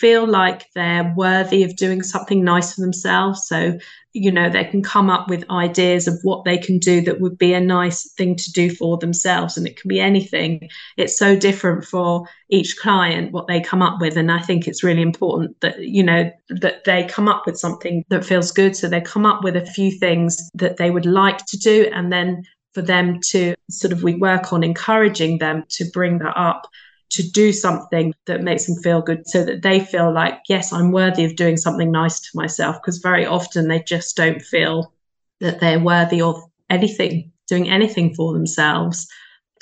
feel 0.00 0.26
like 0.26 0.66
they're 0.74 1.12
worthy 1.14 1.62
of 1.62 1.76
doing 1.76 2.02
something 2.02 2.42
nice 2.42 2.74
for 2.74 2.80
themselves. 2.80 3.46
So, 3.46 3.78
you 4.14 4.32
know, 4.32 4.48
they 4.48 4.64
can 4.64 4.82
come 4.82 5.10
up 5.10 5.28
with 5.28 5.48
ideas 5.50 6.08
of 6.08 6.18
what 6.22 6.44
they 6.44 6.56
can 6.56 6.78
do 6.78 7.02
that 7.02 7.20
would 7.20 7.36
be 7.36 7.52
a 7.52 7.60
nice 7.60 8.10
thing 8.12 8.34
to 8.36 8.52
do 8.52 8.74
for 8.74 8.96
themselves. 8.96 9.58
And 9.58 9.66
it 9.66 9.78
can 9.78 9.88
be 9.88 10.00
anything. 10.00 10.70
It's 10.96 11.18
so 11.18 11.36
different 11.36 11.84
for 11.84 12.26
each 12.48 12.78
client 12.78 13.32
what 13.32 13.46
they 13.46 13.60
come 13.60 13.82
up 13.82 14.00
with. 14.00 14.16
And 14.16 14.32
I 14.32 14.40
think 14.40 14.66
it's 14.66 14.82
really 14.82 15.02
important 15.02 15.60
that, 15.60 15.78
you 15.80 16.02
know, 16.02 16.30
that 16.48 16.84
they 16.84 17.04
come 17.04 17.28
up 17.28 17.44
with 17.44 17.58
something 17.58 18.02
that 18.08 18.24
feels 18.24 18.52
good. 18.52 18.74
So 18.74 18.88
they 18.88 19.02
come 19.02 19.26
up 19.26 19.44
with 19.44 19.54
a 19.54 19.66
few 19.66 19.90
things 19.90 20.48
that 20.54 20.78
they 20.78 20.90
would 20.90 21.06
like 21.06 21.44
to 21.46 21.58
do 21.58 21.90
and 21.92 22.10
then 22.10 22.44
for 22.74 22.82
them 22.82 23.20
to 23.20 23.54
sort 23.70 23.92
of 23.92 24.02
we 24.02 24.14
work 24.14 24.52
on 24.52 24.62
encouraging 24.62 25.38
them 25.38 25.64
to 25.68 25.84
bring 25.92 26.18
that 26.18 26.36
up 26.36 26.66
to 27.10 27.28
do 27.30 27.52
something 27.52 28.14
that 28.26 28.42
makes 28.42 28.66
them 28.66 28.80
feel 28.82 29.02
good 29.02 29.26
so 29.26 29.44
that 29.44 29.62
they 29.62 29.80
feel 29.80 30.12
like 30.12 30.38
yes 30.48 30.72
i'm 30.72 30.92
worthy 30.92 31.24
of 31.24 31.34
doing 31.34 31.56
something 31.56 31.90
nice 31.90 32.20
to 32.20 32.28
myself 32.34 32.76
because 32.80 32.98
very 32.98 33.26
often 33.26 33.66
they 33.66 33.82
just 33.82 34.16
don't 34.16 34.42
feel 34.42 34.92
that 35.40 35.58
they're 35.58 35.80
worthy 35.80 36.20
of 36.20 36.40
anything 36.68 37.32
doing 37.50 37.68
anything 37.68 38.14
for 38.14 38.32
themselves. 38.32 39.06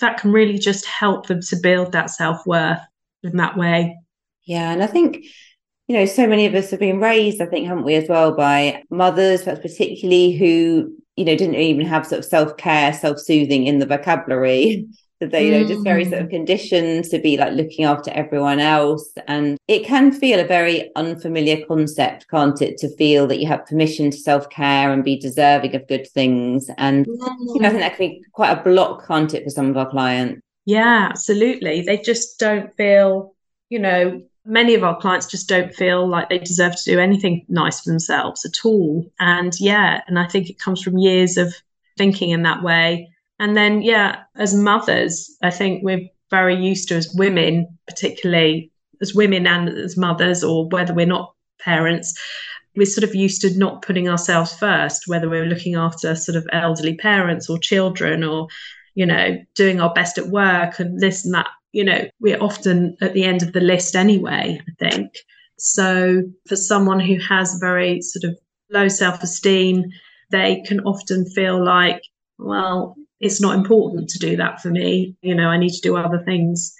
That 0.01 0.19
can 0.19 0.31
really 0.31 0.59
just 0.59 0.85
help 0.87 1.27
them 1.27 1.41
to 1.41 1.57
build 1.57 1.93
that 1.93 2.11
self-worth 2.11 2.79
in 3.25 3.37
that 3.39 3.57
way. 3.57 3.97
Yeah 4.47 4.71
and 4.71 4.83
i 4.83 4.87
think 4.87 5.25
you 5.89 5.97
know 5.97 6.07
so 6.07 6.27
many 6.27 6.47
of 6.47 6.55
us 6.55 6.71
have 6.71 6.81
been 6.81 7.01
raised 7.01 7.43
i 7.43 7.45
think 7.45 7.67
haven't 7.67 7.85
we 7.85 7.97
as 7.97 8.09
well 8.09 8.35
by 8.35 8.83
mothers 8.89 9.43
perhaps 9.43 9.61
particularly 9.61 10.33
who 10.33 10.97
you 11.19 11.25
know 11.25 11.37
didn't 11.37 11.57
even 11.57 11.85
have 11.85 12.07
sort 12.07 12.21
of 12.21 12.25
self-care 12.25 12.93
self-soothing 12.93 13.67
in 13.67 13.79
the 13.79 13.87
vocabulary. 13.87 14.87
That 15.21 15.33
they 15.33 15.47
you 15.47 15.51
know 15.51 15.67
just 15.67 15.83
very 15.83 16.05
sort 16.05 16.23
of 16.23 16.29
mm. 16.29 16.31
conditioned 16.31 17.07
to 17.07 17.19
be 17.19 17.37
like 17.37 17.53
looking 17.53 17.85
after 17.85 18.13
everyone 18.13 18.61
else. 18.61 19.11
And 19.27 19.59
it 19.67 19.85
can 19.85 20.13
feel 20.13 20.39
a 20.39 20.45
very 20.47 20.93
unfamiliar 20.95 21.67
concept 21.67 22.29
can't 22.29 22.63
it? 22.63 22.79
To 22.79 22.97
feel 22.97 23.27
that 23.27 23.41
you 23.41 23.49
have 23.49 23.67
permission 23.67 24.13
to 24.13 24.17
self-care 24.17 24.93
and 24.93 25.03
be 25.03 25.19
deserving 25.19 25.75
of 25.75 25.89
good 25.89 26.07
things. 26.07 26.71
And 26.79 27.05
you 27.07 27.17
know, 27.61 27.67
i 27.67 27.71
think 27.71 27.81
that 27.81 27.97
can 27.97 28.09
be 28.11 28.25
quite 28.31 28.57
a 28.57 28.63
block 28.63 29.09
can't 29.09 29.35
it 29.35 29.43
for 29.43 29.51
some 29.51 29.69
of 29.69 29.77
our 29.77 29.91
clients? 29.91 30.41
Yeah 30.67 31.09
absolutely. 31.11 31.83
They 31.83 31.99
just 31.99 32.39
don't 32.39 32.73
feel 32.77 33.35
you 33.71 33.81
know 33.81 34.23
many 34.49 34.75
of 34.75 34.83
our 34.83 34.99
clients 34.99 35.27
just 35.27 35.49
don't 35.49 35.75
feel 35.75 36.09
like 36.09 36.29
they 36.31 36.39
deserve 36.39 36.75
to 36.75 36.91
do 36.91 36.99
anything 36.99 37.45
nice 37.49 37.81
for 37.81 37.91
themselves 37.91 38.47
at 38.47 38.65
all. 38.65 39.07
And 39.21 39.53
yeah, 39.61 40.01
and 40.09 40.19
I 40.19 40.27
think 40.27 40.49
it 40.49 40.59
comes 40.59 40.83
from 40.83 40.97
years 40.97 41.37
of 41.37 41.55
thinking 41.99 42.31
in 42.31 42.43
that 42.43 42.63
way. 42.63 43.11
And 43.39 43.57
then, 43.57 43.83
yeah, 43.83 44.23
as 44.37 44.55
mothers, 44.55 45.37
I 45.43 45.51
think 45.51 45.85
we're 45.85 46.09
very 46.31 46.57
used 46.57 46.89
to 46.89 46.97
as 46.97 47.15
women, 47.15 47.79
particularly 47.87 48.73
as 49.03 49.15
women 49.15 49.47
and 49.47 49.69
as 49.69 49.97
mothers, 49.99 50.43
or 50.43 50.67
whether 50.69 50.95
we're 50.95 51.07
not 51.07 51.35
parents, 51.61 52.19
we're 52.75 52.87
sort 52.87 53.05
of 53.05 53.15
used 53.15 53.43
to 53.43 53.57
not 53.59 53.83
putting 53.83 54.09
ourselves 54.09 54.55
first, 54.55 55.05
whether 55.07 55.29
we're 55.29 55.45
looking 55.45 55.75
after 55.75 56.15
sort 56.15 56.37
of 56.37 56.47
elderly 56.53 56.97
parents 56.97 57.51
or 57.51 57.59
children 57.59 58.25
or, 58.25 58.49
you 58.95 59.05
know, 59.05 59.37
doing 59.55 59.81
our 59.81 59.93
best 59.93 60.17
at 60.17 60.29
work 60.29 60.79
and 60.79 61.01
this 61.01 61.25
and 61.25 61.35
that 61.35 61.49
you 61.73 61.85
know, 61.85 62.09
we're 62.21 62.41
often 62.41 62.97
at 63.01 63.15
the 63.15 63.25
end 63.25 63.43
of 63.43 63.53
the 63.53 63.61
list 63.61 63.95
anyway, 63.95 64.61
I 64.61 64.91
think. 64.91 65.13
So 65.59 66.23
for 66.49 66.57
someone 66.57 67.01
who 67.01 67.19
has 67.21 67.59
very 67.61 68.01
sort 68.01 68.31
of 68.31 68.39
low 68.71 68.89
self 68.89 69.23
esteem, 69.23 69.85
they 70.31 70.63
can 70.67 70.81
often 70.81 71.27
feel 71.27 71.63
like, 71.63 72.03
well, 72.39 72.97
it's 73.21 73.41
not 73.41 73.57
important 73.57 74.09
to 74.11 74.19
do 74.19 74.37
that 74.37 74.61
for 74.61 74.71
me. 74.71 75.17
You 75.23 75.35
know, 75.35 75.49
I 75.49 75.59
need 75.59 75.73
to 75.73 75.81
do 75.81 75.97
other 75.97 76.23
things. 76.25 76.75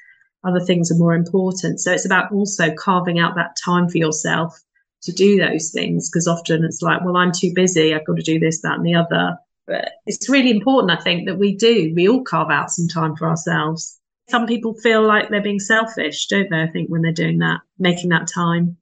Other 0.45 0.61
things 0.61 0.91
are 0.93 0.99
more 0.99 1.15
important. 1.15 1.81
So 1.81 1.93
it's 1.93 2.07
about 2.07 2.31
also 2.33 2.73
carving 2.75 3.19
out 3.19 3.35
that 3.35 3.57
time 3.65 3.89
for 3.89 3.99
yourself 3.99 4.57
to 5.03 5.13
do 5.13 5.37
those 5.37 5.71
things 5.71 6.09
because 6.09 6.29
often 6.29 6.65
it's 6.65 6.83
like, 6.83 7.05
well, 7.05 7.17
I'm 7.17 7.33
too 7.33 7.53
busy. 7.55 7.95
I've 7.95 8.07
got 8.07 8.17
to 8.17 8.23
do 8.23 8.39
this, 8.39 8.63
that, 8.63 8.75
and 8.75 8.87
the 8.87 8.95
other. 8.95 9.37
But 9.67 9.93
it's 10.07 10.31
really 10.31 10.51
important, 10.51 10.99
I 10.99 11.03
think, 11.03 11.27
that 11.27 11.39
we 11.39 11.57
do. 11.57 11.93
We 11.95 12.09
all 12.09 12.23
carve 12.23 12.51
out 12.51 12.71
some 12.71 12.89
time 12.89 13.17
for 13.17 13.29
ourselves. 13.29 13.98
Some 14.29 14.47
people 14.47 14.75
feel 14.75 15.07
like 15.07 15.29
they're 15.29 15.43
being 15.43 15.61
selfish, 15.61 16.27
don't 16.27 16.51
they? 16.51 16.63
I 16.63 16.69
think 16.69 16.91
when 16.91 17.03
they're 17.03 17.13
doing 17.13 17.39
that, 17.39 17.61
making 17.79 18.11
that 18.11 18.27
time. 18.27 18.77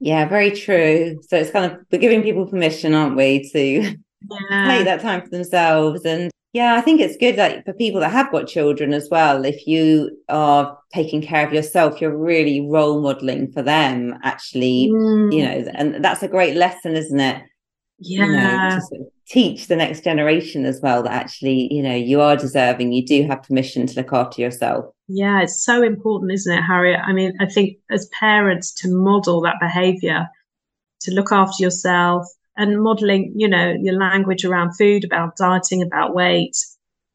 Yeah, 0.00 0.26
very 0.28 0.50
true. 0.52 1.20
So 1.28 1.36
it's 1.36 1.50
kind 1.50 1.70
of 1.70 1.78
we're 1.90 1.98
giving 1.98 2.22
people 2.22 2.46
permission, 2.46 2.94
aren't 2.94 3.16
we, 3.16 3.50
to 3.50 3.58
yeah. 3.60 4.68
take 4.68 4.84
that 4.84 5.00
time 5.00 5.22
for 5.22 5.28
themselves 5.28 6.04
and 6.04 6.30
yeah, 6.54 6.76
I 6.76 6.80
think 6.80 7.00
it's 7.00 7.16
good 7.16 7.36
that 7.36 7.64
for 7.66 7.74
people 7.74 8.00
that 8.00 8.10
have 8.10 8.32
got 8.32 8.48
children 8.48 8.94
as 8.94 9.08
well, 9.10 9.44
if 9.44 9.66
you 9.66 10.10
are 10.30 10.78
taking 10.94 11.20
care 11.20 11.46
of 11.46 11.52
yourself, 11.52 12.00
you're 12.00 12.16
really 12.16 12.66
role 12.66 13.02
modeling 13.02 13.52
for 13.52 13.62
them, 13.62 14.18
actually, 14.22 14.88
mm. 14.90 15.32
you 15.32 15.44
know, 15.44 15.70
and 15.74 16.02
that's 16.02 16.22
a 16.22 16.28
great 16.28 16.56
lesson, 16.56 16.96
isn't 16.96 17.20
it? 17.20 17.42
Yeah. 17.98 18.26
You 18.26 18.32
know, 18.32 18.76
to 18.76 18.80
sort 18.80 19.00
of 19.00 19.06
teach 19.26 19.66
the 19.66 19.76
next 19.76 20.04
generation 20.04 20.64
as 20.64 20.80
well 20.80 21.02
that 21.02 21.12
actually, 21.12 21.72
you 21.72 21.82
know, 21.82 21.94
you 21.94 22.20
are 22.20 22.36
deserving, 22.36 22.92
you 22.92 23.04
do 23.04 23.26
have 23.26 23.42
permission 23.42 23.86
to 23.86 23.94
look 23.94 24.12
after 24.12 24.40
yourself. 24.40 24.86
Yeah, 25.08 25.42
it's 25.42 25.64
so 25.64 25.82
important, 25.82 26.32
isn't 26.32 26.52
it, 26.52 26.62
Harriet? 26.62 27.00
I 27.04 27.12
mean, 27.12 27.32
I 27.40 27.46
think 27.46 27.78
as 27.90 28.08
parents 28.18 28.72
to 28.82 28.88
model 28.94 29.40
that 29.42 29.56
behavior, 29.60 30.28
to 31.00 31.10
look 31.12 31.32
after 31.32 31.62
yourself, 31.62 32.26
and 32.56 32.82
modeling, 32.82 33.32
you 33.36 33.48
know, 33.48 33.74
your 33.80 33.94
language 33.94 34.44
around 34.44 34.76
food, 34.76 35.04
about 35.04 35.36
dieting, 35.36 35.80
about 35.80 36.14
weight, 36.14 36.56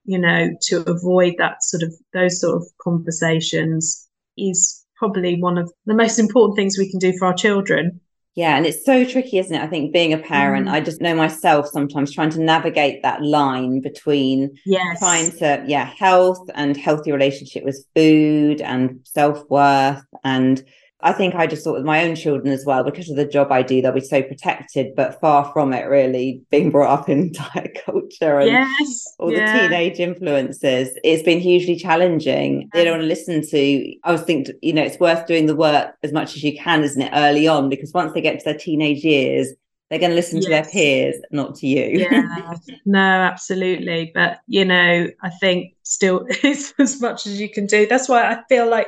you 0.05 0.17
know, 0.17 0.49
to 0.61 0.89
avoid 0.89 1.36
that 1.38 1.63
sort 1.63 1.84
of 1.84 1.93
those 2.13 2.39
sort 2.39 2.55
of 2.55 2.67
conversations 2.81 4.07
is 4.38 4.84
probably 4.95 5.39
one 5.39 5.57
of 5.57 5.71
the 5.86 5.93
most 5.93 6.17
important 6.17 6.55
things 6.55 6.77
we 6.77 6.89
can 6.89 6.99
do 6.99 7.13
for 7.17 7.27
our 7.27 7.34
children. 7.34 7.99
Yeah, 8.36 8.57
and 8.57 8.65
it's 8.65 8.84
so 8.84 9.05
tricky, 9.05 9.38
isn't 9.38 9.53
it? 9.53 9.61
I 9.61 9.67
think 9.67 9.93
being 9.93 10.11
a 10.11 10.17
parent, 10.17 10.67
mm. 10.67 10.71
I 10.71 10.81
just 10.81 11.01
know 11.01 11.13
myself 11.13 11.67
sometimes 11.67 12.11
trying 12.11 12.31
to 12.31 12.41
navigate 12.41 13.03
that 13.03 13.21
line 13.21 13.79
between 13.79 14.57
yes. 14.65 14.97
trying 14.97 15.31
to, 15.34 15.63
yeah, 15.67 15.86
health 15.86 16.49
and 16.55 16.75
healthy 16.75 17.11
relationship 17.11 17.63
with 17.63 17.86
food 17.95 18.59
and 18.61 18.99
self 19.03 19.47
worth 19.51 20.03
and 20.23 20.63
I 21.04 21.12
think 21.12 21.36
I 21.36 21.47
just 21.47 21.66
thought 21.66 21.74
with 21.74 21.84
my 21.84 22.06
own 22.06 22.16
children 22.16 22.54
as 22.54 22.66
well, 22.66 22.82
because 22.82 23.10
of 23.10 23.18
the 23.18 23.26
job 23.26 23.51
I 23.51 23.62
do, 23.62 23.82
they'll 23.82 23.91
be 23.91 23.99
so 23.99 24.24
protected, 24.24 24.95
but 24.95 25.20
far 25.20 25.51
from 25.51 25.74
it 25.74 25.84
really 25.84 26.41
being 26.49 26.72
brought 26.72 26.97
up 26.97 27.10
in 27.14 27.34
diet 27.34 27.78
culture 27.86 28.39
and 28.39 28.49
yes, 28.49 29.14
all 29.20 29.32
yeah. 29.32 29.54
the 29.54 29.68
teenage 29.68 29.99
influences. 29.99 30.97
It's 31.04 31.22
been 31.22 31.41
hugely 31.41 31.76
challenging. 31.76 32.70
They 32.74 32.80
um, 32.80 32.86
don't 32.86 32.93
want 32.93 33.01
to 33.04 33.08
listen 33.08 33.45
to, 33.45 33.95
I 34.06 34.14
was 34.14 34.22
thinking, 34.22 34.56
you 34.62 34.72
know, 34.72 34.84
it's 34.84 34.99
worth 34.99 35.28
doing 35.28 35.45
the 35.45 35.56
work 35.56 35.93
as 36.04 36.14
much 36.14 36.38
as 36.38 36.43
you 36.43 36.58
can, 36.58 36.84
isn't 36.84 37.01
it, 37.01 37.12
early 37.14 37.49
on? 37.49 37.68
Because 37.68 37.91
once 37.93 38.14
they 38.14 38.22
get 38.22 38.39
to 38.39 38.45
their 38.45 38.58
teenage 38.58 39.04
years, 39.04 39.49
they're 39.89 39.99
going 39.99 40.12
to 40.12 40.16
listen 40.16 40.38
yes. 40.38 40.45
to 40.45 40.49
their 40.49 40.66
peers, 40.66 41.16
not 41.32 41.56
to 41.56 41.68
you. 41.68 41.99
yeah, 41.99 42.54
no, 42.86 42.99
absolutely. 42.99 44.12
But, 44.16 44.39
you 44.47 44.64
know, 44.64 45.08
I 45.22 45.30
think 45.41 45.76
still 45.84 46.26
it's 46.30 46.74
as 46.80 47.01
much 47.01 47.28
as 47.28 47.41
you 47.41 47.49
can 47.49 47.66
do. 47.66 47.86
That's 47.88 48.08
why 48.08 48.24
I 48.24 48.41
feel 48.47 48.70
like 48.70 48.88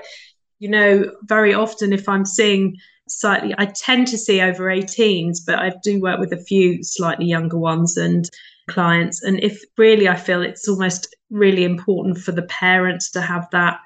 you 0.60 0.70
know, 0.70 1.12
very 1.24 1.54
often 1.54 1.94
if 1.94 2.08
I'm 2.08 2.26
seeing 2.26 2.78
slightly, 3.08 3.54
I 3.58 3.66
tend 3.66 4.08
to 4.08 4.18
see 4.18 4.42
over 4.42 4.66
18s, 4.66 5.40
but 5.46 5.60
I 5.60 5.74
do 5.84 6.02
work 6.02 6.20
with 6.20 6.34
a 6.34 6.44
few 6.44 6.84
slightly 6.84 7.26
younger 7.26 7.58
ones 7.58 7.98
and 7.98 8.30
clients. 8.68 9.22
And 9.24 9.40
if 9.44 9.62
really 9.78 10.08
I 10.08 10.16
feel 10.16 10.42
it's 10.42 10.68
almost 10.68 11.16
really 11.30 11.64
important 11.64 12.18
for 12.18 12.32
the 12.32 12.44
parents 12.44 13.12
to 13.12 13.22
have 13.22 13.48
that 13.52 13.80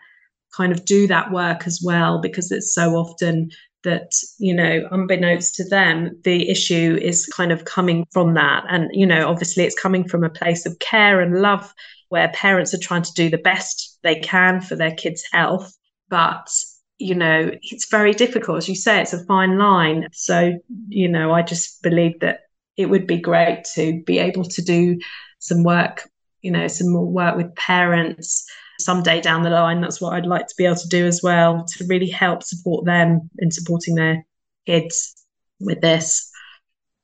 kind 0.56 0.72
of 0.72 0.86
do 0.86 1.08
that 1.08 1.32
work 1.32 1.68
as 1.68 1.82
well, 1.84 2.22
because 2.22 2.52
it's 2.52 2.74
so 2.74 2.96
often 2.96 3.50
that 3.84 4.12
you 4.40 4.54
know 4.54 4.88
unbeknownst 4.92 5.56
to 5.56 5.64
them 5.70 6.12
the 6.24 6.50
issue 6.50 6.98
is 7.02 7.26
kind 7.28 7.52
of 7.52 7.66
coming 7.66 8.06
from 8.12 8.34
that 8.34 8.66
and 8.68 8.90
you 8.92 9.06
know 9.06 9.28
obviously 9.28 9.64
it's 9.64 9.80
coming 9.80 10.06
from 10.06 10.24
a 10.24 10.30
place 10.30 10.66
of 10.66 10.78
care 10.80 11.22
and 11.22 11.42
love 11.42 11.74
where 12.10 12.28
parents 12.30 12.74
are 12.74 12.80
trying 12.80 13.02
to 13.02 13.14
do 13.14 13.30
the 13.30 13.38
best 13.38 13.98
they 14.04 14.20
can 14.20 14.60
for 14.60 14.76
their 14.76 14.94
kids 14.94 15.24
health 15.32 15.78
but 16.10 16.50
you 16.98 17.16
know 17.16 17.52
it's 17.62 17.90
very 17.90 18.14
difficult 18.14 18.58
as 18.58 18.70
you 18.70 18.76
say 18.76 19.02
it's 19.02 19.14
a 19.14 19.26
fine 19.26 19.58
line. 19.58 20.08
So 20.12 20.54
you 20.90 21.08
know 21.08 21.32
i 21.32 21.42
just 21.42 21.82
believe 21.82 22.20
that 22.20 22.42
it 22.78 22.88
would 22.88 23.08
be 23.08 23.18
great 23.18 23.66
to 23.76 24.02
be 24.04 24.20
able 24.20 24.44
to 24.44 24.62
do 24.62 25.00
some 25.40 25.64
work 25.64 26.10
you 26.42 26.52
know 26.52 26.68
some 26.68 26.92
more 26.92 27.06
work 27.06 27.36
with 27.36 27.56
parents 27.56 28.46
someday 28.80 29.20
down 29.20 29.44
the 29.44 29.50
line. 29.50 29.82
That's 29.82 30.02
what 30.02 30.14
i'd 30.14 30.26
like 30.26 30.48
to 30.48 30.56
be 30.58 30.66
able 30.66 30.78
to 30.78 30.88
do 30.88 31.06
as 31.06 31.22
well 31.24 31.66
to 31.78 31.86
really 31.88 32.10
help 32.10 32.44
support 32.44 32.86
them 32.86 33.30
in 33.40 33.52
supporting 33.52 33.96
their 33.96 34.26
kids 34.66 35.16
with 35.60 35.82
this 35.82 36.29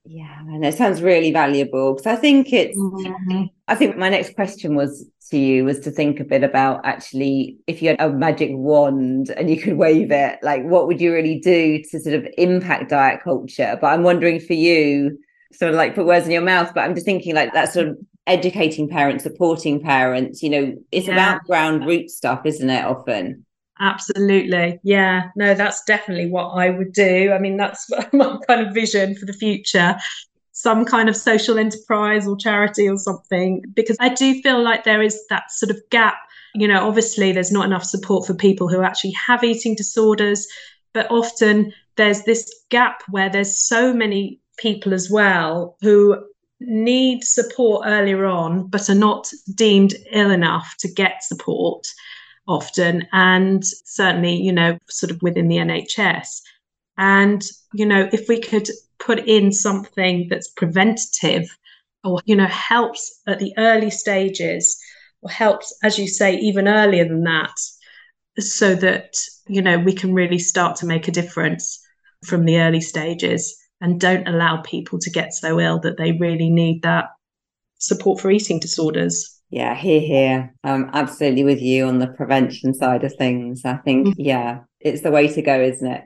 yeah 0.05 0.39
and 0.39 0.63
it 0.63 0.75
sounds 0.75 1.01
really 1.01 1.31
valuable 1.31 1.93
because 1.93 2.05
i 2.05 2.15
think 2.15 2.53
it's 2.53 2.77
mm-hmm. 2.77 3.43
i 3.67 3.75
think 3.75 3.97
my 3.97 4.09
next 4.09 4.35
question 4.35 4.75
was 4.75 5.05
to 5.29 5.37
you 5.37 5.65
was 5.65 5.79
to 5.79 5.91
think 5.91 6.19
a 6.19 6.23
bit 6.23 6.43
about 6.43 6.81
actually 6.83 7.57
if 7.67 7.81
you 7.81 7.89
had 7.89 7.99
a 7.99 8.09
magic 8.09 8.51
wand 8.53 9.29
and 9.31 9.49
you 9.49 9.59
could 9.59 9.77
wave 9.77 10.11
it, 10.11 10.39
like 10.43 10.63
what 10.63 10.87
would 10.87 11.01
you 11.01 11.11
really 11.11 11.39
do 11.39 11.81
to 11.81 11.99
sort 11.99 12.15
of 12.15 12.27
impact 12.37 12.89
diet 12.89 13.21
culture? 13.23 13.77
But 13.81 13.87
I'm 13.87 14.03
wondering 14.03 14.39
for 14.39 14.53
you, 14.53 15.17
sort 15.51 15.71
of 15.71 15.77
like 15.77 15.95
put 15.95 16.05
words 16.05 16.25
in 16.25 16.31
your 16.31 16.41
mouth, 16.41 16.71
but 16.73 16.81
I'm 16.81 16.93
just 16.93 17.05
thinking 17.05 17.33
like 17.33 17.53
that 17.53 17.73
sort 17.73 17.87
of 17.87 17.97
educating 18.27 18.87
parents, 18.87 19.23
supporting 19.23 19.81
parents, 19.81 20.43
you 20.43 20.49
know, 20.49 20.75
it's 20.91 21.07
yeah. 21.07 21.13
about 21.13 21.45
ground 21.45 21.85
root 21.85 22.09
stuff, 22.09 22.45
isn't 22.45 22.69
it? 22.69 22.85
Often. 22.85 23.45
Absolutely. 23.79 24.79
Yeah. 24.83 25.29
No, 25.35 25.53
that's 25.53 25.83
definitely 25.83 26.29
what 26.29 26.49
I 26.49 26.69
would 26.69 26.93
do. 26.93 27.31
I 27.33 27.39
mean, 27.39 27.57
that's 27.57 27.89
my 28.13 28.37
kind 28.47 28.65
of 28.65 28.73
vision 28.73 29.15
for 29.15 29.25
the 29.25 29.33
future 29.33 29.97
some 30.55 30.85
kind 30.85 31.09
of 31.09 31.17
social 31.17 31.59
enterprise 31.59 32.25
or 32.25 32.37
charity 32.37 32.87
or 32.87 32.97
something 32.97 33.61
because 33.73 33.97
I 33.99 34.07
do 34.07 34.41
feel 34.41 34.63
like 34.63 34.85
there 34.85 35.01
is 35.01 35.21
that 35.29 35.51
sort 35.51 35.69
of 35.69 35.77
gap. 35.89 36.15
You 36.53 36.65
know, 36.65 36.87
obviously, 36.87 37.33
there's 37.33 37.51
not 37.51 37.65
enough 37.65 37.83
support 37.83 38.25
for 38.25 38.33
people 38.33 38.69
who 38.69 38.81
actually 38.81 39.11
have 39.11 39.43
eating 39.43 39.75
disorders, 39.75 40.47
but 40.93 41.11
often 41.11 41.73
there's 41.97 42.23
this 42.23 42.49
gap 42.69 43.03
where 43.09 43.29
there's 43.29 43.57
so 43.67 43.93
many 43.93 44.39
people 44.57 44.93
as 44.93 45.11
well 45.11 45.75
who 45.81 46.23
need 46.61 47.25
support 47.25 47.83
earlier 47.85 48.25
on 48.25 48.67
but 48.67 48.89
are 48.89 48.95
not 48.95 49.29
deemed 49.55 49.93
ill 50.13 50.31
enough 50.31 50.75
to 50.79 50.87
get 50.87 51.21
support 51.21 51.85
often 52.47 53.07
and 53.11 53.63
certainly 53.85 54.35
you 54.35 54.51
know 54.51 54.77
sort 54.89 55.11
of 55.11 55.21
within 55.21 55.47
the 55.47 55.57
NHS 55.57 56.41
and 56.97 57.43
you 57.73 57.85
know 57.85 58.07
if 58.11 58.27
we 58.27 58.39
could 58.39 58.69
put 58.99 59.19
in 59.19 59.51
something 59.51 60.27
that's 60.29 60.49
preventative 60.49 61.57
or 62.03 62.21
you 62.25 62.35
know 62.35 62.47
helps 62.47 63.21
at 63.27 63.39
the 63.39 63.53
early 63.57 63.89
stages 63.89 64.77
or 65.21 65.29
helps 65.29 65.77
as 65.83 65.97
you 65.97 66.07
say 66.07 66.35
even 66.37 66.67
earlier 66.67 67.07
than 67.07 67.23
that 67.23 67.53
so 68.39 68.75
that 68.75 69.13
you 69.47 69.61
know 69.61 69.79
we 69.79 69.93
can 69.93 70.13
really 70.13 70.39
start 70.39 70.75
to 70.75 70.85
make 70.85 71.07
a 71.07 71.11
difference 71.11 71.79
from 72.23 72.45
the 72.45 72.59
early 72.59 72.81
stages 72.81 73.55
and 73.81 73.99
don't 73.99 74.27
allow 74.27 74.61
people 74.61 74.99
to 74.99 75.09
get 75.09 75.33
so 75.33 75.59
ill 75.59 75.79
that 75.79 75.97
they 75.97 76.13
really 76.13 76.49
need 76.49 76.81
that 76.83 77.05
support 77.77 78.19
for 78.19 78.31
eating 78.31 78.59
disorders 78.59 79.34
yeah 79.55 79.73
hear 79.73 80.01
hear 80.01 80.53
i'm 80.63 80.89
absolutely 80.93 81.43
with 81.43 81.61
you 81.61 81.85
on 81.85 81.99
the 81.99 82.07
prevention 82.07 82.73
side 82.73 83.03
of 83.03 83.13
things 83.15 83.63
i 83.65 83.75
think 83.77 84.07
mm-hmm. 84.07 84.21
yeah 84.21 84.59
it's 84.79 85.01
the 85.01 85.11
way 85.11 85.27
to 85.27 85.41
go 85.41 85.59
isn't 85.59 85.91
it 85.91 86.03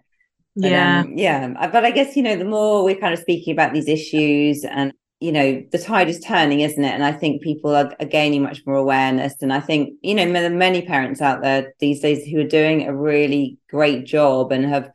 yeah. 0.68 1.02
Um, 1.02 1.18
yeah. 1.18 1.70
But 1.72 1.86
I 1.86 1.92
guess, 1.92 2.16
you 2.16 2.24
know, 2.24 2.36
the 2.36 2.46
more 2.46 2.84
we're 2.84 3.00
kind 3.00 3.14
of 3.14 3.20
speaking 3.20 3.54
about 3.54 3.74
these 3.74 3.88
issues 3.88 4.64
and, 4.64 4.94
you 5.20 5.32
know, 5.32 5.64
the 5.72 5.78
tide 5.78 6.10
is 6.10 6.20
turning, 6.20 6.62
isn't 6.62 6.84
it? 6.84 6.94
And 6.94 7.04
I 7.04 7.12
think 7.12 7.42
people 7.42 7.76
are, 7.76 7.94
are 8.00 8.06
gaining 8.06 8.42
much 8.42 8.66
more 8.66 8.76
awareness. 8.76 9.36
And 9.42 9.52
I 9.54 9.60
think, 9.60 9.94
you 10.02 10.16
know, 10.16 10.32
there 10.32 10.52
are 10.52 10.56
many 10.56 10.82
parents 10.82 11.22
out 11.22 11.42
there 11.42 11.74
these 11.80 12.02
days 12.02 12.26
who 12.26 12.40
are 12.40 12.48
doing 12.48 12.88
a 12.88 12.96
really 12.96 13.58
great 13.70 14.06
job 14.06 14.52
and 14.52 14.66
have 14.66 14.92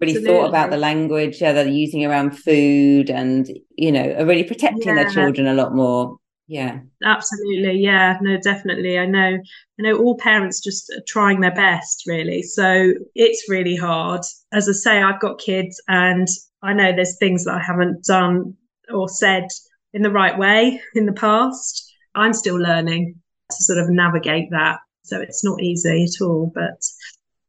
really 0.00 0.16
Absolutely. 0.16 0.40
thought 0.40 0.48
about 0.48 0.70
the 0.70 0.76
language 0.76 1.40
yeah, 1.40 1.52
they're 1.52 1.66
using 1.66 2.04
around 2.04 2.38
food 2.38 3.10
and, 3.10 3.48
you 3.76 3.92
know, 3.92 4.14
are 4.18 4.26
really 4.26 4.44
protecting 4.44 4.88
yeah. 4.88 5.02
their 5.02 5.10
children 5.10 5.46
a 5.46 5.54
lot 5.54 5.74
more 5.74 6.18
yeah. 6.48 6.80
Absolutely 7.04 7.78
yeah 7.78 8.18
no 8.22 8.38
definitely 8.40 8.98
i 8.98 9.04
know 9.04 9.36
i 9.36 9.82
know 9.82 9.98
all 9.98 10.16
parents 10.16 10.60
just 10.60 10.90
are 10.90 11.02
trying 11.06 11.40
their 11.40 11.54
best 11.54 12.04
really 12.06 12.42
so 12.42 12.92
it's 13.14 13.48
really 13.48 13.76
hard. 13.76 14.22
As 14.52 14.68
i 14.68 14.72
say 14.72 15.02
i've 15.02 15.20
got 15.20 15.38
kids 15.38 15.80
and 15.88 16.26
i 16.62 16.72
know 16.72 16.90
there's 16.90 17.18
things 17.18 17.44
that 17.44 17.54
i 17.54 17.62
haven't 17.62 18.04
done 18.04 18.56
or 18.92 19.08
said 19.08 19.46
in 19.92 20.02
the 20.02 20.10
right 20.10 20.38
way 20.38 20.80
in 20.94 21.06
the 21.06 21.12
past. 21.12 21.84
I'm 22.14 22.32
still 22.32 22.56
learning 22.56 23.14
to 23.50 23.62
sort 23.62 23.78
of 23.78 23.90
navigate 23.90 24.50
that 24.50 24.78
so 25.02 25.20
it's 25.20 25.44
not 25.44 25.62
easy 25.62 26.04
at 26.04 26.24
all 26.24 26.50
but 26.54 26.82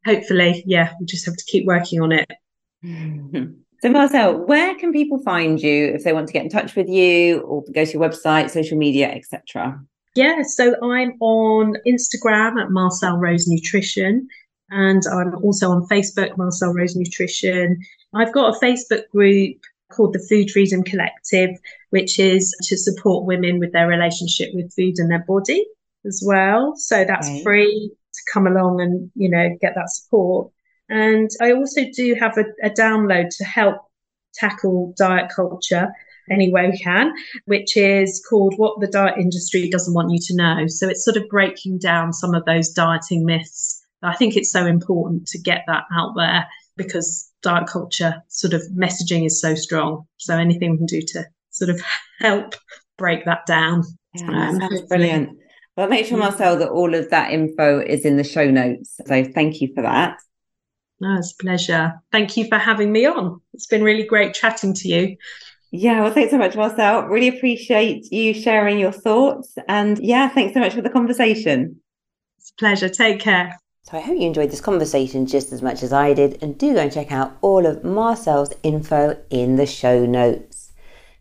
hopefully 0.06 0.62
yeah 0.66 0.93
we 1.00 1.06
just 1.06 1.26
have 1.26 1.36
to 1.36 1.45
keep 1.47 1.66
working 1.66 2.02
on 2.02 2.12
it 2.12 2.30
hmm. 2.82 3.45
So, 3.82 3.90
Marcelle, 3.90 4.46
where 4.46 4.76
can 4.76 4.92
people 4.92 5.22
find 5.24 5.62
you 5.62 5.86
if 5.88 6.04
they 6.04 6.12
want 6.12 6.28
to 6.28 6.34
get 6.34 6.44
in 6.44 6.50
touch 6.50 6.76
with 6.76 6.90
you 6.90 7.40
or 7.42 7.64
go 7.74 7.86
to 7.86 7.92
your 7.92 8.02
website, 8.02 8.50
social 8.50 8.78
media, 8.78 9.10
etc.? 9.10 9.82
Yeah, 10.16 10.42
so 10.42 10.76
I'm 10.84 11.14
on 11.22 11.76
Instagram 11.88 12.62
at 12.62 12.72
Marcelle 12.72 13.18
Rose 13.18 13.48
Nutrition. 13.48 14.28
And 14.72 15.02
I'm 15.12 15.36
also 15.44 15.72
on 15.72 15.88
Facebook, 15.88 16.38
Marcelle 16.38 16.74
Rose 16.74 16.96
Nutrition. 16.96 17.80
I've 18.14 18.34
got 18.34 18.56
a 18.56 18.60
Facebook 18.60 19.10
group 19.10 19.58
called 19.92 20.14
the 20.14 20.26
Food 20.30 20.52
Freedom 20.52 20.84
Collective, 20.84 21.52
which 21.90 22.20
is 22.20 22.56
to 22.64 22.78
support 22.78 23.26
women 23.26 23.60
with 23.60 23.72
their 23.72 23.88
relationship 23.88 24.50
with 24.54 24.74
food 24.74 24.96
and 24.98 25.10
their 25.10 25.26
body 25.28 25.66
as 26.06 26.22
well. 26.26 26.76
So 26.76 27.04
that's 27.04 27.28
right. 27.28 27.44
free 27.44 27.92
to 28.14 28.22
come 28.32 28.46
along 28.46 28.82
and, 28.82 29.12
you 29.16 29.30
know, 29.30 29.58
get 29.62 29.74
that 29.76 29.90
support. 29.90 30.52
And 30.90 31.30
I 31.42 31.52
also 31.54 31.82
do 31.96 32.16
have 32.20 32.38
a, 32.38 32.46
a 32.64 32.70
download 32.70 33.30
to 33.38 33.44
help 33.44 33.78
tackle 34.34 34.94
diet 34.98 35.32
culture 35.36 35.90
any 36.32 36.52
way 36.52 36.70
we 36.70 36.78
can, 36.78 37.12
which 37.46 37.76
is 37.76 38.24
called 38.30 38.54
What 38.58 38.80
the 38.80 38.88
Diet 38.88 39.18
Industry 39.18 39.70
Doesn't 39.70 39.94
Want 39.94 40.12
You 40.12 40.20
to 40.28 40.36
Know. 40.36 40.68
So 40.68 40.88
it's 40.88 41.04
sort 41.04 41.18
of 41.18 41.28
breaking 41.30 41.80
down 41.80 42.14
some 42.14 42.36
of 42.36 42.46
those 42.46 42.70
dieting 42.70 43.26
myths. 43.26 43.84
I 44.04 44.16
think 44.16 44.38
it's 44.38 44.52
so 44.52 44.66
important 44.66 45.28
to 45.28 45.40
get 45.40 45.64
that 45.68 45.84
out 45.94 46.14
there 46.16 46.48
because 46.78 47.30
diet 47.42 47.68
culture 47.68 48.24
sort 48.28 48.54
of 48.54 48.62
messaging 48.76 49.26
is 49.26 49.42
so 49.42 49.56
strong. 49.56 50.06
So 50.18 50.38
anything 50.38 50.72
we 50.72 50.78
can 50.78 50.86
do 50.86 51.02
to 51.02 51.26
sort 51.50 51.70
of 51.70 51.82
help 52.20 52.56
break 52.98 53.26
that 53.26 53.46
down. 53.46 53.84
Yeah, 54.14 54.50
um, 54.50 54.60
that's 54.60 54.82
brilliant. 54.82 55.38
Well, 55.76 55.88
make 55.88 56.06
sure, 56.06 56.18
Marcelle, 56.18 56.58
that 56.58 56.70
all 56.70 56.94
of 56.94 57.10
that 57.10 57.32
info 57.32 57.80
is 57.80 58.06
in 58.06 58.18
the 58.18 58.24
show 58.24 58.50
notes. 58.50 59.00
So 59.06 59.24
thank 59.24 59.62
you 59.62 59.74
for 59.74 59.82
that. 59.82 60.18
No, 61.02 61.18
it's 61.18 61.34
a 61.34 61.43
pleasure. 61.43 61.93
Thank 62.12 62.36
you 62.36 62.47
for 62.47 62.58
having 62.58 62.91
me 62.91 63.06
on. 63.06 63.41
It's 63.54 63.68
been 63.68 63.84
really 63.84 64.04
great 64.04 64.34
chatting 64.34 64.74
to 64.76 64.88
you. 64.88 65.18
Yeah, 65.72 66.02
well, 66.02 66.14
thanks 66.14 66.32
so 66.32 66.38
much, 66.38 66.56
Marcelle. 66.56 67.04
Really 67.04 67.28
appreciate 67.28 68.12
you 68.12 68.34
sharing 68.34 68.80
your 68.80 68.91
thoughts. 68.91 69.56
And 69.68 70.00
yeah, 70.00 70.28
thanks 70.28 70.54
so 70.54 70.60
much 70.60 70.74
for 70.74 70.82
the 70.82 70.89
conversation. 70.89 71.80
It's 72.38 72.52
a 72.52 72.56
pleasure. 72.60 72.89
Take 72.89 73.20
care. 73.20 73.56
So 73.84 73.97
I 73.97 74.02
hope 74.02 74.20
you 74.20 74.28
enjoyed 74.28 74.52
this 74.52 74.62
conversation 74.62 75.26
just 75.26 75.52
as 75.52 75.62
much 75.62 75.84
as 75.84 75.93
I 75.93 76.14
did. 76.14 76.41
And 76.43 76.58
do 76.58 76.74
go 76.74 76.82
and 76.82 76.91
check 76.91 77.12
out 77.12 77.38
all 77.41 77.66
of 77.66 77.84
Marcelle's 77.84 78.54
info 78.64 79.18
in 79.30 79.56
the 79.56 79.66
show 79.66 80.06
notes. 80.06 80.49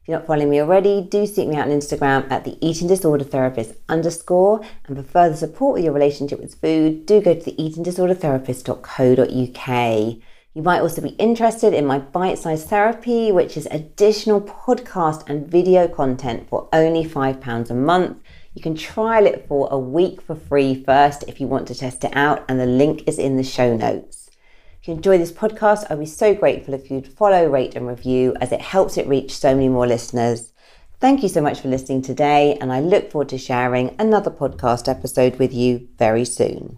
If 0.09 0.13
you're 0.13 0.21
not 0.21 0.27
following 0.27 0.49
me 0.49 0.63
already, 0.63 1.03
do 1.03 1.27
seek 1.27 1.49
me 1.49 1.57
out 1.57 1.69
on 1.69 1.79
Instagram 1.79 2.31
at 2.31 2.45
the 2.45 2.57
eating 2.67 2.89
disorder 2.89 3.25
therapist 3.25 3.75
underscore. 3.91 4.63
And 4.87 4.97
for 4.97 5.03
further 5.03 5.37
support 5.37 5.75
with 5.75 5.85
your 5.85 5.93
relationship 5.93 6.41
with 6.41 6.55
food, 6.55 7.05
do 7.05 7.21
go 7.21 7.35
to 7.35 7.45
the 7.45 7.53
eatingdisordertherapist.co.uk. 7.53 10.17
You 10.55 10.63
might 10.63 10.81
also 10.81 11.03
be 11.03 11.11
interested 11.11 11.75
in 11.75 11.85
my 11.85 11.99
bite 11.99 12.39
sized 12.39 12.69
therapy, 12.69 13.31
which 13.33 13.59
is 13.59 13.69
additional 13.71 14.41
podcast 14.41 15.29
and 15.29 15.47
video 15.47 15.87
content 15.87 16.49
for 16.49 16.71
only 16.73 17.05
£5 17.05 17.69
a 17.69 17.75
month. 17.75 18.17
You 18.55 18.63
can 18.63 18.77
trial 18.77 19.27
it 19.27 19.45
for 19.47 19.69
a 19.71 19.79
week 19.79 20.23
for 20.23 20.35
free 20.35 20.85
first 20.85 21.25
if 21.29 21.39
you 21.39 21.49
want 21.49 21.69
to 21.69 21.75
test 21.75 22.03
it 22.03 22.17
out, 22.17 22.47
and 22.49 22.59
the 22.59 22.65
link 22.65 23.03
is 23.07 23.19
in 23.19 23.37
the 23.37 23.45
show 23.45 23.77
notes. 23.77 24.28
If 24.81 24.87
you 24.87 24.95
enjoy 24.95 25.19
this 25.19 25.33
podcast, 25.33 25.91
I'd 25.91 25.99
be 25.99 26.07
so 26.07 26.35
grateful 26.35 26.73
if 26.73 26.89
you'd 26.89 27.09
follow, 27.09 27.49
rate, 27.49 27.75
and 27.75 27.87
review 27.87 28.37
as 28.41 28.53
it 28.53 28.61
helps 28.61 28.97
it 28.97 29.09
reach 29.09 29.37
so 29.37 29.53
many 29.55 29.69
more 29.69 29.89
listeners. 29.89 30.53
Thank 31.01 31.23
you 31.23 31.29
so 31.29 31.41
much 31.41 31.61
for 31.61 31.69
listening 31.69 32.01
today, 32.01 32.57
and 32.61 32.73
I 32.73 32.81
look 32.81 33.11
forward 33.11 33.29
to 33.31 33.39
sharing 33.39 33.95
another 33.99 34.31
podcast 34.31 34.89
episode 34.89 35.37
with 35.41 35.53
you 35.53 35.89
very 35.99 36.25
soon. 36.25 36.77